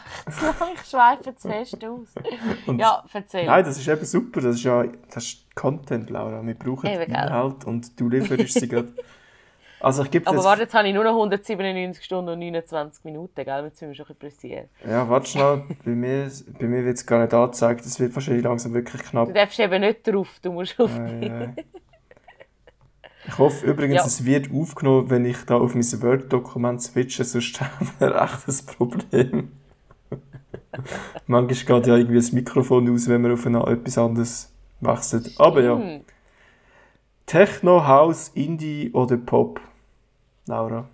schweife 0.89 1.35
zu 1.35 1.47
fest 1.47 1.83
aus. 1.85 2.09
Und 2.65 2.79
ja, 2.79 3.03
erzähl. 3.13 3.45
Nein, 3.45 3.63
das 3.63 3.77
ist 3.77 3.87
eben 3.87 4.05
super. 4.05 4.41
Das 4.41 4.55
ist 4.55 4.63
ja 4.63 4.83
das 5.13 5.23
ist 5.23 5.55
Content, 5.55 6.09
Laura. 6.09 6.45
Wir 6.45 6.55
brauchen 6.55 6.87
eben, 6.87 7.03
Inhalt 7.03 7.65
und 7.65 7.99
du 7.99 8.09
lieferst 8.09 8.59
sie 8.59 8.67
gerade. 8.67 8.93
Also 9.79 10.03
ich 10.03 10.11
gebe 10.11 10.25
Aber 10.27 10.41
warte, 10.45 10.61
jetzt 10.61 10.73
habe 10.73 10.87
ich 10.87 10.93
nur 10.93 11.03
noch 11.03 11.11
197 11.11 12.05
Stunden 12.05 12.29
und 12.29 12.39
29 12.39 13.03
Minuten, 13.03 13.43
gell? 13.43 13.65
Jetzt 13.65 13.79
sind 13.79 13.89
wir 13.89 13.95
schon 13.95 14.05
ein 14.07 14.15
bisschen. 14.15 14.69
Ja, 14.87 15.09
warte 15.09 15.29
schnell. 15.29 15.63
bei 15.83 15.91
mir, 15.91 16.31
bei 16.57 16.67
mir 16.67 16.85
wird 16.85 16.95
es 16.95 17.05
gar 17.05 17.19
nicht 17.19 17.33
angezeigt. 17.33 17.85
Das 17.85 17.99
wird 17.99 18.15
wahrscheinlich 18.15 18.45
langsam 18.45 18.73
wirklich 18.73 19.01
knapp. 19.03 19.27
Du 19.27 19.33
darfst 19.33 19.59
eben 19.59 19.81
nicht 19.81 20.07
drauf, 20.07 20.39
du 20.41 20.53
musst 20.53 20.79
auf 20.79 20.97
äh, 20.97 21.25
äh. 21.27 21.49
Ich 23.33 23.39
hoffe 23.39 23.65
übrigens, 23.65 23.95
ja. 23.95 24.05
es 24.05 24.25
wird 24.25 24.51
aufgenommen, 24.53 25.09
wenn 25.09 25.25
ich 25.25 25.43
da 25.45 25.57
auf 25.57 25.73
mein 25.73 26.01
Word-Dokument 26.03 26.79
switche, 26.79 27.23
sonst 27.23 27.59
haben 27.61 27.89
wir 27.97 28.13
echt 28.21 28.47
ein 28.47 28.65
Problem. 28.67 29.51
Manchmal 31.25 31.79
geht 31.81 31.87
ja 31.87 31.97
irgendwie 31.97 32.17
das 32.17 32.31
Mikrofon 32.31 32.93
aus, 32.93 33.07
wenn 33.07 33.23
man 33.23 33.31
auf 33.31 33.47
eine, 33.47 33.65
etwas 33.65 33.97
anderes 33.97 34.53
wechselt. 34.81 35.31
Aber 35.39 35.63
ja. 35.63 35.81
Techno, 37.25 37.87
House, 37.87 38.29
Indie 38.35 38.91
oder 38.93 39.17
Pop? 39.17 39.59
Laura? 40.45 40.87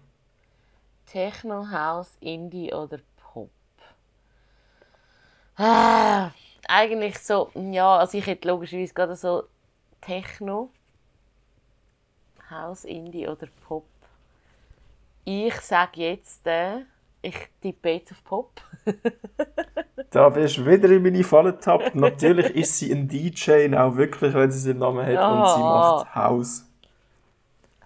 Techno, 1.07 1.69
House, 1.69 2.15
Indie 2.21 2.71
oder 2.71 2.99
Pop? 3.17 3.49
Ah, 5.57 6.31
eigentlich 6.69 7.19
so, 7.19 7.51
ja, 7.53 7.97
also 7.97 8.17
ich 8.17 8.25
hätte 8.25 8.47
logischerweise 8.47 8.93
gerade 8.93 9.15
so 9.17 9.43
Techno, 9.99 10.69
House, 12.49 12.85
Indie 12.85 13.27
oder 13.27 13.47
Pop. 13.67 13.85
Ich 15.25 15.55
sage 15.61 16.01
jetzt, 16.01 16.45
äh, 16.47 16.79
ich 17.21 17.35
tippe 17.61 17.89
jetzt 17.89 18.11
auf 18.11 18.23
Pop. 18.23 18.61
da 20.11 20.29
bist 20.29 20.57
du 20.57 20.65
wieder 20.65 20.89
in 20.89 21.03
meine 21.03 21.23
Falle 21.23 21.53
getappt. 21.53 21.93
Natürlich 21.95 22.55
ist 22.55 22.79
sie 22.79 22.91
ein 22.91 23.07
DJ, 23.07 23.75
auch 23.75 23.95
wirklich, 23.95 24.33
wenn 24.33 24.51
sie 24.51 24.59
seinen 24.59 24.79
Namen 24.79 25.05
hat 25.05 25.17
oh. 25.17 25.39
und 25.39 25.49
sie 25.49 25.59
macht 25.59 26.15
House. 26.15 26.65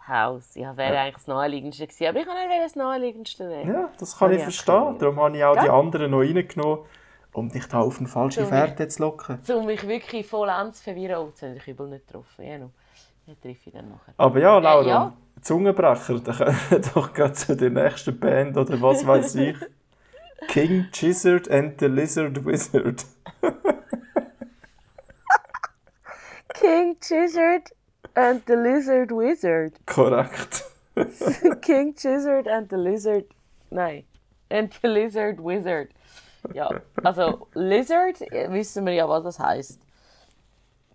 House. 0.08 0.56
Ja, 0.56 0.76
wäre 0.78 0.94
ja. 0.94 1.02
eigentlich 1.02 1.16
das 1.16 1.28
Naheliegendste 1.28 1.88
gewesen. 1.88 2.08
Aber 2.08 2.20
ich 2.20 2.26
kann 2.26 2.48
nicht 2.48 2.64
das 2.64 2.76
Naheliegendste 2.76 3.48
nehmen. 3.48 3.74
Ja, 3.74 3.90
das 3.98 4.18
kann, 4.18 4.30
kann 4.30 4.38
ich 4.38 4.44
verstehen. 4.44 4.98
Darum 5.00 5.20
habe 5.20 5.38
ich 5.38 5.44
auch 5.44 5.56
ja. 5.56 5.64
die 5.64 5.70
anderen 5.70 6.12
noch 6.12 6.20
reingenommen, 6.20 6.80
um 7.32 7.50
dich 7.50 7.66
da 7.68 7.82
auf 7.82 8.00
eine 8.00 8.08
falsche 8.08 8.46
Fährte 8.46 8.88
zu 8.88 9.02
locken. 9.02 9.40
Um 9.50 9.66
mich 9.66 9.88
wirklich 9.88 10.28
voll 10.28 10.50
zu 10.72 10.84
verwirren. 10.84 11.16
Oh, 11.18 11.28
jetzt 11.30 11.42
habe 11.42 11.56
ich 11.56 11.68
übel 11.68 11.88
nicht 11.88 12.08
getroffen. 12.08 12.46
Ja. 12.46 12.60
Den 13.28 13.40
treffe 13.40 13.70
ich 13.70 13.74
dann 13.74 13.90
nachher. 13.90 14.14
Aber 14.18 14.40
ja, 14.40 14.58
Laura, 14.58 14.84
äh, 14.84 14.88
ja. 14.88 15.14
Zungenbrecher, 15.42 16.20
dann 16.24 16.36
kommen 16.36 16.58
wir 16.70 16.80
doch 16.80 17.14
gerade 17.14 17.34
zu 17.34 17.56
der 17.56 17.70
nächsten 17.70 18.20
Band 18.20 18.58
oder 18.58 18.82
was 18.82 19.06
weiß 19.06 19.36
ich. 19.36 19.58
King 20.48 20.88
Gizzard 20.92 21.50
and 21.50 21.80
the 21.80 21.88
Lizard 21.88 22.46
Wizard. 22.46 23.06
King 26.54 26.98
Gizzard 27.00 27.72
and 28.16 28.44
the 28.46 28.56
Lizard 28.56 29.12
Wizard. 29.12 29.74
Korrekt. 29.86 30.66
King 31.62 31.94
Gizzard 31.96 32.48
and 32.48 32.70
the 32.70 32.78
Lizard 32.78 33.26
Nein. 33.74 34.04
And 34.50 34.72
the 34.82 34.88
Lizard 34.88 35.40
Wizard. 35.40 35.90
Ja, 36.54 36.70
also 37.04 37.48
Lizard, 37.56 38.20
wissen 38.50 38.86
wir 38.86 38.94
ja, 38.94 39.10
was 39.10 39.24
das 39.24 39.40
heißt. 39.40 39.80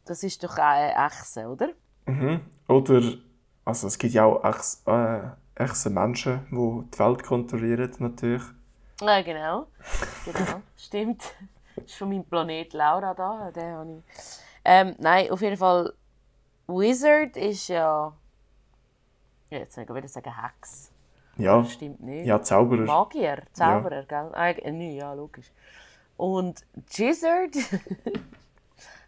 Das 0.04 0.22
ist 0.22 0.44
doch 0.44 0.56
eine 0.58 0.94
Echse, 0.94 1.48
oder? 1.48 1.70
Mhm. 2.08 2.40
Oder, 2.68 3.02
also 3.64 3.86
es 3.86 3.98
gibt 3.98 4.14
ja 4.14 4.24
auch 4.24 4.42
Echse, 4.44 4.78
äh, 4.86 5.62
Echse 5.62 5.90
Menschen, 5.90 6.46
die 6.50 6.90
die 6.90 6.98
Welt 6.98 7.22
kontrollieren, 7.22 7.90
natürlich. 7.98 8.42
Ja, 9.00 9.22
genau. 9.22 9.66
genau. 10.24 10.62
Stimmt. 10.76 11.22
Das 11.76 11.84
ist 11.84 11.94
von 11.94 12.08
meinem 12.08 12.24
Planet 12.24 12.72
Laura 12.72 13.14
da. 13.14 13.50
Den 13.52 13.72
habe 13.74 13.92
ich. 13.92 14.18
Ähm, 14.64 14.94
nein, 14.98 15.30
auf 15.30 15.40
jeden 15.40 15.56
Fall. 15.56 15.92
Wizard 16.66 17.36
ist 17.36 17.68
ja. 17.68 18.12
Jetzt 19.50 19.74
soll 19.74 20.04
ich 20.04 20.12
sagen 20.12 20.34
Hex. 20.42 20.92
Ja. 21.38 21.58
Das 21.58 21.72
stimmt 21.72 22.00
nicht. 22.02 22.26
Ja, 22.26 22.42
Zauberer. 22.42 22.82
Magier, 22.82 23.42
Zauberer, 23.52 24.02
gell? 24.04 24.30
Äh, 24.34 24.70
nee, 24.72 24.96
ja, 24.96 25.12
logisch. 25.14 25.50
Und 26.16 26.66
Gizzard 26.90 27.54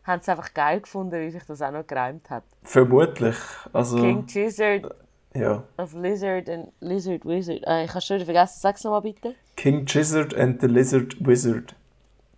haben 0.05 0.21
es 0.21 0.29
einfach 0.29 0.55
geil 0.55 0.81
gefunden, 0.81 1.21
wie 1.21 1.31
sich 1.31 1.45
das 1.45 1.63
auch 1.63 1.71
noch 1.71 1.87
gereimt 1.87 2.31
hat. 2.31 2.45
Vermutlich. 2.63 3.37
Also, 3.73 3.99
King 3.99 4.27
Gizzard 4.27 4.95
ja. 5.35 5.63
of 5.79 5.95
Lizard 5.95 6.49
and 6.49 6.73
Lizard 6.81 7.25
Wizard. 7.25 7.63
Äh, 7.67 7.85
ich 7.85 7.91
habe 7.91 8.01
schon 8.01 8.21
vergessen, 8.21 8.59
sag's 8.61 8.85
nochmal 8.85 9.03
bitte. 9.03 9.35
King 9.57 9.85
Gizzard 9.85 10.35
and 10.35 10.61
the 10.61 10.67
Lizard 10.67 11.17
Wizard. 11.21 11.75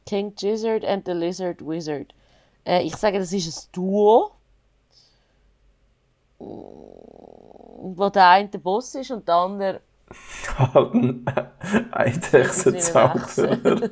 King 0.06 0.34
Gizzard 0.34 0.84
and 0.84 1.06
the 1.06 1.12
Lizard 1.12 1.60
Wizard. 1.66 2.14
Äh, 2.64 2.82
ich 2.82 2.96
sage, 2.96 3.18
das 3.18 3.32
ist 3.32 3.68
ein 3.68 3.72
Duo. 3.72 4.32
Wo 6.38 8.08
der 8.10 8.28
eine 8.28 8.48
der 8.48 8.58
Boss 8.58 8.94
ist 8.94 9.10
und 9.10 9.26
der 9.28 9.34
andere 9.34 9.80
Halt 10.58 10.94
ein 10.94 11.24
Eidechsenzauberer. 11.92 13.90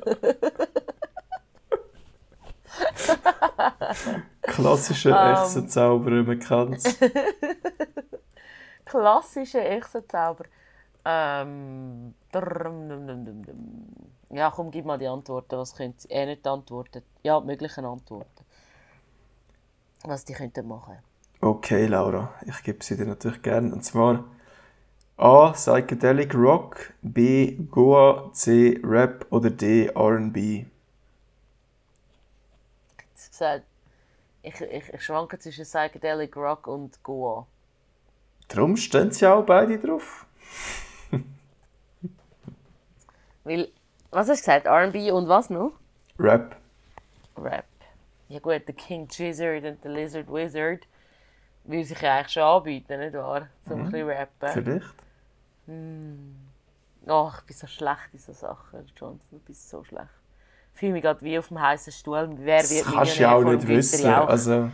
Klassischer 4.61 5.11
Ähm. 5.11 5.33
Echsenzauberer, 5.33 6.23
man 6.23 6.39
kennt's. 6.39 6.83
klassische 8.85 9.61
Echsenzauber. 9.61 10.45
Ähm. 11.05 12.13
Ja, 14.29 14.51
komm, 14.51 14.71
gib 14.71 14.85
mal 14.85 14.97
die 14.97 15.07
Antworten. 15.07 15.57
Was 15.57 15.75
können 15.75 15.93
sie? 15.97 16.09
Äh, 16.09 16.25
nicht 16.25 16.47
Antworten. 16.47 17.03
Ja, 17.23 17.39
die 17.39 17.47
möglichen 17.47 17.85
Antworten. 17.85 18.45
Was 20.03 20.25
die 20.25 20.33
könnten 20.33 20.67
machen. 20.67 20.97
Okay, 21.41 21.87
Laura, 21.87 22.33
ich 22.45 22.63
gebe 22.63 22.83
sie 22.83 22.95
dir 22.95 23.05
natürlich 23.05 23.41
gerne. 23.41 23.73
Und 23.73 23.83
zwar 23.83 24.23
A. 25.17 25.51
Psychedelic 25.51 26.33
Rock, 26.33 26.93
B. 27.01 27.57
Goa, 27.69 28.31
C. 28.33 28.79
Rap 28.83 29.25
oder 29.29 29.49
D. 29.49 29.87
R&B. 29.87 30.65
Ich 33.15 33.29
gesagt, 33.29 33.65
ich, 34.43 34.59
ich, 34.61 34.93
ich 34.93 35.01
schwanke 35.03 35.39
zwischen 35.39 35.63
Psychedelic 35.63 36.35
Rock 36.35 36.67
und 36.67 37.01
Goa. 37.03 37.45
Darum 38.47 38.75
stehen 38.75 39.11
sie 39.11 39.25
auch 39.27 39.45
beide 39.45 39.77
drauf. 39.79 40.25
Weil, 43.43 43.69
was 44.11 44.29
hast 44.29 44.41
du 44.47 44.51
gesagt? 44.51 44.65
R&B 44.65 45.11
und 45.11 45.27
was 45.27 45.49
noch? 45.49 45.73
Rap. 46.19 46.57
Rap. 47.37 47.65
Ja 48.27 48.39
gut, 48.39 48.67
der 48.67 48.75
King 48.75 49.07
Gizzard 49.07 49.63
und 49.63 49.83
der 49.83 49.91
Lizard 49.91 50.27
Wizard 50.27 50.87
will 51.63 51.83
sich 51.83 52.01
ja 52.01 52.17
eigentlich 52.17 52.33
schon 52.33 52.43
anbieten, 52.43 52.99
nicht 52.99 53.13
wahr? 53.13 53.47
Zum 53.67 53.81
ein 53.81 53.91
bisschen 53.91 54.09
rappen. 54.09 54.49
Vielleicht. 54.51 54.95
Oh, 57.07 57.31
ich 57.35 57.45
bin 57.45 57.55
so 57.55 57.67
schlecht 57.67 58.13
in 58.13 58.19
so 58.19 58.33
Sachen, 58.33 58.85
Johnson. 58.95 59.39
Du 59.39 59.45
bist 59.45 59.69
so 59.69 59.83
schlecht. 59.83 60.20
Ich 60.81 60.83
fühle 60.83 60.93
mich 60.93 61.03
gerade 61.03 61.21
wie 61.21 61.37
auf 61.37 61.49
dem 61.49 61.61
heißen 61.61 61.93
Stuhl. 61.93 62.27
Wer 62.37 62.61
Das 62.61 62.71
wird 62.71 62.85
kannst 62.85 63.19
du 63.19 63.21
ja 63.21 63.35
auch 63.35 63.43
nicht 63.43 63.67
wissen. 63.67 63.97
Gewitterjauch? 63.97 64.27
Also, 64.27 64.71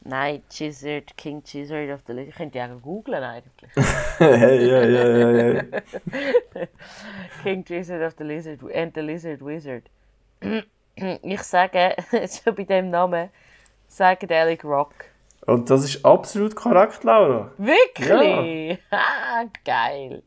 Nein, 0.00 0.42
Gizzard, 0.48 1.14
King 1.14 1.42
Gizzard 1.42 1.90
of 1.90 2.00
the 2.06 2.14
Lizard. 2.14 2.28
Ich 2.30 2.34
könnte 2.36 2.56
ja 2.56 2.74
auch 2.74 2.80
googlen 2.80 3.22
eigentlich. 3.22 3.70
hey, 4.16 4.66
ja, 4.66 4.82
ja, 4.82 5.08
ja, 5.08 5.52
ja. 5.52 5.62
King 7.42 7.62
Gizzard 7.64 8.00
of 8.00 8.14
the 8.16 8.24
Lizard 8.24 8.60
and 8.74 8.94
the 8.94 9.02
Lizard 9.02 9.44
Wizard. 9.44 9.82
Ich 11.22 11.42
sage, 11.42 11.96
schon 12.42 12.54
bei 12.54 12.64
dem 12.64 12.88
Namen, 12.88 13.28
Psychedelic 13.90 14.64
Rock. 14.64 14.94
Und 15.46 15.68
das 15.68 15.84
ist 15.84 16.02
absolut 16.02 16.56
korrekt, 16.56 17.04
Laura. 17.04 17.50
Wirklich? 17.58 18.78
Ah, 18.90 19.44
geil. 19.66 20.22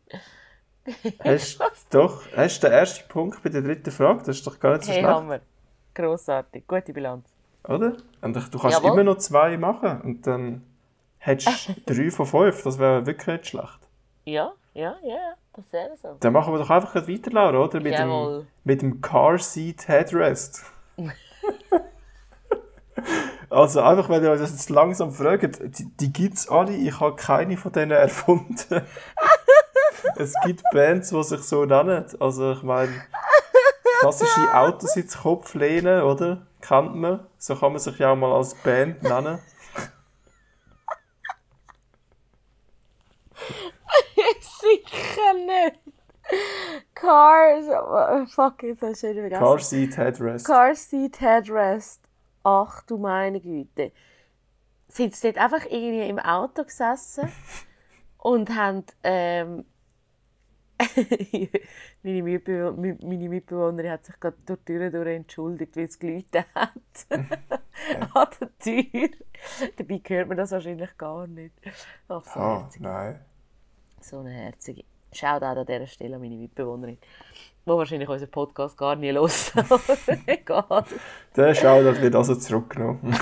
Hast 1.24 1.60
doch, 1.92 2.22
hast 2.36 2.62
du 2.64 2.68
den 2.68 2.74
ersten 2.74 3.08
Punkt 3.10 3.42
bei 3.44 3.50
der 3.50 3.62
dritten 3.62 3.92
Frage? 3.92 4.20
Das 4.20 4.38
ist 4.38 4.46
doch 4.48 4.60
gar 4.60 4.74
nicht 4.74 4.84
so 4.84 4.92
Hey, 4.92 5.00
schlecht, 5.02 5.16
Hammer. 5.16 5.40
Grossartig. 5.94 6.68
Gute 6.68 6.94
Bilanz. 6.94 7.30
oder? 7.64 7.94
Und 8.22 8.36
du 8.36 8.60
kannst 8.60 8.78
Jawohl. 8.78 8.92
immer 8.92 9.04
noch 9.04 9.18
zwei 9.18 9.58
machen 9.58 10.02
und 10.02 10.28
dann 10.28 10.64
hättest 11.18 11.70
du 11.70 11.74
drei 11.94 12.12
von 12.12 12.26
fünf. 12.26 12.64
Das 12.64 12.78
wäre 12.78 13.06
wirklich 13.06 13.28
nicht 13.28 13.48
schlecht. 13.48 13.80
Ja, 14.26 14.52
ja, 14.74 14.96
ja, 15.04 15.34
das 15.54 15.72
wäre 15.72 15.96
so. 16.02 16.18
Dann 16.20 16.34
machen 16.34 16.54
wir 16.54 16.58
doch 16.60 16.70
einfach 16.70 16.96
weiter, 17.08 17.32
Laura, 17.32 17.58
oder? 17.64 17.80
Mit 17.80 17.94
dem, 17.94 18.10
Jawohl. 18.10 18.48
mit 18.64 18.82
dem 18.82 19.02
Car 19.02 19.38
Seat 19.40 19.88
Headrest. 19.88 20.64
also 23.50 23.82
einfach, 23.82 24.10
wenn 24.10 24.24
ihr 24.24 24.32
euch 24.32 24.40
das 24.40 24.52
jetzt 24.52 24.70
langsam 24.70 25.12
fragt, 25.12 25.60
die, 25.80 25.86
die 25.86 26.12
gibt 26.14 26.36
es 26.36 26.50
alle, 26.50 26.74
ich 26.76 27.00
habe 27.00 27.16
keine 27.16 27.58
von 27.58 27.72
denen 27.72 27.92
erfunden. 27.92 28.82
Es 30.18 30.34
gibt 30.46 30.64
Bands, 30.72 31.10
die 31.10 31.24
sich 31.24 31.42
so 31.42 31.66
nennen. 31.66 32.06
Also 32.20 32.52
ich 32.54 32.64
meine, 32.64 32.94
klassische 34.00 34.54
Autositzkopflehne, 34.54 36.06
oder? 36.06 36.46
Kennt 36.62 36.96
man. 36.96 37.26
So 37.38 37.56
kann 37.56 37.74
man 37.74 37.80
sich 37.80 37.98
ja 38.00 38.12
auch 38.12 38.16
mal 38.16 38.34
als 38.34 38.56
Band 38.56 39.04
nennen. 39.04 39.40
Sicher 44.42 45.34
nicht. 45.34 45.80
Cars. 46.96 47.66
oh, 47.68 48.26
fuck, 48.26 48.64
jetzt 48.64 48.82
du 48.82 49.24
wieder 49.24 49.38
Car 49.38 49.60
vergessen. 49.60 49.92
Seat 49.92 49.98
Headrest. 49.98 50.46
Car 50.48 50.76
Seat 50.76 51.22
Headrest. 51.22 52.02
Ach 52.44 52.82
du 52.84 52.98
meine 52.98 53.40
Güte. 53.40 53.92
Sind 54.88 55.16
sie 55.16 55.32
dort 55.32 55.44
einfach 55.44 55.66
irgendwie 55.70 56.08
im 56.10 56.20
Auto 56.20 56.64
gesessen 56.64 57.32
und 58.18 58.56
haben. 58.56 58.84
Ähm, 59.04 59.66
meine, 62.04 62.24
Mitbewohner, 62.24 62.98
meine 63.02 63.30
Mitbewohnerin 63.30 63.92
hat 63.92 64.06
sich 64.06 64.20
gerade 64.20 64.38
durch 64.46 64.60
die 64.68 64.78
Tür 64.78 64.90
durch 64.92 65.08
entschuldigt, 65.08 65.76
weil 65.76 65.86
es 65.86 66.00
geläutet 66.00 66.46
hat. 66.54 66.72
An 67.10 68.28
der 68.40 68.58
Tür. 68.60 69.10
Dabei 69.78 70.02
hört 70.08 70.28
man 70.28 70.38
das 70.38 70.52
wahrscheinlich 70.52 70.98
gar 70.98 71.28
nicht. 71.28 71.54
Ach, 72.08 72.22
so 72.22 72.40
herzig. 72.40 72.82
nein. 72.82 73.20
So 74.02 74.20
eine 74.20 74.32
herzige. 74.32 74.84
Shoutout 75.14 75.60
an 75.60 75.66
dieser 75.66 75.88
Stelle 75.88 76.16
an 76.16 76.22
meine 76.22 76.36
Mitbewohnerin, 76.36 76.98
die 77.66 77.70
wahrscheinlich 77.70 78.10
unseren 78.10 78.32
Podcast 78.32 78.78
gar 78.78 78.96
nie 78.98 79.12
los. 79.12 79.54
Egal. 80.26 80.84
Der 81.36 81.56
Shoutout 81.56 82.02
wird 82.02 82.16
also 82.16 82.36
zurückgenommen. 82.36 83.18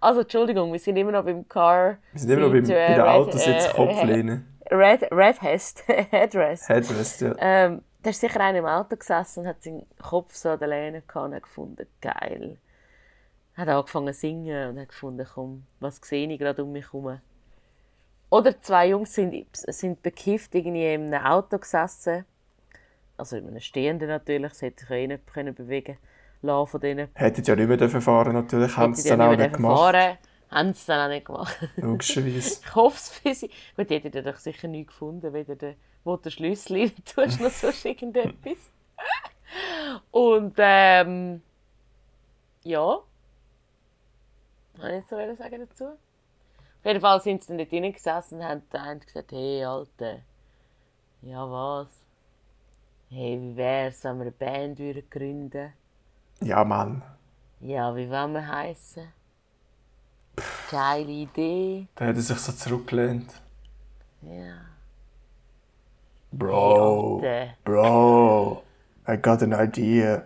Also, 0.00 0.20
Entschuldigung, 0.20 0.72
wir 0.72 0.78
sind 0.78 0.96
immer 0.96 1.10
noch 1.10 1.24
beim 1.24 1.48
Car. 1.48 1.98
Wir 2.12 2.20
sind 2.20 2.30
immer 2.30 2.42
noch 2.42 2.52
beim, 2.52 2.62
bei 2.62 2.74
äh, 2.74 2.94
der 2.94 3.10
Autositzkopflehne. 3.10 4.44
Red, 4.70 5.10
Red 5.10 5.42
Hest, 5.42 5.84
Headrest. 5.86 6.68
Headrest, 6.68 7.20
ja. 7.20 7.34
Ähm, 7.38 7.82
da 8.02 8.10
ist 8.10 8.20
sicher 8.20 8.40
einer 8.40 8.58
im 8.58 8.66
Auto 8.66 8.96
gesessen 8.96 9.40
und 9.40 9.46
hat 9.46 9.62
seinen 9.62 9.86
Kopf 10.00 10.34
so 10.34 10.50
an 10.50 10.58
der 10.58 10.68
Lehne 10.68 11.02
gehabt 11.02 11.32
und 11.32 11.42
gefunden, 11.42 11.86
geil. 12.00 12.58
Hat 13.56 13.68
angefangen 13.68 14.14
zu 14.14 14.20
singen 14.20 14.70
und 14.70 14.80
hat 14.80 14.88
gefunden, 14.88 15.26
komm, 15.34 15.66
was 15.80 16.00
sehe 16.02 16.28
ich 16.30 16.38
gerade 16.38 16.62
um 16.62 16.72
mich 16.72 16.92
herum. 16.92 17.18
Oder 18.30 18.60
zwei 18.60 18.88
Jungs 18.88 19.14
sind, 19.14 19.46
sind 19.52 20.02
bekifft 20.02 20.54
irgendwie 20.54 20.92
in 20.92 21.12
einem 21.12 21.24
Auto 21.24 21.58
gesessen. 21.58 22.24
Also 23.16 23.36
in 23.36 23.48
einem 23.48 23.60
Stehenden 23.60 24.08
natürlich, 24.08 24.54
sie 24.54 24.66
hätte 24.66 24.80
sich 24.80 24.90
eh 24.90 25.06
nicht 25.06 25.26
können 25.26 25.54
bewegen 25.54 25.96
lassen 26.42 26.70
von 26.70 26.80
denen. 26.80 27.08
Hättet 27.14 27.48
ja 27.48 27.56
nicht 27.56 27.68
mehr 27.68 27.88
fahren 28.00 28.34
natürlich, 28.34 28.76
haben 28.76 28.94
sie 28.94 29.08
dann 29.08 29.22
auch 29.22 29.36
nicht 29.36 29.54
gemacht. 29.54 29.78
fahren, 29.78 30.18
haben 30.50 30.72
sie 30.72 30.86
dann 30.86 31.10
auch 31.10 31.14
nicht 31.14 31.26
gemacht. 31.26 31.56
Logischerweise. 31.76 32.60
Ich 32.64 32.74
hoffe 32.74 32.96
es 32.96 33.08
für 33.10 33.34
sie. 33.34 33.50
Gut, 33.76 33.90
die 33.90 34.00
hätten 34.00 34.24
doch 34.24 34.36
sicher 34.36 34.68
nichts 34.68 34.92
gefunden, 34.92 35.32
weder 35.32 35.56
der, 35.56 35.74
wo 36.04 36.16
der 36.16 36.30
Schlüssel 36.30 36.78
rein 36.80 36.92
tust, 37.04 37.40
noch 37.40 37.50
sonst 37.50 37.84
irgendetwas. 37.84 38.70
Und 40.10 40.54
ähm, 40.58 41.42
ja. 42.64 42.98
Soll 44.76 44.90
ich 44.90 44.96
jetzt 44.96 45.10
so 45.10 45.16
sagen 45.16 45.66
dazu? 45.68 45.84
Auf 45.84 46.84
jeden 46.84 47.00
Fall 47.00 47.20
sind 47.20 47.42
sie 47.42 47.48
dann 47.48 47.58
dort 47.58 47.72
drinnen 47.72 47.92
gesessen 47.92 48.38
und 48.38 48.44
haben 48.44 49.00
gesagt, 49.00 49.32
hey 49.32 49.64
Alter, 49.64 50.20
ja 51.22 51.50
was? 51.50 51.88
Hey, 53.10 53.40
wie 53.40 53.56
wär's, 53.56 54.04
wenn 54.04 54.16
wir 54.18 54.22
eine 54.22 54.32
Band 54.32 54.78
würden 54.78 55.08
gründen 55.10 55.72
Ja, 56.40 56.62
Mann. 56.62 57.02
Ja, 57.60 57.94
wie 57.96 58.08
wollen 58.08 58.32
wir 58.34 58.46
heißen? 58.46 59.08
Geile 60.70 61.10
Idee. 61.10 61.86
Da 61.94 62.06
hat 62.06 62.16
er 62.16 62.22
sich 62.22 62.38
so 62.38 62.52
zurückgelehnt. 62.52 63.32
Ja. 64.22 64.54
Bro, 66.30 67.20
Hey, 67.22 67.52
Bro, 67.64 68.62
I 69.08 69.16
got 69.16 69.42
an 69.42 69.54
idea. 69.54 70.24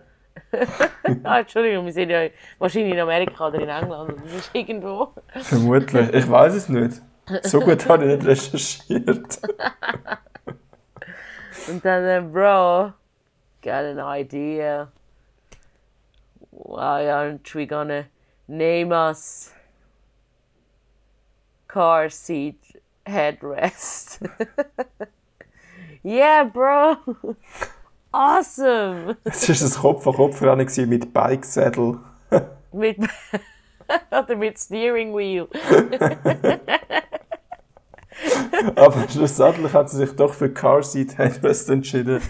ah, 1.23 1.39
Entschuldigung, 1.39 1.87
wir 1.87 1.93
sind 1.93 2.11
ja 2.11 2.29
wahrscheinlich 2.59 2.95
in 2.95 2.99
Amerika 3.01 3.47
oder 3.47 3.61
in 3.61 3.69
England 3.69 4.15
oder 4.15 4.15
irgendwo. 4.53 5.13
Vermutlich. 5.29 6.13
Ich 6.13 6.29
weiß 6.29 6.55
es 6.55 6.69
nicht. 6.69 7.01
So 7.43 7.61
gut 7.61 7.89
habe 7.89 8.05
ich 8.05 8.17
nicht 8.17 8.27
recherchiert. 8.27 9.41
Und 11.69 11.85
dann, 11.85 12.05
äh, 12.05 12.21
Bro, 12.21 12.93
got 13.63 13.73
an 13.73 13.99
idea. 14.01 14.91
Why 16.51 17.09
aren't 17.09 17.55
we 17.55 17.67
gonna 17.67 18.07
name 18.49 18.93
us 18.93 19.53
car 21.73 22.11
seat 22.11 22.61
headrest? 23.07 24.21
yeah, 26.05 26.45
bro. 26.45 26.97
Awesome. 28.13 29.17
Es 29.25 29.49
war 29.49 29.57
ein 29.67 29.73
Kopf-an-Kopf-Rennen 29.81 30.89
mit 30.89 31.15
Bikesaddle. 31.15 31.99
mit 32.73 32.99
oder 34.11 34.37
mit 34.37 34.59
Steering 34.59 35.15
Wheel. 35.17 35.49
Aber 38.77 39.09
schlussendlich 39.09 39.73
hat 39.73 39.89
sie 39.91 39.97
sich 39.97 40.13
doch 40.15 40.35
für 40.35 40.51
Car 40.53 40.83
Seat 40.83 41.17
Headrest 41.17 41.71
entschieden. 41.71 42.21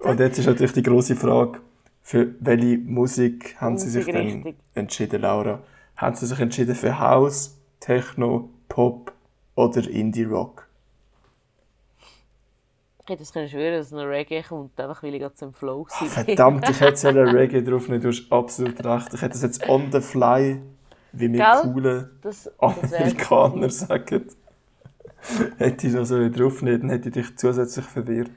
Und 0.00 0.20
jetzt 0.20 0.38
ist 0.38 0.46
natürlich 0.46 0.72
die 0.72 0.84
große 0.84 1.16
Frage, 1.16 1.60
für 2.02 2.34
welche 2.38 2.78
Musik 2.78 3.56
haben 3.60 3.76
sie 3.76 3.90
sich 3.90 4.06
denn 4.06 4.42
richtig. 4.42 4.56
entschieden, 4.74 5.22
Laura? 5.22 5.60
Haben 5.96 6.14
sie 6.14 6.26
sich 6.26 6.38
entschieden 6.38 6.76
für 6.76 6.98
House, 6.98 7.58
Techno, 7.80 8.50
Pop 8.78 9.10
oder 9.56 9.90
Indie-Rock? 9.90 10.68
Ich 13.02 13.08
hätte 13.08 13.24
es 13.24 13.32
können 13.32 13.48
schwören, 13.48 13.76
dass 13.76 13.90
noch 13.90 14.04
Reggae 14.04 14.40
kommt, 14.40 14.80
einfach 14.80 15.02
weil 15.02 15.14
ich 15.14 15.20
gerade 15.20 15.34
zum 15.34 15.52
Flow 15.52 15.84
war. 15.84 16.06
Verdammt, 16.06 16.68
ich 16.68 16.80
hätte 16.80 17.10
ja 17.10 17.24
Reggae 17.24 17.64
drauf 17.64 17.88
nicht, 17.88 18.04
du 18.04 18.08
hast 18.10 18.30
absolut 18.30 18.84
recht. 18.84 19.14
Ich 19.14 19.20
hätte 19.20 19.34
es 19.34 19.42
jetzt 19.42 19.68
on 19.68 19.90
the 19.90 20.00
fly, 20.00 20.62
wie 21.10 21.32
wir 21.32 21.40
Gell? 21.40 21.62
coole 21.62 22.10
Das, 22.22 22.44
das 22.44 22.60
Amerikaner 22.60 23.68
sagen. 23.68 24.28
hätte 25.58 25.86
ich 25.88 25.92
noch 25.92 26.04
so 26.04 26.28
drauf 26.28 26.62
nicht, 26.62 26.80
dann 26.80 26.90
hätte 26.90 27.08
ich 27.08 27.14
dich 27.14 27.36
zusätzlich 27.36 27.84
verwirrt. 27.84 28.30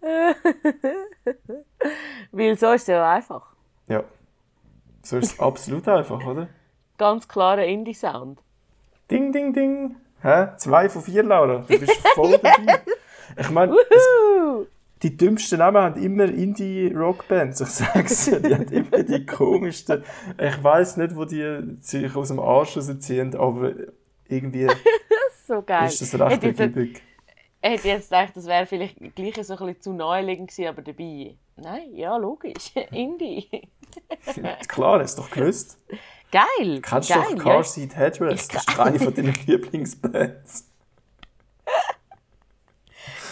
Weil 2.30 2.56
so 2.56 2.70
ist 2.70 2.82
es 2.82 2.86
ja 2.86 3.10
einfach. 3.10 3.52
Ja. 3.88 4.04
So 5.02 5.16
ist 5.16 5.32
es 5.32 5.40
absolut 5.40 5.88
einfach, 5.88 6.24
oder? 6.24 6.46
Ganz 6.98 7.26
klarer 7.26 7.64
Indie-Sound. 7.64 8.38
Ding, 9.10 9.32
ding, 9.32 9.52
ding. 9.54 9.96
Hä? 10.22 10.48
Zwei 10.56 10.88
von 10.88 11.02
vier, 11.02 11.22
Laura. 11.22 11.64
Du 11.68 11.78
bist 11.78 11.96
voll 12.14 12.32
dabei. 12.42 12.80
Ich 13.36 13.50
meine, 13.50 13.74
die 15.02 15.16
dümmsten 15.16 15.58
Namen 15.58 15.80
haben 15.82 16.02
immer 16.02 16.24
Indie-Rock-Bands. 16.24 17.60
Ich 17.60 17.68
sag's 17.68 18.24
dir, 18.24 18.40
die 18.40 18.54
haben 18.54 18.68
immer 18.68 19.02
die 19.02 19.24
komischsten. 19.24 20.02
Ich 20.38 20.62
weiß 20.62 20.96
nicht, 20.96 21.14
wo 21.16 21.24
die 21.24 21.76
sich 21.80 22.14
aus 22.16 22.28
dem 22.28 22.40
Arsch 22.40 22.76
rausziehen, 22.76 23.36
aber 23.36 23.72
irgendwie 24.28 24.66
so 25.46 25.62
geil. 25.62 25.86
ist 25.86 26.02
das 26.02 26.20
recht 26.20 26.42
ergiebig. 26.42 27.00
hätte 27.62 27.88
jetzt 27.88 28.10
gedacht, 28.10 28.36
das 28.36 28.46
wäre 28.46 28.66
vielleicht 28.66 28.96
gleich 29.14 29.34
so 29.46 29.54
ein 29.54 29.58
bisschen 29.66 29.80
zu 29.80 29.92
naheliegend 29.92 30.50
gewesen, 30.50 30.68
aber 30.68 30.82
dabei. 30.82 31.34
Nein, 31.56 31.94
ja, 31.94 32.16
logisch. 32.16 32.72
Indie. 32.92 33.48
Klar, 34.68 35.00
hast 35.00 35.16
du 35.18 35.22
doch 35.22 35.30
gewusst. 35.30 35.78
Geil. 36.30 36.80
Kennst 36.82 37.10
du 37.10 37.14
geil, 37.14 37.34
doch 37.36 37.42
Car 37.42 37.54
ja. 37.56 37.62
Seat 37.62 37.96
Headrest? 37.96 38.42
Ich- 38.42 38.48
Das 38.48 38.66
ist 38.68 38.78
eine 38.80 38.98
von 38.98 39.14
deinen 39.14 39.34
Lieblingsbands. 39.46 40.68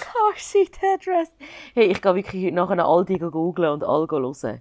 Car 0.00 0.32
Seat 0.38 0.80
Headrest. 0.80 1.32
Hey, 1.74 1.86
ich 1.86 2.00
gehe 2.00 2.14
wirklich 2.14 2.44
heute 2.44 2.54
nachher 2.54 2.84
alle 2.86 3.04
die 3.04 3.18
googeln 3.18 3.70
und 3.70 3.84
alle 3.84 4.06
hören. 4.10 4.60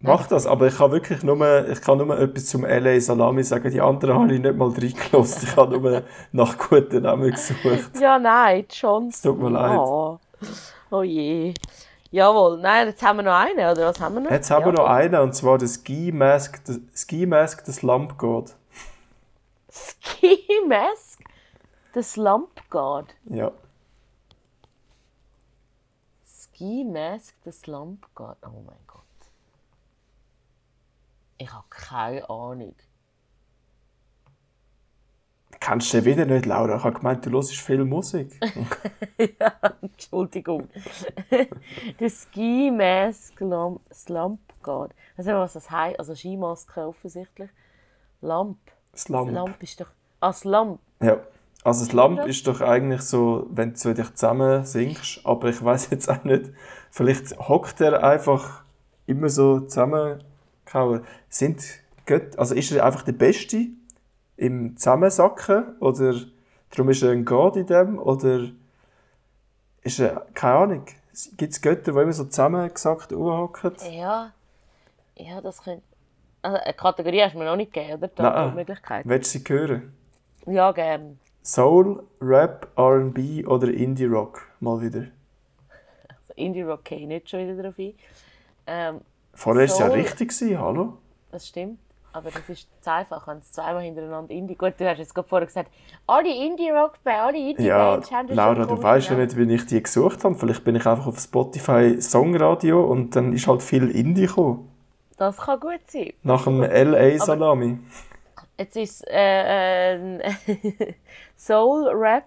Mach 0.00 0.26
das, 0.26 0.46
aber 0.46 0.66
ich 0.66 0.76
kann 0.76 0.92
wirklich 0.92 1.22
nur, 1.22 1.66
ich 1.68 1.80
kann 1.80 1.96
nur 1.96 2.18
etwas 2.18 2.46
zum 2.46 2.64
LA 2.66 3.00
Salami 3.00 3.42
sagen. 3.42 3.70
Die 3.70 3.80
anderen 3.80 4.18
habe 4.18 4.34
ich 4.34 4.40
nicht 4.40 4.54
mal 4.56 4.68
reingelassen. 4.68 5.48
Ich 5.48 5.56
habe 5.56 5.78
nur 5.80 6.02
nach 6.32 6.58
guten 6.58 7.02
Namen 7.02 7.30
gesucht. 7.30 7.98
Ja, 7.98 8.18
nein, 8.18 8.66
die 8.70 8.74
Chance. 8.74 9.22
tut 9.22 9.38
mir 9.40 9.48
leid. 9.50 9.78
Oh, 9.78 10.18
oh 10.90 11.02
je. 11.02 11.54
Jawohl, 12.14 12.58
nein, 12.58 12.86
jetzt 12.86 13.02
haben 13.02 13.16
wir 13.16 13.22
noch 13.24 13.34
einen, 13.34 13.58
oder 13.58 13.86
was 13.88 13.98
haben 13.98 14.14
wir 14.14 14.20
noch? 14.20 14.30
Jetzt 14.30 14.48
haben 14.48 14.64
wir 14.64 14.72
ja. 14.72 14.80
noch 14.80 14.88
einen, 14.88 15.20
und 15.20 15.34
zwar 15.34 15.58
den 15.58 15.66
Ski 15.66 16.12
Mask, 16.12 16.60
Ski 16.94 17.26
Mask 17.26 17.64
des 17.64 17.82
Lamp 17.82 18.16
God. 18.18 18.54
Ski 19.68 20.46
Mask. 20.68 21.20
The 21.92 22.02
Slump 22.04 22.70
God. 22.70 23.06
Ja. 23.24 23.50
Ski 26.24 26.84
Mask, 26.84 27.34
The 27.44 27.50
Slump 27.50 28.06
God. 28.14 28.36
Oh 28.42 28.62
mein 28.64 28.78
Gott. 28.86 29.02
Ich 31.38 31.52
habe 31.52 31.66
keine 31.68 32.30
Ahnung. 32.30 32.76
Kennst 35.64 35.94
du 35.94 36.04
wieder 36.04 36.26
nicht, 36.26 36.44
Laura? 36.44 36.76
Ich 36.76 36.84
habe 36.84 36.92
gemeint, 36.92 37.24
du 37.24 37.30
hörst 37.30 37.52
viel 37.52 37.86
Musik. 37.86 38.38
Entschuldigung. 39.80 40.68
Der 41.98 42.10
Ski 42.10 42.70
Mask 42.70 43.38
Slump, 43.38 43.80
Slump 43.90 44.40
God. 44.62 44.90
Weißt 45.16 45.28
du, 45.28 45.32
was 45.32 45.54
das 45.54 45.70
heißt? 45.70 45.98
Also 45.98 46.14
Skimaske 46.14 46.86
offensichtlich. 46.86 47.48
Lamp. 48.20 48.58
Slump. 48.94 49.32
Lamp 49.32 49.62
ist 49.62 49.80
doch. 49.80 49.86
Ah, 50.20 50.34
Slump. 50.34 50.80
Ja. 51.00 51.20
Also 51.62 51.86
das 51.86 51.94
Lamp 51.94 52.18
Oder? 52.18 52.28
ist 52.28 52.46
doch 52.46 52.60
eigentlich 52.60 53.00
so, 53.00 53.46
wenn 53.48 53.72
du 53.72 53.94
dich 53.94 54.14
zusammen 54.14 54.66
singst, 54.66 55.24
aber 55.24 55.48
ich 55.48 55.64
weiß 55.64 55.88
jetzt 55.92 56.10
auch 56.10 56.24
nicht, 56.24 56.52
vielleicht 56.90 57.38
hockt 57.38 57.80
er 57.80 58.04
einfach 58.04 58.64
immer 59.06 59.30
so 59.30 59.60
zusammengehauen. 59.60 61.06
Sind 61.30 61.62
Gött, 62.04 62.38
also 62.38 62.54
ist 62.54 62.70
er 62.70 62.84
einfach 62.84 63.00
der 63.00 63.12
Beste 63.12 63.68
im 64.44 64.76
Zusammensacken 64.76 65.78
oder 65.80 66.14
darum 66.70 66.90
ist 66.90 67.02
er 67.02 67.12
ein 67.12 67.24
God 67.24 67.56
in 67.56 67.66
dem 67.66 67.98
oder 67.98 68.48
ist 69.82 70.00
er, 70.00 70.26
keine 70.34 70.54
Ahnung, 70.54 70.84
gibt 71.36 71.52
es 71.52 71.60
Götter, 71.60 71.92
die 71.92 71.98
immer 71.98 72.12
so 72.12 72.24
zusammengesackt 72.24 73.12
hocken? 73.12 73.72
Ja. 73.90 74.32
Ja, 75.16 75.40
das 75.40 75.62
könnte. 75.62 75.82
Also, 76.42 76.58
eine 76.58 76.74
Kategorie 76.74 77.22
hast 77.22 77.34
du 77.34 77.38
mir 77.38 77.44
noch 77.46 77.56
nicht 77.56 77.72
gegeben, 77.72 77.94
oder? 77.94 78.08
Da 78.08 78.46
Nein. 78.46 78.54
Möglichkeit. 78.54 79.06
Willst 79.08 79.34
du 79.34 79.38
sie 79.38 79.44
hören? 79.48 79.92
Ja, 80.46 80.72
gern. 80.72 81.18
Soul, 81.42 82.02
Rap, 82.20 82.68
R&B 82.76 83.46
oder 83.46 83.68
Indie 83.68 84.06
Rock? 84.06 84.46
Mal 84.60 84.80
wieder. 84.80 85.06
Also 86.08 86.32
Indie 86.36 86.62
Rock 86.62 86.84
gehe 86.84 86.98
ich 86.98 87.06
nicht 87.06 87.30
schon 87.30 87.40
wieder 87.40 87.62
drauf 87.62 87.78
ein. 87.78 87.94
Ähm, 88.66 89.00
Vorher 89.34 89.68
war 89.68 89.74
es 89.74 89.78
ja 89.78 89.86
richtig, 89.86 90.32
hallo? 90.58 90.98
das 91.30 91.48
stimmt. 91.48 91.78
Aber 92.14 92.30
das 92.30 92.48
ist 92.48 92.68
zu 92.80 92.92
einfach, 92.92 93.26
wenn 93.26 93.38
es 93.38 93.50
zweimal 93.50 93.82
hintereinander 93.82 94.32
Indie. 94.32 94.54
Gut, 94.54 94.74
du 94.78 94.88
hast 94.88 94.98
jetzt 94.98 95.12
gerade 95.12 95.26
vorher 95.26 95.46
gesagt, 95.46 95.68
alle 96.06 96.32
Indie 96.32 96.70
Rock 96.70 96.92
bei 97.02 97.20
alle 97.20 97.36
Indie 97.36 97.64
Ja, 97.64 98.00
haben 98.08 98.28
das 98.28 98.36
Laura, 98.36 98.66
du 98.66 98.80
weißt 98.80 99.10
ja 99.10 99.16
nicht, 99.16 99.36
wie 99.36 99.52
ich 99.52 99.66
die 99.66 99.82
gesucht 99.82 100.22
habe. 100.22 100.36
Vielleicht 100.36 100.62
bin 100.62 100.76
ich 100.76 100.86
einfach 100.86 101.08
auf 101.08 101.18
Spotify 101.18 102.00
Songradio 102.00 102.84
und 102.84 103.16
dann 103.16 103.32
ist 103.32 103.48
halt 103.48 103.64
viel 103.64 103.90
Indie 103.90 104.28
gekommen. 104.28 104.70
Das 105.16 105.38
kann 105.38 105.58
gut 105.58 105.80
sein. 105.88 106.12
Nach 106.22 106.44
dem 106.44 106.62
LA 106.62 107.18
Salami. 107.18 107.80
Jetzt 108.60 108.76
ist 108.76 109.04
äh, 109.08 110.18
äh, 110.18 110.32
Soul, 111.36 111.88
Rap, 111.88 112.26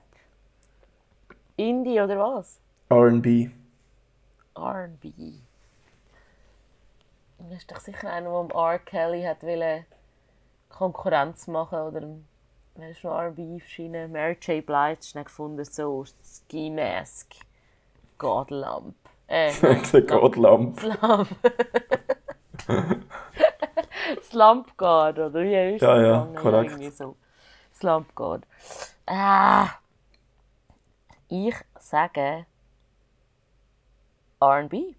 Indie 1.55 2.01
oder 2.01 2.19
was? 2.19 2.59
R&B. 2.89 3.49
R&B. 4.53 5.46
Das 7.49 7.59
ist 7.59 7.71
doch 7.71 7.79
sicher 7.79 8.11
einer, 8.11 8.43
der 8.47 8.55
R. 8.57 8.79
Kelly 8.79 9.23
hat 9.23 9.41
wollte 9.43 9.85
Konkurrenz 10.69 11.47
machen 11.47 11.79
oder 11.79 12.07
wer 12.75 12.89
ist 12.89 13.03
noch 13.03 13.17
R&B 13.17 13.53
erschienen? 13.55 14.11
Mary 14.11 14.37
J. 14.41 14.65
Blige 14.65 15.01
schnell 15.01 15.23
gefunden, 15.23 15.63
so 15.63 16.03
Ski 16.23 16.69
Mask, 16.69 17.33
God 18.17 18.51
Lamp. 18.51 18.95
Äh, 19.27 19.51
Gottlamp. 20.01 20.79
Slump. 20.79 21.27
Slump 24.23 24.77
God, 24.77 25.19
oder 25.19 25.33
wie 25.33 25.75
ist 25.75 25.81
Ja, 25.81 26.01
ja, 26.01 26.19
gegangen? 26.19 26.35
korrekt. 26.35 26.71
Irgendwie 26.71 26.89
so. 26.91 27.15
Slump 27.73 28.15
God. 28.15 28.43
Ah. 29.05 29.69
Ich 31.27 31.55
sage 31.79 32.45
R&B. 34.39 34.95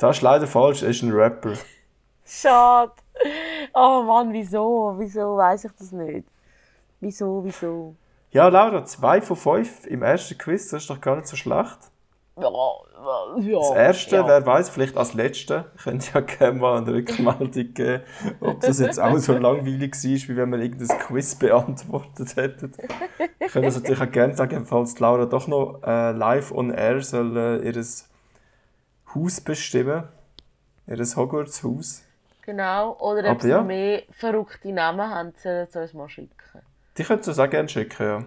Das 0.00 0.16
ist 0.16 0.22
leider 0.22 0.46
falsch, 0.46 0.82
er 0.82 0.88
ist 0.88 1.02
ein 1.02 1.12
Rapper. 1.12 1.52
Schade. 2.24 2.92
Oh 3.74 4.02
Mann, 4.02 4.32
wieso? 4.32 4.94
Wieso 4.96 5.36
weiß 5.36 5.66
ich 5.66 5.72
das 5.78 5.92
nicht? 5.92 6.26
Wieso, 7.00 7.44
wieso? 7.44 7.94
Ja, 8.30 8.48
Laura, 8.48 8.82
zwei 8.84 9.20
von 9.20 9.36
fünf 9.36 9.86
im 9.86 10.02
ersten 10.02 10.38
Quiz, 10.38 10.68
das 10.70 10.82
ist 10.82 10.90
doch 10.90 11.00
gar 11.00 11.16
nicht 11.16 11.26
so 11.26 11.36
schlecht. 11.36 11.78
ja, 13.40 13.58
das 13.58 13.70
erste, 13.72 14.16
ja. 14.16 14.26
wer 14.26 14.46
weiß, 14.46 14.70
vielleicht 14.70 14.96
als 14.96 15.12
letzte, 15.12 15.66
könnt 15.82 16.14
ja 16.14 16.20
gerne 16.20 16.58
mal 16.58 16.78
eine 16.78 16.94
Rückmeldung 16.94 17.50
geben, 17.50 18.02
ob 18.40 18.60
das 18.60 18.78
jetzt 18.78 18.98
auch 18.98 19.18
so 19.18 19.36
langweilig 19.36 19.92
war, 19.92 20.28
wie 20.28 20.36
wenn 20.36 20.50
wir 20.50 20.58
irgendein 20.60 20.98
Quiz 20.98 21.34
beantwortet 21.34 22.36
hätten. 22.36 22.72
Ich 23.38 23.52
könnte 23.52 23.68
das 23.68 23.76
natürlich 23.76 24.00
auch 24.00 24.10
gerne 24.10 24.34
sagen, 24.34 24.64
falls 24.64 24.98
Laura 24.98 25.26
doch 25.26 25.46
noch 25.46 25.82
äh, 25.84 26.12
live 26.12 26.52
on 26.52 26.70
air 26.70 27.02
soll 27.02 27.36
äh, 27.36 27.66
ihr 27.66 27.72
Haus 29.14 29.40
bestimmen, 29.40 30.04
ihr 30.86 30.96
Hogwarts-Haus. 30.96 32.04
Genau, 32.42 32.96
oder 32.98 33.32
ob 33.32 33.42
sie 33.42 33.50
ja. 33.50 33.62
mehr 33.62 34.02
verrückte 34.10 34.72
Namen 34.72 35.08
haben, 35.08 35.32
sollen 35.42 35.66
sie 35.70 35.80
uns 35.80 35.94
mal 35.94 36.08
schicken. 36.08 36.30
Die 36.96 37.04
könnt 37.04 37.24
ihr 37.24 37.28
uns 37.28 37.38
auch 37.38 37.50
gerne 37.50 37.68
schicken, 37.68 38.02
ja. 38.02 38.24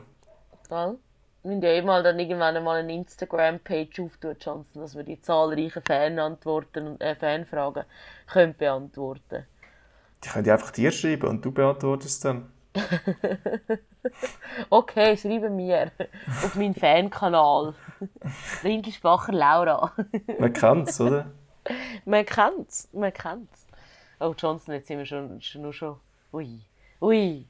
Gell? 0.70 0.98
Wir 1.44 1.52
müssen 1.52 1.62
ja 1.62 1.70
eh 1.70 1.82
mal 1.82 2.04
dann 2.04 2.20
irgendwann 2.20 2.56
einmal 2.56 2.80
eine 2.80 2.94
Instagram-Page 2.94 4.00
auftun, 4.00 4.38
Johnson, 4.40 4.82
dass 4.82 4.96
wir 4.96 5.04
die 5.04 5.22
zahlreichen 5.22 5.84
Fanantworten 5.84 6.88
und 6.88 7.02
äh, 7.02 7.16
Fanfragen 7.16 7.84
können 8.28 8.56
beantworten 8.56 9.46
Die 10.24 10.30
könnt 10.30 10.48
ihr 10.48 10.54
einfach 10.54 10.72
dir 10.72 10.92
schreiben 10.92 11.28
und 11.28 11.44
du 11.44 11.52
beantwortest 11.52 12.24
dann. 12.24 12.50
Okay, 14.70 15.16
schreibe 15.16 15.50
mir 15.50 15.92
auf 16.44 16.56
meinen 16.56 16.76
Fankanal. 16.76 17.74
Ringelschbacher 18.64 19.34
Laura. 19.34 19.91
Man 20.39 20.54
kennt 20.54 20.89
es, 20.89 21.01
oder? 21.01 21.32
man 22.06 22.26
kennt's, 22.26 22.89
man 22.91 23.14
kennt's. 23.14 23.68
Oh, 24.20 24.34
Johnson, 24.38 24.74
jetzt 24.74 24.88
sind 24.88 24.99
wir 24.99 25.06
schon, 25.06 25.41
schon 25.41 25.62
nur 25.62 25.74
schon. 25.74 25.95
Ui, 26.32 26.62
ui. 27.01 27.45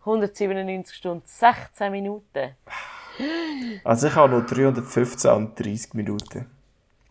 197 0.00 0.94
Stunden, 0.94 1.22
16 1.24 1.90
Minuten. 1.90 2.54
Also 3.84 4.08
ich 4.08 4.14
habe 4.14 4.38
noch 4.38 4.46
315 4.46 5.30
und 5.30 5.58
30 5.58 5.94
Minuten. 5.94 6.50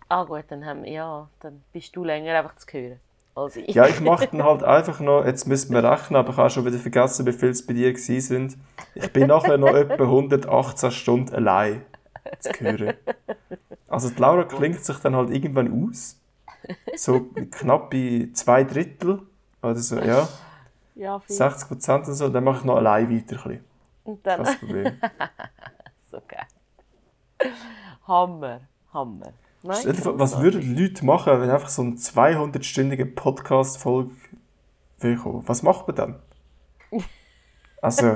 Ah 0.10 0.24
gut, 0.26 0.44
dann, 0.50 0.66
haben, 0.66 0.86
ja, 0.86 1.28
dann 1.40 1.64
bist 1.72 1.96
du 1.96 2.04
länger 2.04 2.38
einfach 2.38 2.56
zu 2.56 2.68
hören 2.72 3.00
als 3.36 3.56
ich. 3.56 3.74
Ja, 3.74 3.88
ich 3.88 4.00
mache 4.00 4.28
dann 4.28 4.44
halt 4.44 4.64
einfach 4.64 5.00
noch, 5.00 5.26
jetzt 5.26 5.48
müssen 5.48 5.74
wir 5.74 5.84
rechnen, 5.84 6.18
aber 6.18 6.32
ich 6.32 6.38
habe 6.38 6.50
schon 6.52 6.66
wieder 6.66 6.78
vergessen, 6.78 7.26
wie 7.26 7.34
viel 7.34 7.50
es 7.50 7.66
bei 7.66 7.74
dir 7.74 7.92
gewesen 7.92 8.22
sind. 8.22 8.58
Ich 8.94 9.12
bin 9.12 9.28
nachher 9.28 9.58
noch 9.58 9.74
etwa 9.76 10.04
118 10.04 10.92
Stunden 10.92 11.34
allein 11.34 11.84
zu 12.40 12.52
hören. 12.60 12.96
Also 13.88 14.10
die 14.10 14.20
Laura 14.20 14.44
klingt 14.44 14.84
sich 14.84 14.98
dann 14.98 15.16
halt 15.16 15.30
irgendwann 15.30 15.88
aus. 15.88 16.20
So 16.96 17.28
knapp 17.52 17.92
bei 17.92 18.30
zwei 18.34 18.64
Drittel 18.64 19.22
oder 19.62 19.76
so, 19.76 20.00
ja. 20.00 20.28
ja 20.96 21.20
viel. 21.20 21.36
60 21.36 21.68
Prozent 21.68 22.08
und 22.08 22.16
so, 22.16 22.28
dann 22.30 22.44
mache 22.44 22.60
ich 22.60 22.64
noch 22.64 22.78
allein 22.78 23.08
weiter. 23.08 23.36
Ein 23.36 23.50
bisschen. 23.52 23.64
Und 24.04 24.26
dann, 24.26 24.44
Das 24.44 24.58
Problem. 24.58 24.94
so 26.12 26.18
geil. 26.28 27.52
Hammer, 28.08 28.62
Hammer. 28.92 29.34
Nein, 29.62 29.78
Was 30.04 30.42
würden 30.42 30.62
die 30.62 30.74
Leute 30.74 31.06
machen, 31.06 31.40
wenn 31.40 31.50
einfach 31.50 31.70
so 31.70 31.84
eine 31.84 31.92
200-stündige 31.92 33.06
Podcast-Folge 33.06 34.12
kommen? 35.22 35.44
Was 35.48 35.64
macht 35.64 35.88
man 35.88 35.96
dann? 35.96 36.20
Also, 37.82 38.16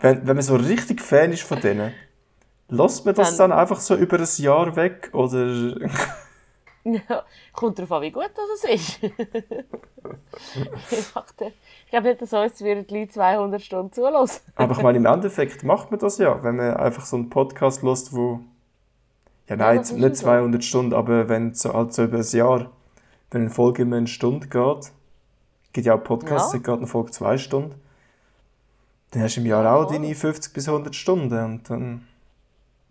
wenn, 0.00 0.26
wenn 0.26 0.34
man 0.34 0.42
so 0.42 0.56
richtig 0.56 1.00
Fan 1.00 1.30
ist 1.30 1.44
von 1.44 1.60
denen, 1.60 1.92
lässt 2.72 3.04
man 3.04 3.14
das 3.14 3.36
Dann- 3.36 3.50
dann 3.50 3.58
einfach 3.60 3.80
so 3.80 3.94
über 3.96 4.18
ein 4.18 4.26
Jahr 4.36 4.74
weg? 4.76 5.10
Oder. 5.12 5.74
Ja, 6.84 7.24
kommt 7.52 7.78
darauf 7.78 7.92
an, 7.92 8.02
wie 8.02 8.10
gut 8.10 8.30
das 8.34 8.64
ist. 8.70 8.98
ich 9.02 9.10
dachte- 11.14 11.52
ich 11.84 11.90
glaube 11.90 12.08
nicht, 12.08 12.22
dass 12.22 12.32
uns 12.32 12.60
würden 12.60 12.86
die 12.86 13.00
Leute 13.00 13.12
200 13.12 13.62
Stunden 13.62 13.92
zulassen. 13.92 14.42
Aber 14.56 14.72
ich 14.76 14.82
meine, 14.82 14.98
im 14.98 15.06
Endeffekt 15.06 15.62
macht 15.62 15.90
man 15.90 16.00
das 16.00 16.18
ja, 16.18 16.42
wenn 16.42 16.56
man 16.56 16.76
einfach 16.76 17.04
so 17.04 17.16
einen 17.16 17.30
Podcast 17.30 17.82
lässt, 17.82 18.14
wo. 18.14 18.40
Ja, 19.48 19.56
nein, 19.56 19.80
ist 19.80 19.92
nicht 19.92 20.16
so. 20.16 20.24
200 20.24 20.64
Stunden, 20.64 20.94
aber 20.94 21.28
wenn 21.28 21.50
es 21.50 21.60
so, 21.62 21.72
halt 21.74 21.92
so 21.92 22.04
über 22.04 22.18
ein 22.18 22.24
Jahr, 22.30 22.70
wenn 23.30 23.42
eine 23.42 23.50
Folge 23.50 23.82
immer 23.82 23.96
eine 23.96 24.06
Stunde 24.06 24.46
geht, 24.48 24.92
gibt 25.72 25.86
ja 25.86 25.94
auch 25.94 26.04
Podcasts, 26.04 26.52
Ja. 26.52 26.58
die 26.58 26.64
geht 26.64 26.76
eine 26.76 26.86
Folge 26.86 27.10
zwei 27.10 27.36
Stunden, 27.38 27.74
dann 29.10 29.22
hast 29.22 29.36
du 29.36 29.40
im 29.40 29.46
Jahr 29.46 29.74
auch 29.76 29.90
deine 29.90 30.14
50 30.14 30.52
bis 30.54 30.68
100 30.68 30.94
Stunden 30.94 31.44
und 31.44 31.68
dann. 31.70 32.06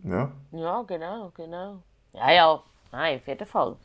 Ja, 0.04 0.32
Ja, 0.52 0.82
genau, 0.84 1.32
genau. 1.36 1.84
Ja, 2.14 2.32
ja, 2.32 2.64
nein, 2.92 3.20
auf 3.20 3.28
jeden 3.28 3.46
Fall. 3.46 3.76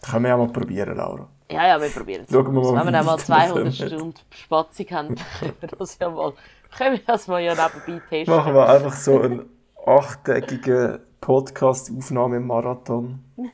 das 0.00 0.10
können 0.10 0.24
wir 0.24 0.28
ja 0.30 0.36
mal 0.36 0.48
probieren, 0.48 0.96
Laura. 0.96 1.28
Ja, 1.50 1.66
ja, 1.66 1.80
wir 1.80 1.88
probieren 1.88 2.24
es. 2.24 2.30
Schauen 2.30 2.44
wir 2.46 2.52
mal, 2.52 2.76
Wenn 2.78 2.84
wir 2.86 2.92
dann 2.92 3.06
mal 3.06 3.12
weit 3.12 3.28
wir 3.28 3.34
200 3.36 3.52
kommen. 3.54 3.72
Stunden 3.72 4.14
Spatzig 4.30 4.92
haben, 4.92 5.14
können 5.40 5.54
wir 5.60 5.68
das 5.68 5.98
ja 5.98 6.10
mal, 6.10 6.32
können 6.76 6.96
wir 6.98 7.04
das 7.06 7.26
mal 7.28 7.40
ja 7.40 7.54
nebenbei 7.54 8.02
testen. 8.10 8.36
Machen 8.36 8.54
wir 8.54 8.68
einfach 8.68 8.92
so 8.92 9.20
einen 9.20 9.48
achttägigen 9.86 10.98
Podcast-Aufnahme 11.20 12.36
im 12.36 12.46
Marathon. 12.46 13.24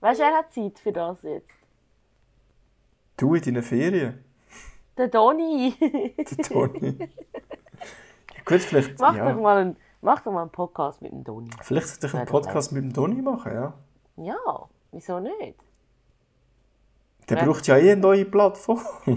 Weißt 0.00 0.20
du, 0.20 0.24
er 0.24 0.38
hat 0.38 0.52
Zeit 0.52 0.78
für 0.78 0.92
das 0.92 1.22
jetzt. 1.22 1.50
Du 3.16 3.34
in 3.34 3.42
deinen 3.42 3.62
Ferien, 3.62 4.24
Der 4.96 5.08
Doni. 5.08 5.74
der 5.78 6.44
Toni. 6.44 6.98
gut, 8.44 8.60
vielleicht. 8.60 8.98
mach, 8.98 9.14
ja. 9.14 9.32
doch 9.32 9.40
mal 9.40 9.58
einen, 9.58 9.76
mach 10.04 10.20
doch 10.20 10.32
mal 10.32 10.42
einen 10.42 10.50
Podcast 10.50 11.02
mit 11.02 11.10
dem 11.12 11.24
Doni. 11.24 11.50
Vielleicht 11.62 11.88
sollte 11.88 12.06
ich 12.06 12.14
einen 12.14 12.26
Podcast 12.26 12.72
mit 12.72 12.84
dem 12.84 12.92
Toni 12.92 13.20
machen, 13.22 13.52
ja. 13.52 13.72
Ja, 14.16 14.68
wieso 14.92 15.18
nicht? 15.18 15.58
Der 17.28 17.38
Ja. 17.38 17.44
braucht 17.44 17.66
ja 17.66 17.76
eh 17.78 17.92
eine 17.92 18.00
neue 18.00 18.24
Plattform. 18.26 18.80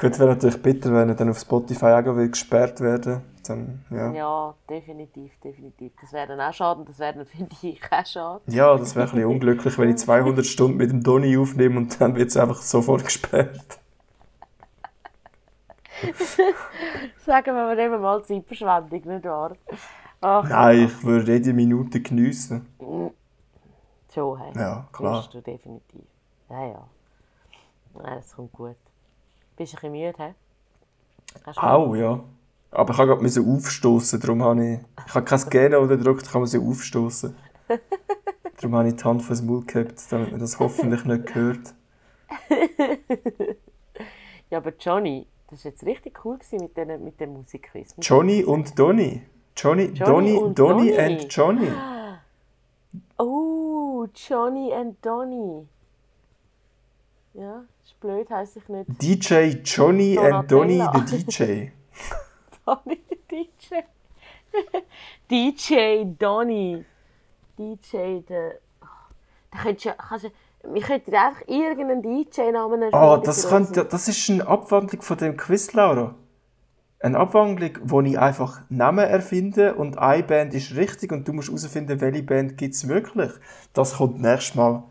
Gut, 0.00 0.18
wäre 0.18 0.30
natürlich 0.30 0.60
bitter, 0.62 0.92
wenn 0.92 1.08
er 1.10 1.14
dann 1.14 1.30
auf 1.30 1.38
Spotify 1.38 1.86
auch 1.86 2.16
will 2.16 2.30
gesperrt 2.30 2.80
werden 2.80 3.22
dann, 3.48 3.84
ja. 3.90 3.96
ja. 3.96 4.12
Ja, 4.12 4.54
definitiv, 4.68 5.32
definitiv. 5.40 5.92
Das 6.00 6.12
wäre 6.12 6.26
dann 6.28 6.40
auch 6.40 6.52
schade 6.52 6.80
und 6.80 6.88
das 6.88 6.98
wäre 6.98 7.14
dann, 7.14 7.26
finde 7.26 7.54
ich, 7.62 7.80
auch 7.90 8.06
schade. 8.06 8.40
das 8.46 8.54
wäre 8.96 9.06
ein 9.06 9.12
bisschen 9.12 9.24
unglücklich, 9.24 9.78
wenn 9.78 9.90
ich 9.90 9.96
200 9.98 10.44
Stunden 10.46 10.76
mit 10.76 10.90
dem 10.90 11.02
Toni 11.02 11.36
aufnehme 11.36 11.76
und 11.78 12.00
dann 12.00 12.14
wird 12.16 12.28
es 12.30 12.36
einfach 12.36 12.60
sofort 12.62 13.04
gesperrt. 13.04 13.78
Sagen 17.26 17.46
wir 17.46 17.52
mal 17.52 17.78
eben 17.78 18.00
mal 18.00 18.22
Zeitverschwendung, 18.24 19.14
nicht 19.14 19.24
wahr? 19.24 19.52
Ach, 20.20 20.48
Nein, 20.48 20.84
ich 20.86 21.04
würde 21.04 21.32
jede 21.32 21.52
Minute 21.52 22.00
geniessen. 22.00 22.66
schon, 24.12 24.38
hey. 24.40 24.52
Ja, 24.56 24.88
klar. 24.92 25.28
Du 25.32 25.40
definitiv. 25.40 26.02
Ja, 26.48 26.66
ja. 26.66 26.88
Nein, 27.94 28.16
das 28.16 28.34
kommt 28.34 28.52
gut. 28.52 28.76
Bist 29.56 29.72
du 29.72 29.76
ein 29.76 29.92
bisschen 29.92 29.92
müde, 29.92 30.14
hä? 30.18 30.34
Auch, 31.56 31.94
ja. 31.94 32.20
Aber 32.70 32.92
ich 32.92 33.22
musste 33.22 33.42
gerade 33.42 33.52
aufstoßen, 33.56 34.20
darum 34.20 34.42
habe 34.42 34.64
ich... 34.64 34.80
Ich 35.06 35.14
habe 35.14 35.24
kein 35.24 35.50
Gen 35.50 35.74
unterdrückt, 35.74 36.26
ich 36.26 36.34
musste 36.34 36.60
aufstoßen. 36.60 37.36
Darum 38.60 38.74
habe 38.76 38.88
ich 38.88 38.96
die 38.96 39.04
Hand 39.04 39.22
vors 39.22 39.40
Maul 39.40 39.64
gehabt, 39.64 40.02
damit 40.10 40.32
man 40.32 40.40
das 40.40 40.58
hoffentlich 40.58 41.04
nicht 41.04 41.34
hört. 41.34 41.74
Ja, 44.50 44.58
aber 44.58 44.72
Johnny, 44.80 45.26
das 45.50 45.64
war 45.64 45.70
jetzt 45.72 45.84
richtig 45.84 46.24
cool 46.24 46.38
mit, 46.52 46.76
den, 46.76 47.04
mit 47.04 47.20
dem 47.20 47.32
Musikquiz. 47.32 47.94
Johnny 48.00 48.44
und 48.44 48.78
Donny. 48.78 49.22
Johnny, 49.56 49.86
Johnny 49.86 49.96
Donny, 49.98 50.32
und 50.34 50.58
Donny 50.58 50.90
Donny. 50.90 50.98
and 50.98 51.32
Johnny. 51.34 51.70
Oh, 53.20 54.06
Johnny 54.14 54.72
and 54.72 55.04
Donny. 55.04 55.66
Ja, 57.34 57.64
ist 57.84 57.98
blöd, 58.00 58.30
heisst 58.30 58.56
ich 58.56 58.68
nicht 58.68 59.02
DJ 59.02 59.60
Johnny 59.64 60.16
and 60.18 60.50
Donny 60.50 60.80
the 61.06 61.16
DJ. 61.24 61.70
Donny 62.64 63.00
DJ. 63.30 63.82
DJ 65.30 66.04
Donny. 66.18 66.84
DJ 67.58 68.20
der. 68.20 68.60
Da 69.50 69.58
könntest 69.62 69.86
du, 69.86 70.30
du, 70.62 70.74
wir 70.74 70.82
könnten 70.82 71.14
einfach 71.14 71.42
irgendeinen 71.46 72.02
DJ-Namen 72.02 72.82
erfinden. 72.82 72.94
Ah, 72.94 73.18
das, 73.18 73.48
könnte, 73.48 73.84
das 73.84 74.08
ist 74.08 74.30
eine 74.30 74.46
Abwandlung 74.46 75.02
von 75.02 75.16
dem 75.16 75.36
Quiz, 75.36 75.72
Laura. 75.72 76.14
Eine 77.00 77.18
Abwandlung, 77.18 77.78
wo 77.84 78.00
ich 78.00 78.18
einfach 78.18 78.62
Namen 78.68 79.06
erfinde 79.06 79.74
und 79.74 79.98
eine 79.98 80.22
Band 80.24 80.54
ist 80.54 80.74
richtig 80.74 81.12
und 81.12 81.28
du 81.28 81.32
musst 81.32 81.48
herausfinden, 81.48 82.00
welche 82.00 82.22
Band 82.22 82.58
gibt 82.58 82.74
es 82.74 82.88
wirklich. 82.88 83.30
Das 83.72 83.96
kommt 83.96 84.20
nächstes 84.20 84.56
Mal. 84.56 84.82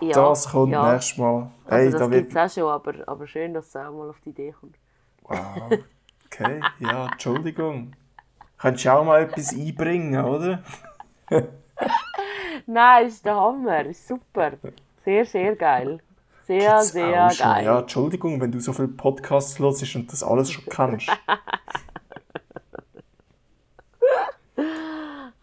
ja, 0.00 0.12
das 0.12 0.50
kommt 0.50 0.72
ja. 0.72 0.92
nächstes 0.92 1.18
Mal. 1.18 1.50
Also 1.64 1.76
Hey, 1.76 1.90
das 1.90 2.00
da 2.00 2.06
gibt 2.06 2.30
es 2.30 2.36
auch 2.36 2.54
schon, 2.54 2.70
aber, 2.70 2.94
aber 3.08 3.26
schön, 3.26 3.52
dass 3.52 3.72
du 3.72 3.80
auch 3.80 3.92
mal 3.92 4.10
auf 4.10 4.20
die 4.24 4.30
Idee 4.30 4.54
kommst. 4.58 4.78
Wow. 5.22 5.78
Okay, 6.26 6.60
ja, 6.80 7.06
Entschuldigung. 7.06 7.92
Könntest 8.58 8.84
du 8.84 8.92
auch 8.92 9.04
mal 9.04 9.22
etwas 9.22 9.52
einbringen, 9.52 10.24
oder? 10.24 10.62
Nein, 12.66 13.06
ist 13.06 13.24
der 13.24 13.36
Hammer, 13.36 13.84
ist 13.86 14.06
super. 14.06 14.52
Sehr, 15.06 15.24
sehr 15.24 15.54
geil. 15.54 16.00
Sehr, 16.48 16.58
Gibt's 16.58 16.88
sehr 16.88 17.30
schon. 17.30 17.46
geil. 17.46 17.64
Ja, 17.64 17.78
Entschuldigung, 17.78 18.40
wenn 18.40 18.50
du 18.50 18.58
so 18.58 18.72
viele 18.72 18.88
Podcasts 18.88 19.56
hörst 19.60 19.94
und 19.94 20.12
das 20.12 20.24
alles 20.24 20.50
schon 20.50 20.64
kennst. 20.66 21.08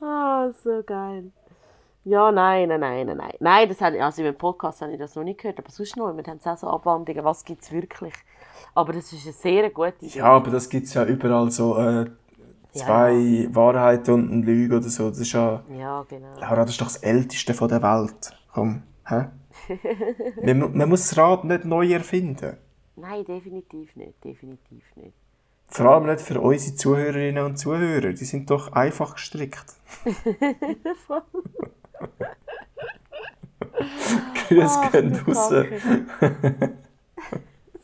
Ah, 0.06 0.50
so 0.62 0.84
geil. 0.86 1.32
Ja, 2.04 2.30
nein, 2.30 2.68
nein, 2.68 2.80
nein, 2.82 3.06
nein, 3.18 3.32
nein. 3.40 3.70
Das 3.70 3.80
habe 3.80 3.96
ich, 3.96 4.04
also 4.04 4.22
im 4.22 4.36
Podcast 4.36 4.82
habe 4.82 4.92
ich 4.92 5.00
das 5.00 5.16
noch 5.16 5.24
nicht 5.24 5.40
gehört, 5.40 5.60
aber 5.60 5.70
sonst 5.72 5.96
noch, 5.96 6.14
wir 6.14 6.24
haben 6.26 6.40
es 6.42 6.46
auch 6.46 6.58
so 6.58 6.68
Abwandlungen, 6.68 7.24
was 7.24 7.46
gibt 7.46 7.64
es 7.64 7.72
wirklich. 7.72 8.14
Aber 8.76 8.92
das 8.92 9.14
ist 9.14 9.24
eine 9.24 9.32
sehr 9.34 9.70
gute 9.70 9.94
Idee. 10.06 10.18
Ja, 10.20 10.26
aber 10.26 10.52
das 10.52 10.68
gibt 10.68 10.88
es 10.88 10.94
ja 10.94 11.06
überall 11.06 11.50
so 11.52 11.78
äh, 11.78 12.08
Zwei 12.74 13.12
ja. 13.14 13.56
Wahrheiten 13.56 14.14
und 14.16 14.32
eine 14.32 14.42
Lüge 14.46 14.76
oder 14.78 14.90
so. 14.90 15.10
Das 15.10 15.20
ist 15.20 15.32
ja. 15.32 15.62
Ja, 15.70 16.04
genau. 16.10 16.38
Laura, 16.40 16.64
das 16.64 16.72
ist 16.72 16.82
doch 16.82 16.88
das 16.88 16.98
Älteste 16.98 17.54
von 17.54 17.70
der 17.70 17.82
Welt. 17.82 18.36
Komm, 18.52 18.84
hä? 19.08 19.26
man, 20.44 20.78
man 20.78 20.90
muss 20.90 21.10
das 21.10 21.18
Rad 21.18 21.44
nicht 21.44 21.66
neu 21.66 21.92
erfinden. 21.92 22.58
Nein, 22.96 23.26
definitiv 23.26 23.96
nicht. 23.96 24.24
Definitiv 24.24 24.84
nicht. 24.96 25.14
Vor 25.66 25.86
allem 25.88 26.06
nicht 26.06 26.22
für 26.22 26.40
unsere 26.40 26.76
Zuhörerinnen 26.76 27.44
und 27.44 27.58
Zuhörer. 27.58 28.14
Die 28.14 28.26
sind 28.26 28.50
doch 28.50 28.72
einfach 28.74 29.16
gestrickt. 29.16 29.66
Grüß 34.48 34.92
gehen 34.92 35.16
raus. 35.16 35.50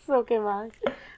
so 0.05 0.23
gemein. 0.23 0.71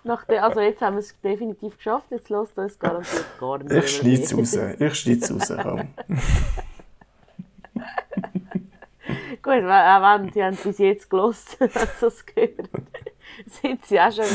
Nach 0.03 0.25
der, 0.25 0.43
also 0.45 0.59
jetzt 0.61 0.81
haben 0.81 0.95
wir 0.95 0.99
es 1.01 1.19
definitiv 1.21 1.77
geschafft, 1.77 2.07
jetzt 2.09 2.29
lässt 2.29 2.57
uns 2.57 2.79
garantiert 2.79 3.25
gar 3.39 3.59
nicht 3.59 3.71
Ich 3.71 3.97
schneide 3.97 4.23
es 4.23 4.35
raus, 4.35 4.57
ich 4.79 4.95
schneide 4.95 5.19
es 5.21 5.31
raus, 5.31 5.53
komm. 5.61 5.87
Gut, 9.41 9.63
auch 9.63 10.19
wenn 10.21 10.31
sie 10.31 10.43
haben 10.43 10.57
bis 10.57 10.77
jetzt 10.77 11.09
gelost, 11.09 11.57
hast 11.59 12.01
du 12.01 12.07
es 12.07 12.25
gehört, 12.25 12.69
sind 13.61 13.85
sie 13.85 13.99
auch 13.99 14.11
schon 14.11 14.25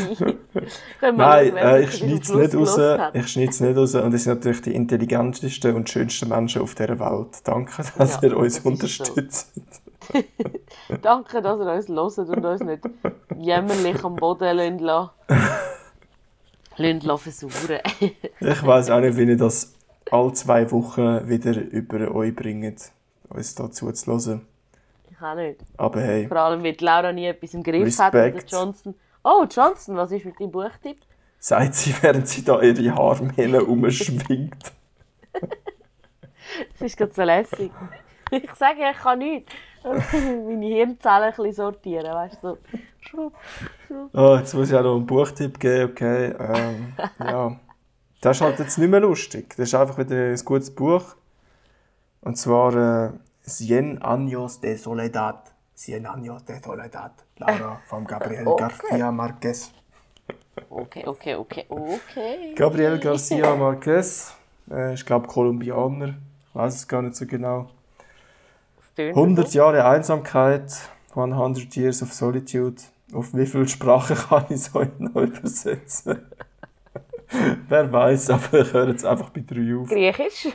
weit. 1.00 1.16
Nein, 1.16 1.48
schauen, 1.48 1.56
äh, 1.56 1.82
ich 1.82 1.92
schneide 1.92 2.14
es 2.16 2.32
nicht 2.32 2.54
raus, 2.54 3.10
ich 3.12 3.28
schneide 3.28 3.64
nicht 3.64 3.76
raus 3.76 3.94
und 3.94 4.14
es 4.14 4.24
sind 4.24 4.34
natürlich 4.34 4.62
die 4.62 4.74
intelligentesten 4.74 5.74
und 5.76 5.88
schönsten 5.88 6.28
Menschen 6.28 6.62
auf 6.62 6.74
dieser 6.74 6.98
Welt. 6.98 7.40
Danke, 7.44 7.82
dass 7.98 8.20
ja, 8.22 8.28
ihr 8.28 8.36
uns 8.36 8.60
unterstützt. 8.60 9.54
So. 9.54 10.22
Danke, 11.02 11.42
dass 11.42 11.88
ihr 11.88 11.96
uns 11.96 12.16
hört 12.16 12.28
und 12.28 12.44
uns 12.44 12.62
nicht 12.62 12.82
jämmerlich 13.36 14.04
am 14.04 14.16
Boden 14.16 14.78
lassen 14.78 15.10
lassen 16.76 17.18
versuchen. 17.18 17.78
ich 18.40 18.66
weiss 18.66 18.90
auch 18.90 19.00
nicht, 19.00 19.16
wie 19.16 19.24
ihr 19.24 19.36
das 19.36 19.74
alle 20.10 20.32
zwei 20.32 20.70
Wochen 20.70 21.28
wieder 21.28 21.60
über 21.60 22.14
euch 22.14 22.34
bringt, 22.34 22.92
uns 23.28 23.54
dazu 23.54 23.90
zu 23.92 24.06
hören. 24.06 24.46
Ich 25.16 25.22
auch 25.24 25.34
nicht. 25.34 25.60
Aber 25.76 26.00
hey. 26.00 26.28
Vor 26.28 26.36
allem, 26.36 26.62
weil 26.62 26.76
Laura 26.78 27.12
nie 27.12 27.26
etwas 27.26 27.54
im 27.54 27.62
Griff 27.62 27.86
Respekt. 27.86 28.14
hat 28.14 28.14
oder 28.14 28.44
Johnson. 28.46 28.94
Oh, 29.24 29.44
Johnson, 29.50 29.96
was 29.96 30.12
ist 30.12 30.24
mit 30.24 30.38
deinem 30.38 30.50
Buchtipp? 30.50 30.98
Sagt 31.38 31.74
sie, 31.74 31.94
während 32.00 32.28
sie 32.28 32.44
da 32.44 32.60
ihre 32.60 32.94
Haarmähne 32.94 33.64
umschwingt. 33.64 34.72
das 35.32 36.80
ist 36.80 36.96
gerade 36.96 37.12
so 37.12 37.22
lässig. 37.22 37.70
Ich 38.30 38.54
sage, 38.54 38.80
ich 38.90 38.98
kann 38.98 39.18
nichts. 39.18 39.52
meine 40.12 40.66
Hirnzellen 40.66 41.24
ein 41.24 41.30
bisschen 41.30 41.52
sortieren, 41.52 42.12
weißt 42.12 42.42
du. 42.42 42.58
So. 43.12 43.32
Oh, 44.12 44.36
jetzt 44.36 44.52
muss 44.54 44.70
ich 44.70 44.76
auch 44.76 44.82
noch 44.82 44.96
einen 44.96 45.06
Buchtipp 45.06 45.60
geben, 45.60 45.90
okay. 45.92 46.34
Ähm, 46.38 46.92
ja. 47.20 47.56
Das 48.20 48.36
ist 48.36 48.40
halt 48.40 48.58
jetzt 48.58 48.78
nicht 48.78 48.90
mehr 48.90 49.00
lustig. 49.00 49.50
Das 49.50 49.68
ist 49.68 49.74
einfach 49.74 49.98
wieder 49.98 50.16
ein 50.16 50.40
gutes 50.44 50.74
Buch. 50.74 51.14
Und 52.22 52.36
zwar 52.36 52.74
äh, 52.74 53.10
Cien 53.48 54.00
Años 54.02 54.60
de 54.60 54.76
Soledad. 54.76 55.44
Cien 55.72 56.04
Años 56.06 56.44
de 56.44 56.60
Soledad. 56.60 57.12
Laura 57.36 57.80
von 57.88 58.04
Gabriel 58.04 58.48
okay. 58.48 58.66
García 58.66 59.12
Márquez. 59.12 59.72
Okay, 60.68 61.04
okay, 61.06 61.34
okay, 61.34 61.66
okay. 61.68 62.54
Gabriel 62.56 62.98
García 63.02 63.54
Márquez. 63.54 64.34
Äh, 64.68 64.94
ich 64.94 65.06
glaube 65.06 65.28
Kolumbianer. 65.28 66.08
Ich 66.08 66.54
weiß 66.54 66.74
es 66.74 66.88
gar 66.88 67.02
nicht 67.02 67.14
so 67.14 67.24
genau. 67.24 67.70
100 68.98 69.54
Jahre 69.54 69.84
Einsamkeit, 69.84 70.72
100 71.14 71.76
Years 71.76 72.02
of 72.02 72.12
Solitude. 72.12 72.82
Auf 73.12 73.32
wie 73.32 73.46
viele 73.46 73.68
Sprachen 73.68 74.16
kann 74.28 74.46
ich 74.48 74.74
heute 74.74 75.04
noch 75.04 75.22
übersetzen? 75.22 76.26
Wer 77.68 77.92
weiß, 77.92 78.30
aber 78.30 78.60
ich 78.60 78.72
höre 78.72 78.88
jetzt 78.88 79.04
einfach 79.04 79.30
bei 79.30 79.40
drei 79.40 79.76
auf. 79.76 79.88
Griechisch? 79.88 80.48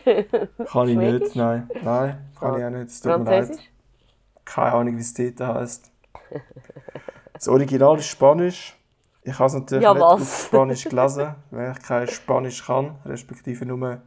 Kann 0.71 0.89
ich 0.89 0.97
nicht, 0.97 1.35
nein. 1.35 1.69
Nein, 1.83 2.29
kann 2.39 2.59
ich 2.59 2.65
auch 2.65 2.69
nicht. 2.69 2.87
Es 2.87 3.01
tut 3.01 3.17
mir 3.19 3.25
leid. 3.25 3.57
Keine 4.45 4.73
Ahnung, 4.73 4.97
wie 4.97 5.01
es 5.01 5.13
dort 5.13 5.39
heisst. 5.39 5.91
Das 7.33 7.47
Original 7.47 7.97
ist 7.97 8.07
Spanisch. 8.07 8.77
Ich 9.23 9.33
habe 9.33 9.45
es 9.45 9.53
natürlich 9.53 9.83
ja, 9.83 9.93
nicht 9.93 10.03
auf 10.03 10.47
Spanisch 10.47 10.83
gelesen, 10.85 11.35
weil 11.51 11.71
ich 11.73 11.83
kein 11.83 12.07
Spanisch 12.07 12.65
kann, 12.65 12.95
respektive 13.05 13.65
nur, 13.65 14.01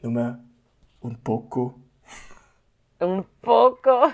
nur 0.00 0.38
un 1.00 1.18
poco. 1.22 1.74
Un 3.00 3.24
poco. 3.40 4.06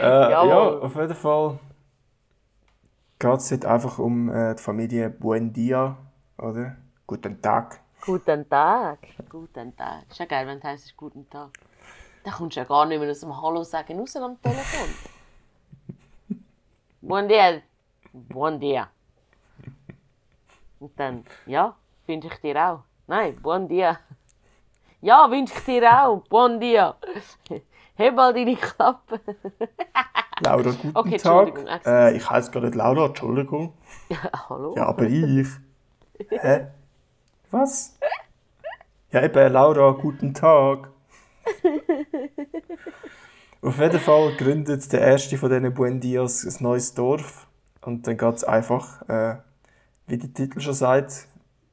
äh, 0.00 0.30
ja, 0.30 0.40
auf 0.40 0.94
jeden 0.96 1.14
Fall 1.14 1.58
geht 3.22 3.38
es 3.38 3.50
jetzt 3.50 3.64
einfach 3.64 4.00
um 4.00 4.28
äh, 4.28 4.56
die 4.56 4.62
Familie 4.62 5.08
Buendia, 5.08 5.96
oder? 6.38 6.76
Guten 7.06 7.40
Tag. 7.40 7.80
Guten 8.00 8.48
Tag. 8.48 8.98
Guten 9.30 9.76
Tag. 9.76 10.10
Ist 10.10 10.18
ja 10.18 10.26
geil, 10.26 10.44
wenn 10.48 10.58
du 10.58 10.66
heißt 10.66 10.96
Guten 10.96 11.30
Tag. 11.30 11.50
Dann 12.24 12.34
kommst 12.34 12.56
du 12.56 12.60
ja 12.60 12.66
gar 12.66 12.84
nicht 12.84 12.98
mehr 12.98 13.10
aus 13.10 13.20
dem 13.20 13.40
Hallo 13.40 13.62
sagen 13.62 14.00
raus 14.00 14.16
am 14.16 14.42
Telefon. 14.42 14.88
Buen 17.00 17.28
dia. 17.28 17.62
Buen 18.12 18.58
dia. 18.58 18.90
Und 20.80 20.98
dann, 20.98 21.24
ja, 21.46 21.76
finde 22.04 22.26
ich 22.26 22.40
dir 22.40 22.56
auch. 22.56 22.80
Nein, 23.06 23.36
buen 23.40 23.68
dia. 23.68 24.00
Ja, 25.00 25.30
wünsche 25.30 25.54
ich 25.56 25.64
dir 25.64 25.84
auch. 25.92 26.24
Buon 26.28 26.58
dia. 26.58 26.96
Heb 27.94 28.16
mal 28.16 28.34
deine 28.34 28.56
Klappe. 28.56 29.20
Laura, 30.42 30.70
guten 30.72 30.90
okay, 30.94 31.16
Tag. 31.18 31.86
Äh, 31.86 32.16
ich 32.16 32.28
heiße 32.28 32.50
gar 32.50 32.60
nicht 32.62 32.74
Laura, 32.74 33.06
Entschuldigung. 33.06 33.74
Ja, 34.08 34.18
hallo. 34.48 34.74
Ja, 34.76 34.86
aber 34.86 35.04
ich. 35.06 35.46
Hä? 36.28 36.66
Was? 37.50 37.96
Ja, 39.12 39.22
eben, 39.22 39.52
Laura, 39.52 39.92
guten 39.92 40.34
Tag. 40.34 40.90
Auf 43.62 43.78
jeden 43.78 44.00
Fall 44.00 44.34
gründet 44.36 44.92
der 44.92 45.02
erste 45.02 45.38
von 45.38 45.48
diesen 45.48 45.72
Buendias 45.72 46.44
ein 46.44 46.56
neues 46.62 46.94
Dorf. 46.94 47.46
Und 47.80 48.06
dann 48.06 48.16
geht 48.16 48.34
es 48.34 48.42
einfach, 48.44 49.08
äh, 49.08 49.36
wie 50.08 50.18
der 50.18 50.32
Titel 50.32 50.60
schon 50.60 50.74
sagt, 50.74 51.28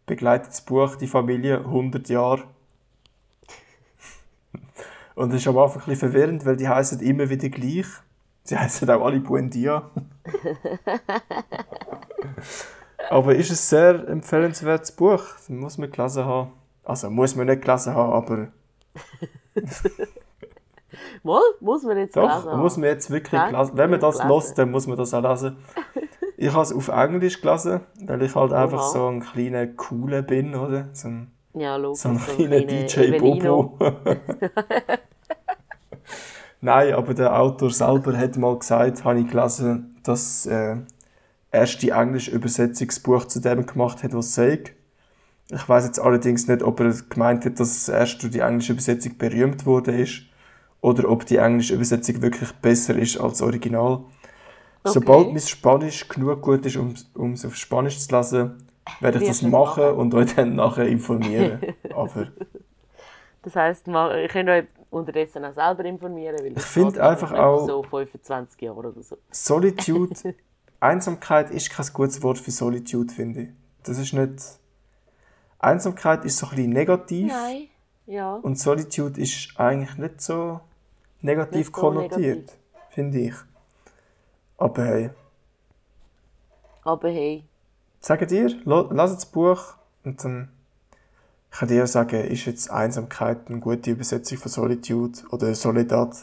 begleitet 0.05 0.49
das 0.49 0.61
Buch 0.61 0.95
die 0.95 1.07
Familie 1.07 1.59
100 1.59 2.09
Jahre 2.09 2.43
und 5.15 5.31
das 5.31 5.41
ist 5.41 5.47
am 5.47 5.57
Anfang 5.57 5.81
ein 5.81 5.85
bisschen 5.85 6.11
verwirrend, 6.11 6.45
weil 6.45 6.57
die 6.57 6.67
heißen 6.67 6.99
immer 7.01 7.29
wieder 7.29 7.49
gleich. 7.49 7.85
Sie 8.49 8.57
heißen 8.57 8.89
auch 8.89 9.05
alle 9.05 9.19
Buendia. 9.19 9.91
aber 13.11 13.35
ist 13.35 13.51
ein 13.51 13.55
sehr 13.55 14.07
empfehlenswertes 14.07 14.91
Buch. 14.91 15.21
Das 15.35 15.49
muss 15.49 15.77
man 15.77 15.91
gelesen 15.91 16.25
haben. 16.25 16.53
Also 16.83 17.11
muss 17.11 17.35
man 17.35 17.45
nicht 17.45 17.61
gelesen 17.61 17.93
haben, 17.93 18.11
aber. 18.11 18.47
Mal, 21.21 21.41
muss 21.59 21.83
man 21.83 21.97
jetzt 21.99 22.17
Doch, 22.17 22.27
gelesen 22.27 22.49
haben. 22.49 22.59
muss 22.59 22.77
man 22.77 22.89
jetzt 22.89 23.11
wirklich 23.11 23.39
gelesen 23.39 23.77
Wenn 23.77 23.91
man 23.91 23.99
das 23.99 24.23
lässt, 24.23 24.57
dann 24.57 24.71
muss 24.71 24.87
man 24.87 24.97
das 24.97 25.13
auch 25.13 25.21
lesen. 25.21 25.57
Ich 26.35 26.51
habe 26.51 26.63
es 26.63 26.73
auf 26.73 26.87
Englisch 26.87 27.41
gelesen, 27.41 27.81
weil 28.03 28.23
ich 28.23 28.33
halt 28.33 28.51
einfach 28.51 28.81
so 28.81 29.09
ein 29.09 29.19
kleiner 29.19 29.67
Cooler 29.67 30.23
bin, 30.23 30.55
oder? 30.55 30.89
So 30.93 31.09
ein, 31.09 31.31
ja, 31.53 31.75
logisch, 31.75 32.01
so 32.01 32.09
ein 32.09 32.17
kleiner 32.17 32.61
DJ 32.61 33.19
Bobo. 33.19 33.77
Nein, 36.61 36.93
aber 36.93 37.13
der 37.13 37.39
Autor 37.39 37.71
selber 37.71 38.17
hat 38.17 38.37
mal 38.37 38.57
gesagt, 38.57 39.03
habe 39.03 39.19
ich 39.19 39.29
gelesen, 39.29 39.95
dass 40.03 40.45
äh, 40.45 40.77
erst 41.51 41.81
die 41.81 41.89
englische 41.89 42.31
Übersetzungsbuch 42.31 43.25
zu 43.25 43.39
dem 43.39 43.65
gemacht 43.65 44.03
hat, 44.03 44.13
was 44.13 44.35
sagt. 44.35 44.73
Ich 45.51 45.67
weiß 45.67 45.85
jetzt 45.85 45.99
allerdings 45.99 46.47
nicht, 46.47 46.61
ob 46.61 46.79
er 46.79 46.93
gemeint 47.09 47.45
hat, 47.45 47.59
dass 47.59 47.75
es 47.75 47.89
erst 47.89 48.21
durch 48.21 48.33
die 48.33 48.39
englische 48.39 48.73
Übersetzung 48.73 49.17
berühmt 49.17 49.65
wurde 49.65 49.99
ist 49.99 50.23
oder 50.81 51.09
ob 51.09 51.25
die 51.25 51.37
englische 51.37 51.73
Übersetzung 51.73 52.21
wirklich 52.21 52.51
besser 52.53 52.95
ist 52.95 53.19
als 53.19 53.39
das 53.39 53.41
Original. 53.41 54.03
Okay. 54.83 54.93
Sobald 54.93 55.27
mein 55.29 55.39
Spanisch 55.39 56.07
genug 56.07 56.41
gut 56.41 56.65
ist, 56.65 56.77
um 56.77 57.33
es 57.33 57.45
auf 57.45 57.55
Spanisch 57.55 57.99
zu 57.99 58.15
lesen, 58.15 58.63
werde 58.99 59.19
ich 59.19 59.27
das 59.27 59.41
machen, 59.41 59.91
und 59.91 60.13
euch 60.13 60.35
dann 60.35 60.55
nachher 60.55 60.87
informieren. 60.87 61.59
Aber 61.95 62.27
das 63.41 63.55
heisst, 63.55 63.87
ich 63.87 64.31
kann 64.31 64.49
euch 64.49 64.65
unterdessen 64.89 65.45
auch 65.45 65.53
selber 65.53 65.85
informieren, 65.85 66.37
weil 66.39 66.57
ich 66.57 66.63
finde 66.63 67.03
einfach 67.03 67.31
auch 67.33 67.65
so 67.65 67.83
25 67.83 68.61
Jahre 68.61 68.77
oder 68.77 68.93
so. 69.01 69.17
Solitude, 69.31 70.35
Einsamkeit 70.79 71.51
ist 71.51 71.69
kein 71.69 71.85
gutes 71.93 72.21
Wort 72.23 72.37
für 72.37 72.51
Solitude, 72.51 73.13
finde 73.13 73.41
ich. 73.41 73.49
Das 73.83 73.97
ist 73.97 74.13
nicht... 74.13 74.59
Einsamkeit 75.59 76.23
ist 76.23 76.37
so 76.37 76.47
ein 76.47 76.55
bisschen 76.55 76.71
negativ. 76.71 77.27
Nein, 77.27 77.67
ja. 78.05 78.35
Und 78.35 78.57
Solitude 78.57 79.19
ist 79.19 79.59
eigentlich 79.59 79.97
nicht 79.97 80.21
so 80.21 80.61
negativ 81.21 81.67
nicht 81.67 81.75
so 81.75 81.81
konnotiert, 81.81 82.57
finde 82.89 83.19
ich. 83.19 83.35
Aber 84.57 84.85
hey. 84.85 85.09
Aber 86.83 87.09
hey. 87.09 87.43
Sagt 87.99 88.31
ihr, 88.31 88.49
lasst 88.65 89.15
das 89.15 89.25
Buch 89.25 89.75
und 90.05 90.23
dann 90.23 90.49
ich 91.51 91.57
kann 91.57 91.67
dir 91.67 91.87
sagen, 91.87 92.23
ist 92.25 92.45
jetzt 92.45 92.69
Einsamkeit 92.69 93.49
eine 93.49 93.59
gute 93.59 93.91
Übersetzung 93.91 94.37
von 94.37 94.51
Solitude 94.51 95.19
oder 95.31 95.53
Soledad 95.55 96.15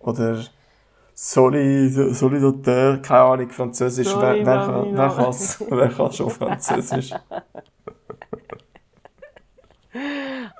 oder 0.00 0.44
Soli, 1.14 1.88
Solidateur, 2.12 2.98
keine 3.00 3.20
Ahnung, 3.20 3.50
Französisch. 3.50 4.14
Wer, 4.16 4.44
wer, 4.44 4.66
kann, 4.66 4.96
wer, 4.96 5.78
wer 5.78 5.88
kann 5.88 6.12
schon 6.12 6.30
Französisch? 6.30 7.12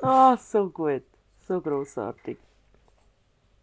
Ah, 0.00 0.36
so 0.36 0.68
gut. 0.68 1.02
So 1.48 1.60
grossartig. 1.60 2.38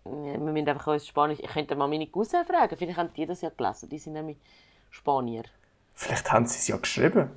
Wir 0.03 0.39
müssen 0.39 0.67
einfach 0.67 0.87
uns 0.87 1.07
Spanisch... 1.07 1.39
Ich 1.39 1.49
könnte 1.49 1.75
mal 1.75 1.87
meine 1.87 2.07
Cousine 2.07 2.43
fragen. 2.45 2.75
Vielleicht 2.75 2.97
haben 2.97 3.13
die 3.15 3.25
das 3.27 3.41
ja 3.41 3.49
gelesen. 3.49 3.87
Die 3.87 3.99
sind 3.99 4.13
nämlich 4.13 4.37
Spanier. 4.89 5.43
Vielleicht 5.93 6.31
haben 6.31 6.47
sie 6.47 6.57
es 6.57 6.67
ja 6.67 6.77
geschrieben. 6.77 7.29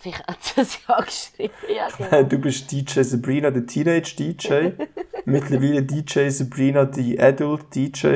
Vielleicht 0.00 0.26
haben 0.26 0.36
sie 0.40 0.60
es 0.60 0.78
ja 0.86 1.00
geschrieben, 1.00 1.54
ja 1.74 1.88
genau. 1.96 2.22
Du 2.28 2.38
bist 2.38 2.70
DJ 2.70 3.02
Sabrina, 3.02 3.50
der 3.50 3.66
Teenage 3.66 4.16
DJ. 4.16 4.70
Mittlerweile 5.24 5.82
DJ 5.82 6.28
Sabrina, 6.28 6.84
die 6.84 7.20
Adult 7.20 7.74
DJ. 7.74 8.06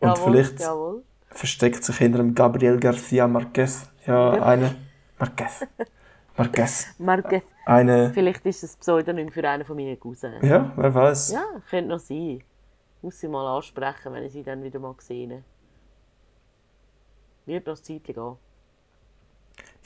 Und 0.00 0.08
jawohl, 0.08 0.16
vielleicht 0.24 0.60
jawohl. 0.60 1.02
versteckt 1.30 1.84
sich 1.84 1.96
hinter 1.96 2.18
dem 2.18 2.34
Gabriel 2.34 2.78
Garcia 2.78 3.26
Marquez. 3.28 3.88
Ja, 4.06 4.42
eine... 4.42 4.74
Marquez. 5.18 5.66
Marquez. 6.36 6.86
Marquez. 6.98 7.44
Eine... 7.66 8.10
Vielleicht 8.12 8.44
ist 8.46 8.64
es 8.64 8.76
Pseudonym 8.76 9.30
für 9.30 9.48
einen 9.48 9.64
von 9.64 9.76
meinen 9.76 9.98
Cousins. 9.98 10.42
Ja, 10.42 10.72
wer 10.76 10.94
weiß. 10.94 11.32
Ja, 11.32 11.44
könnte 11.68 11.90
noch 11.90 12.00
sein. 12.00 12.42
Muss 13.02 13.20
sie 13.20 13.28
mal 13.28 13.56
ansprechen, 13.56 14.12
wenn 14.12 14.24
ich 14.24 14.32
sie 14.32 14.42
dann 14.42 14.62
wieder 14.62 14.78
mal 14.78 14.94
sehe. 14.98 15.42
Wird 17.46 17.66
noch 17.66 17.78
Zeitchen 17.78 18.14
gehen. 18.14 18.36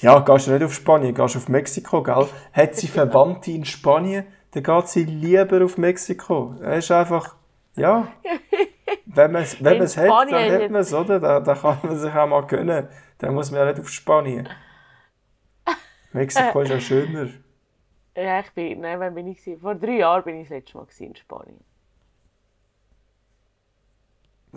Ja, 0.01 0.20
gehst 0.20 0.46
du 0.46 0.53
nicht 0.53 0.62
auf 0.62 0.72
Spanien, 0.74 1.14
gehst 1.14 1.34
du 1.34 1.38
auf 1.38 1.49
Mexiko, 1.49 2.03
gell? 2.03 2.26
Hat 2.53 2.74
sie 2.76 2.86
Verwandte 2.86 3.51
in 3.51 3.64
Spanien, 3.64 4.26
dann 4.53 4.62
geht 4.62 4.88
sie 4.88 5.05
lieber 5.05 5.64
auf 5.64 5.76
Mexiko. 5.76 6.55
Es 6.62 6.84
ist 6.84 6.90
einfach, 6.92 7.34
ja. 7.74 8.09
Wenn 9.07 9.32
man 9.32 9.42
es 9.42 9.62
wenn 9.62 9.82
hat, 9.82 10.30
dann 10.30 10.53
hat 10.53 10.70
man 10.70 10.80
es, 10.82 10.94
oder? 10.94 11.18
Da, 11.18 11.40
da 11.40 11.55
kann 11.55 11.78
man 11.82 11.96
sich 11.96 12.14
auch 12.14 12.26
mal 12.28 12.46
gönnen. 12.46 12.88
Dann 13.18 13.34
muss 13.34 13.51
man 13.51 13.61
ja 13.61 13.66
nicht 13.66 13.80
auf 13.80 13.88
Spanien. 13.88 14.49
Mexiko 16.12 16.61
ist 16.61 16.70
ja 16.70 16.80
schöner. 16.80 17.28
Ja, 18.16 18.40
ich 18.40 18.51
bin, 18.53 18.80
nein, 18.80 18.99
wann 19.01 19.14
bin 19.14 19.26
ich 19.28 19.40
Vor 19.61 19.74
drei 19.74 19.99
Jahren 19.99 20.24
bin 20.24 20.40
ich 20.40 20.49
das 20.49 20.59
letzte 20.59 20.76
Mal 20.76 20.86
in 20.99 21.16
Spanien. 21.16 21.64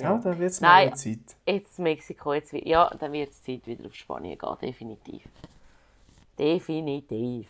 Ja, 0.02 0.18
dann 0.18 0.40
wird 0.40 0.52
es 0.52 0.62
mal 0.62 0.94
Zeit. 0.96 1.20
jetzt 1.46 1.80
Mexiko, 1.80 2.34
jetzt, 2.34 2.54
ja, 2.54 2.90
dann 3.00 3.12
wird 3.12 3.32
es 3.32 3.42
Zeit, 3.42 3.66
wieder 3.66 3.86
auf 3.86 3.96
Spanien 3.96 4.38
gehen, 4.38 4.58
definitiv. 4.62 5.24
Definitiv. 6.38 7.48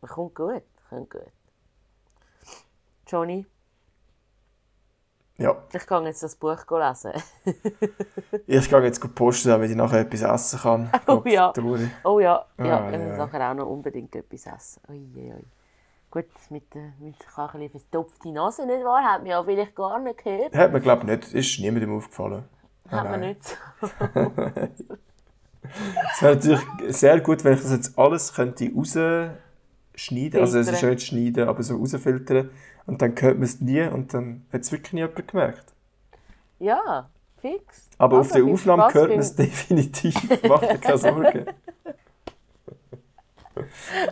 Das 0.00 0.10
kommt 0.10 0.34
gut, 0.34 0.62
kommt 0.88 1.10
gut. 1.10 1.32
Johnny? 3.06 3.46
Ja. 5.38 5.56
Ich 5.72 5.86
gehe 5.86 6.04
jetzt 6.04 6.22
das 6.22 6.36
Buch 6.36 6.58
lesen. 6.70 7.12
ich 8.46 8.68
gehe 8.68 8.82
jetzt 8.82 9.14
posten, 9.14 9.48
damit 9.48 9.70
ich 9.70 9.76
nachher 9.76 10.00
etwas 10.00 10.22
essen 10.22 10.58
kann. 10.60 10.90
Oh 11.06 11.22
ja. 11.24 11.52
Oh 12.04 12.20
ja, 12.20 12.46
ja, 12.58 12.78
ah, 12.78 12.90
ich 12.92 12.98
muss 12.98 13.18
nachher 13.18 13.50
auch 13.50 13.54
noch 13.54 13.66
unbedingt 13.66 14.14
etwas 14.14 14.46
essen. 14.46 14.82
Ui, 14.88 15.08
ui, 15.14 15.32
ui. 15.32 15.44
Gut, 16.12 16.26
mit, 16.50 16.74
mit 16.74 16.76
ein 16.76 17.14
bisschen 17.30 17.70
verstopfte 17.70 18.30
Nase, 18.32 18.66
nicht 18.66 18.84
wahr? 18.84 19.02
Hat 19.02 19.22
man 19.22 19.30
ja 19.30 19.42
vielleicht 19.42 19.74
gar 19.74 19.98
nicht 19.98 20.22
gehört. 20.22 20.54
Hat 20.54 20.70
man, 20.70 20.82
glaube 20.82 21.00
ich, 21.04 21.06
nicht. 21.06 21.32
Ist 21.32 21.58
niemandem 21.58 21.96
aufgefallen. 21.96 22.44
Hat 22.90 23.04
man 23.04 23.20
nicht 23.20 23.42
so. 23.42 23.56
es 26.12 26.22
wäre 26.22 26.34
natürlich 26.34 26.60
sehr 26.88 27.18
gut, 27.18 27.42
wenn 27.44 27.54
ich 27.54 27.62
das 27.62 27.72
jetzt 27.72 27.98
alles 27.98 28.34
könnte 28.34 28.70
rausschneiden 28.76 29.22
könnte. 29.96 30.40
Also 30.42 30.58
es 30.58 30.68
ist 30.68 30.82
nicht 30.82 31.02
schneiden, 31.02 31.48
aber 31.48 31.62
so 31.62 31.78
rausfiltern. 31.78 32.50
Und 32.84 33.00
dann 33.00 33.14
hört 33.18 33.36
man 33.36 33.44
es 33.44 33.62
nie 33.62 33.80
und 33.80 34.12
dann 34.12 34.44
hat 34.52 34.60
es 34.60 34.70
wirklich 34.70 34.92
nie 34.92 35.00
jemand 35.00 35.26
gemerkt. 35.26 35.72
Ja, 36.58 37.08
fix. 37.40 37.88
Aber 37.96 38.18
also, 38.18 38.28
auf 38.28 38.36
der 38.36 38.52
Aufnahme 38.52 38.92
hört 38.92 39.08
man 39.08 39.18
es 39.18 39.34
definitiv. 39.36 40.14
Mach 40.46 40.60
dir 40.60 40.76
keine 40.76 40.98
Sorgen. 40.98 41.46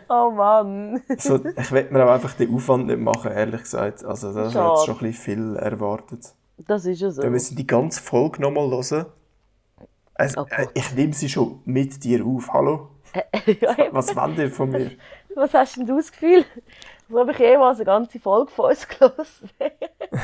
Oh 0.09 0.31
Mann. 0.31 1.03
so, 1.19 1.41
ich 1.45 1.73
will 1.73 1.89
mir 1.91 2.05
auch 2.05 2.11
einfach 2.11 2.35
den 2.35 2.55
Aufwand 2.55 2.87
nicht 2.87 2.99
machen, 2.99 3.33
ehrlich 3.33 3.63
gesagt. 3.63 4.05
Also 4.05 4.33
da 4.33 4.45
hat 4.45 4.85
schon 4.85 4.97
ein 4.97 5.01
bisschen 5.01 5.13
viel 5.13 5.57
erwartet. 5.57 6.35
Das 6.59 6.85
ist 6.85 7.01
ja 7.01 7.11
so. 7.11 7.23
Wir 7.23 7.31
müssen 7.31 7.57
die 7.57 7.67
ganze 7.67 8.03
Folge 8.03 8.43
nochmal 8.43 8.71
hören. 8.71 9.07
Also, 10.15 10.43
oh 10.43 10.47
ich 10.75 10.95
nehme 10.95 11.15
sie 11.15 11.29
schon 11.31 11.61
mit 11.65 12.05
dir 12.05 12.25
auf. 12.27 12.53
Hallo? 12.53 12.91
Was 13.93 14.15
wollt 14.15 14.39
ihr 14.39 14.51
von 14.51 14.71
mir? 14.71 14.91
Was 15.35 15.55
hast 15.55 15.77
denn 15.77 15.87
du 15.87 15.97
das 15.97 16.13
Gefühl? 16.13 16.45
So 17.09 17.19
habe 17.19 17.33
ich 17.33 17.39
jemals 17.39 17.79
eine 17.79 17.87
ganze 17.87 18.21
Folge 18.21 18.51
von 18.53 18.71
uns 18.71 18.87
gelesen. 18.87 19.51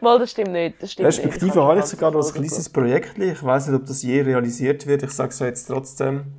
Mal, 0.00 0.18
das 0.18 0.30
stimmt 0.30 0.52
nicht. 0.52 0.82
Das 0.82 0.92
stimmt 0.92 1.08
Respektive 1.08 1.46
nicht. 1.46 1.56
habe 1.56 1.78
ich 1.80 1.84
sogar 1.86 2.10
noch 2.10 2.26
ein 2.26 2.32
kleines 2.32 2.68
Projekt. 2.70 3.18
Ich 3.18 3.42
weiß 3.42 3.66
nicht, 3.68 3.76
ob 3.76 3.86
das 3.86 4.02
je 4.02 4.20
realisiert 4.22 4.86
wird. 4.86 5.02
Ich 5.02 5.10
sage 5.10 5.30
es 5.30 5.38
jetzt 5.40 5.66
trotzdem. 5.66 6.32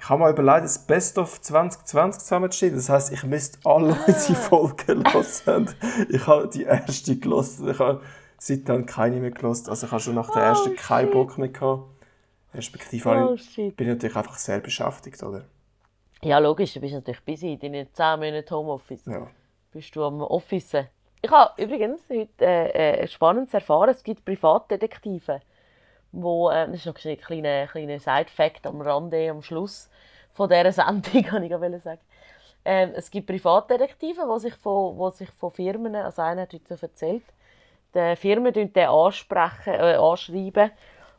Ich 0.00 0.08
habe 0.08 0.22
mir 0.22 0.30
überlegt, 0.30 0.64
das 0.64 0.78
Best 0.78 1.18
of 1.18 1.40
2020 1.40 2.22
zusammenzustellen. 2.22 2.76
Das 2.76 2.88
heisst, 2.88 3.12
ich 3.12 3.24
müsste 3.24 3.58
alle 3.64 3.96
unsere 4.06 4.34
Folgen 4.34 5.04
hören. 5.12 5.74
Ich 6.08 6.26
habe 6.26 6.48
die 6.48 6.62
erste 6.62 7.16
gelesen. 7.16 7.68
Ich 7.68 7.78
habe 7.78 8.00
seitdem 8.38 8.86
keine 8.86 9.16
mehr 9.16 9.32
gelesen. 9.32 9.68
Also 9.68 9.86
ich 9.86 9.92
habe 9.92 10.00
schon 10.00 10.14
nach 10.14 10.30
der 10.30 10.42
ersten 10.42 10.70
oh, 10.70 10.76
keinen 10.76 11.10
Bock 11.10 11.36
mehr 11.36 11.48
gehabt. 11.48 11.82
Respektive 12.54 13.08
oh, 13.10 13.34
ich 13.34 13.76
bin 13.76 13.88
natürlich 13.88 14.16
einfach 14.16 14.38
sehr 14.38 14.60
beschäftigt, 14.60 15.22
oder? 15.22 15.44
Ja, 16.22 16.38
logisch. 16.38 16.74
Du 16.74 16.80
bist 16.80 16.94
natürlich 16.94 17.22
busy 17.24 17.54
in 17.54 17.58
deinen 17.58 17.92
10 17.92 18.20
Monaten 18.20 18.50
Homeoffice. 18.50 19.04
Ja. 19.04 19.26
Bist 19.72 19.94
du 19.94 20.04
am 20.04 20.20
Office. 20.22 20.74
Ich 21.20 21.30
habe 21.30 21.62
übrigens 21.62 22.00
heute 22.08 22.44
äh, 22.44 23.02
äh, 23.02 23.08
Spannendes 23.08 23.52
erfahren. 23.52 23.90
Es 23.90 24.02
gibt 24.02 24.24
Privatdetektive 24.24 25.40
wo, 26.12 26.50
äh, 26.50 26.66
das 26.66 26.76
ist 26.76 26.86
noch 26.86 27.04
ein 27.04 27.18
kleiner, 27.18 27.66
kleiner 27.66 27.98
Side-Fact 27.98 28.66
am 28.66 28.80
Rande, 28.80 29.30
am 29.30 29.42
Schluss 29.42 29.88
von 30.32 30.48
dieser 30.48 30.72
Sendung, 30.72 31.22
kann 31.22 31.42
ich 31.42 31.54
auch 31.54 31.80
sagen. 31.80 32.00
Ähm, 32.64 32.92
es 32.94 33.10
gibt 33.10 33.26
Privatdetektive, 33.26 34.22
die 34.34 34.40
sich 34.40 34.54
von, 34.54 34.98
die 34.98 35.16
sich 35.16 35.30
von 35.30 35.50
Firmen, 35.50 35.94
also 35.94 36.22
einer 36.22 36.42
hat 36.42 36.52
heute 36.52 36.82
erzählt, 36.82 37.24
die 37.94 38.16
Firmen 38.16 38.52
den 38.52 38.76
ansprechen, 38.76 39.74
äh, 39.74 39.94
anschreiben 39.94 40.70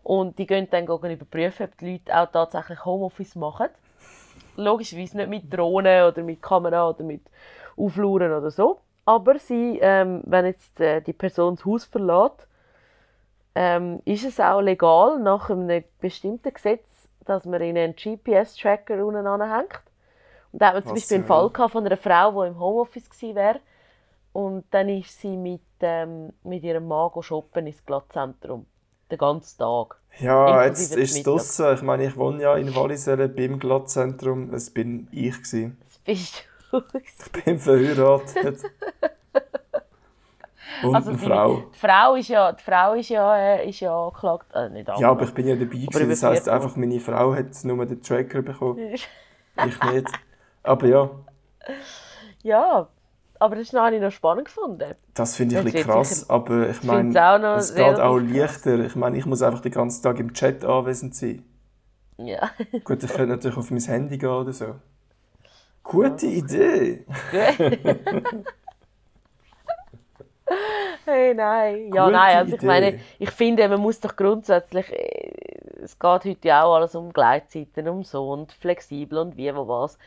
und 0.04 0.38
die 0.38 0.46
gehen 0.46 0.68
dann 0.70 0.86
überprüfen, 0.86 1.66
ob 1.66 1.78
die 1.78 1.94
Leute 1.94 2.20
auch 2.20 2.32
tatsächlich 2.32 2.86
Homeoffice 2.86 3.36
machen. 3.36 3.70
Logischerweise 4.56 5.18
nicht 5.18 5.30
mit 5.30 5.54
Drohnen 5.54 6.04
oder 6.04 6.22
mit 6.22 6.42
Kamera 6.42 6.90
oder 6.90 7.04
mit 7.04 7.22
Aufluren 7.78 8.34
oder 8.34 8.52
so. 8.52 8.80
Aber 9.06 9.40
sie, 9.40 9.80
ähm, 9.82 10.22
wenn 10.26 10.46
jetzt 10.46 10.80
äh, 10.80 11.02
die 11.02 11.14
Person 11.14 11.56
das 11.56 11.66
Haus 11.66 11.86
verlässt, 11.86 12.48
ähm, 13.56 14.02
ist 14.06 14.26
es 14.26 14.40
auch 14.40 14.62
legal 14.62 15.20
nach 15.20 15.50
einem 15.50 15.84
bestimmten 16.00 16.54
Gesetz, 16.54 17.08
dass 17.26 17.46
man 17.46 17.62
in 17.62 17.78
einen 17.78 17.96
GPS-Tracker 17.96 19.06
unten 19.06 19.28
anhängt. 19.28 19.82
Und 20.52 20.62
da 20.62 20.68
hat 20.68 20.74
man 20.76 20.84
zum 20.84 20.94
Beispiel 20.94 21.18
einen 21.18 21.26
Fall 21.26 21.50
gehabt 21.50 21.72
von 21.72 21.86
einer 21.86 21.98
Frau, 21.98 22.44
die 22.44 22.50
im 22.50 22.60
Homeoffice 22.60 23.10
war. 23.36 23.56
Und 24.34 24.66
dann 24.72 24.90
ist 24.90 25.20
sie 25.20 25.36
mit, 25.36 25.62
ähm, 25.82 26.34
mit 26.44 26.64
ihrem 26.64 26.88
Mann 26.88 27.12
shoppen 27.22 27.68
ins 27.68 27.86
Glattzentrum. 27.86 28.66
Den 29.12 29.18
ganzen 29.18 29.58
Tag. 29.58 30.00
Ja, 30.20 30.66
jetzt 30.66 30.96
ist 30.96 31.18
es 31.18 31.24
draussen. 31.24 31.74
Ich 31.74 31.82
meine, 31.82 32.06
ich 32.06 32.18
wohne 32.18 32.44
ja 32.44 32.56
in 32.56 32.76
Wallisellen 32.76 33.34
beim 33.36 33.60
Glattzentrum. 33.60 34.54
Es 34.54 34.70
bin 34.70 35.08
ich. 35.12 35.38
Gewesen. 35.38 35.78
Das 35.84 35.98
bist 36.00 36.46
du. 36.72 36.82
Ich 37.04 37.44
bin 37.44 37.60
verheiratet. 37.60 38.62
Und 40.84 40.96
also 40.96 41.10
eine 41.10 41.20
Frau. 41.20 41.64
Die 41.74 41.78
Frau 41.80 42.16
ist 42.16 42.28
ja, 42.30 42.52
die 42.52 42.64
Frau 42.64 42.94
ist 42.94 43.10
ja, 43.10 43.38
äh, 43.38 43.70
ist 43.70 43.80
ja 43.80 43.96
angeklagt. 43.96 44.48
Äh, 44.54 44.70
nicht 44.70 44.88
ja, 44.88 45.10
aber 45.10 45.24
ich 45.24 45.34
bin 45.34 45.48
ja 45.48 45.56
dabei 45.56 45.78
gewesen. 45.78 46.10
Das 46.10 46.24
heisst 46.24 46.50
einfach, 46.50 46.76
meine 46.76 47.00
Frau 47.00 47.34
hat 47.34 47.48
nur 47.64 47.86
den 47.86 48.02
Tracker 48.02 48.42
bekommen. 48.42 48.80
ich 48.94 49.84
nicht. 49.84 50.08
Aber 50.64 50.88
ja. 50.88 51.10
Ja, 52.44 52.88
aber 53.40 53.56
das 53.56 53.74
habe 53.74 53.96
ich 53.96 54.02
noch 54.02 54.12
spannend 54.12 54.46
gefunden. 54.46 54.96
Das 55.14 55.36
finde 55.36 55.56
ich 55.56 55.60
ein 55.60 55.66
bisschen 55.66 55.84
krass, 55.84 56.20
sicher, 56.22 56.34
aber 56.34 56.70
ich 56.70 56.84
meine, 56.84 57.18
es 57.58 57.74
geht 57.74 58.00
auch 58.00 58.18
leichter. 58.18 58.80
Ich 58.80 58.96
meine, 58.96 59.18
ich 59.18 59.26
muss 59.26 59.42
einfach 59.42 59.62
den 59.62 59.72
ganzen 59.72 60.04
Tag 60.04 60.20
im 60.20 60.34
Chat 60.34 60.66
anwesend 60.66 61.16
sein. 61.16 61.44
Ja. 62.18 62.50
Gut, 62.84 63.04
ich 63.04 63.10
könnte 63.10 63.28
natürlich 63.28 63.58
auf 63.58 63.72
mein 63.72 63.82
Handy 63.82 64.18
gehen 64.18 64.30
oder 64.30 64.52
so. 64.52 64.76
Gute 65.84 66.28
ja. 66.28 66.38
Idee! 66.38 67.06
Hey, 71.06 71.34
nein. 71.34 71.92
Ja, 71.94 72.06
Gute 72.06 72.18
nein, 72.18 72.38
also 72.38 72.52
ich 72.52 72.58
Idee. 72.60 72.68
meine, 72.68 73.00
ich 73.18 73.32
finde, 73.32 73.68
man 73.68 73.80
muss 73.80 74.00
doch 74.00 74.16
grundsätzlich, 74.16 74.92
äh, 74.92 75.32
es 75.84 75.98
geht 75.98 76.26
heute 76.26 76.48
ja 76.48 76.64
auch 76.64 76.76
alles 76.76 76.96
um 76.96 77.12
Gleitzeiten, 77.12 77.88
um 77.88 78.04
so 78.04 78.30
und 78.30 78.52
flexibel 78.52 79.18
und 79.20 79.38
wie, 79.38 79.54
wo 79.56 79.68
was. 79.68 79.98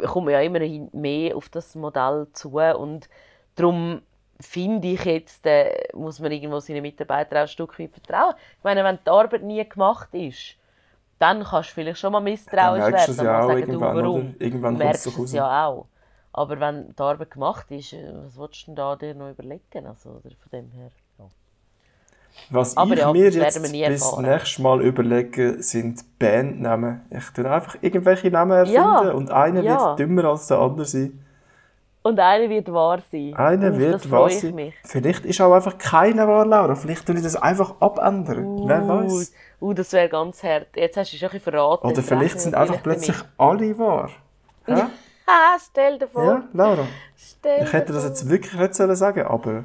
Ich 0.00 0.08
komme 0.08 0.32
ja 0.32 0.40
immer 0.40 0.60
mehr 0.92 1.36
auf 1.36 1.48
das 1.48 1.74
Modell 1.74 2.26
zu 2.32 2.58
und 2.58 3.08
darum 3.56 4.02
finde 4.40 4.88
ich 4.88 5.04
jetzt, 5.04 5.46
äh, 5.46 5.88
muss 5.94 6.20
man 6.20 6.32
irgendwo 6.32 6.60
seinen 6.60 6.82
Mitarbeitern 6.82 7.38
auch 7.38 7.42
ein 7.42 7.48
Stück 7.48 7.78
weit 7.78 7.92
vertrauen. 7.92 8.34
Ich 8.58 8.64
meine, 8.64 8.84
wenn 8.84 8.98
die 9.04 9.10
Arbeit 9.10 9.42
nie 9.42 9.66
gemacht 9.68 10.08
ist, 10.12 10.56
dann 11.18 11.44
kannst 11.44 11.70
du 11.70 11.74
vielleicht 11.74 11.98
schon 11.98 12.12
mal 12.12 12.20
misstrauisch 12.20 12.92
werden. 12.92 13.24
Ja, 13.24 13.42
auch 13.42 13.48
sagen, 13.48 13.72
du, 13.72 13.80
warum? 13.80 14.34
Irgendwann 14.38 14.76
merkst 14.76 15.06
du 15.06 15.24
es 15.24 15.32
ja 15.32 15.66
auch. 15.66 15.86
Aber 16.32 16.58
wenn 16.60 16.94
die 16.94 17.02
Arbeit 17.02 17.30
gemacht 17.30 17.70
ist, 17.70 17.92
äh, 17.92 18.10
was 18.24 18.38
willst 18.38 18.62
du 18.62 18.66
denn 18.66 18.76
da 18.76 18.96
dir 18.96 19.14
noch 19.14 19.30
überlegen? 19.30 19.86
Also, 19.86 20.10
oder 20.10 20.34
von 20.36 20.50
dem 20.52 20.70
her, 20.70 20.90
ja. 21.18 21.26
Was 22.50 22.76
Aber 22.76 22.94
ich 22.94 23.00
ja, 23.00 23.12
mir 23.12 23.30
jetzt 23.30 23.62
bis 23.62 23.72
nächstes 23.72 24.58
Mal 24.58 24.80
überlege, 24.80 25.62
sind 25.62 26.02
Bandnamen. 26.18 27.02
Ich 27.10 27.30
tue 27.30 27.50
einfach 27.50 27.76
irgendwelche 27.82 28.30
Namen 28.30 28.52
erfinden 28.52 28.76
ja, 28.78 29.10
und 29.10 29.30
einer 29.30 29.62
wird 29.62 29.98
dümmer 29.98 30.24
als 30.24 30.46
der 30.46 30.58
andere 30.58 30.86
sein. 30.86 31.22
Und 32.04 32.18
einer 32.18 32.48
wird 32.48 32.72
wahr 32.72 33.00
sein. 33.12 33.34
Einer 33.36 33.78
wird 33.78 34.10
wahr 34.10 34.28
sein. 34.28 34.54
Mich. 34.54 34.74
Vielleicht 34.84 35.24
ist 35.24 35.40
auch 35.40 35.52
einfach 35.52 35.78
keiner 35.78 36.26
wahr, 36.26 36.44
Laura. 36.44 36.74
Vielleicht 36.74 37.06
tue 37.06 37.14
ich 37.14 37.22
das 37.22 37.36
einfach 37.36 37.80
abändern. 37.80 38.44
Uh, 38.44 38.68
Wer 38.68 38.88
weiß. 38.88 39.32
Uh, 39.60 39.72
das 39.72 39.92
wäre 39.92 40.08
ganz 40.08 40.42
hart. 40.42 40.66
Jetzt 40.74 40.96
hast 40.96 41.12
du 41.12 41.16
schon 41.16 41.28
ein 41.28 41.32
bisschen 41.32 41.52
verraten. 41.52 41.86
Oder 41.86 42.02
vielleicht 42.02 42.40
sind 42.40 42.56
einfach 42.56 42.82
plötzlich 42.82 43.16
alle 43.38 43.78
wahr. 43.78 44.10
ah, 44.66 44.86
stell 45.70 45.98
dir 45.98 46.08
vor. 46.08 46.24
Ja, 46.24 46.48
Laura. 46.52 46.86
Stell 47.16 47.64
ich 47.64 47.72
hätte 47.72 47.92
das 47.92 48.04
jetzt 48.04 48.28
wirklich 48.28 48.54
nicht 48.54 48.74
sagen 48.74 48.96
sollen, 48.96 49.26
aber 49.26 49.64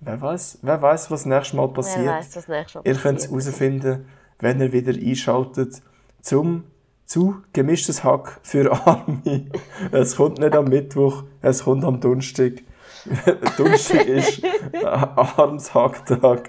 wer 0.00 0.20
weiß, 0.20 0.58
wer 0.62 0.82
weiß, 0.82 1.10
was 1.10 1.26
nächstes 1.26 1.54
Mal 1.54 1.68
passiert. 1.68 2.06
Wer 2.06 2.18
weiß, 2.18 2.36
was 2.36 2.48
nächstes 2.48 2.74
Mal 2.74 2.82
passiert. 2.82 2.86
Ihr 2.86 3.02
könnt 3.02 3.18
es 3.18 3.28
herausfinden, 3.28 4.08
wenn 4.38 4.60
ihr 4.60 4.72
wieder 4.72 4.92
einschaltet 4.92 5.82
zum 6.20 6.64
zu 7.04 7.42
gemischtes 7.52 8.04
Hack 8.04 8.40
für 8.42 8.72
Arme. 8.86 9.46
Es 9.90 10.16
kommt 10.16 10.38
nicht 10.38 10.54
am 10.54 10.64
Mittwoch, 10.66 11.24
es 11.42 11.64
kommt 11.64 11.84
am 11.84 12.00
Donnerstag. 12.00 12.62
Donnerstag 13.58 14.06
ist 14.06 14.42
Armshacktag. 14.82 16.48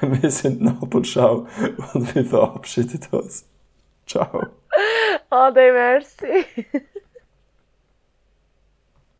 Wir 0.00 0.30
sind 0.30 0.62
Nabelschau 0.62 1.46
und 1.92 2.14
wir 2.14 2.24
verabschieden 2.24 3.00
uns. 3.10 3.44
Ciao. 4.06 4.46
Ade, 5.28 5.72
merci. 5.72 6.82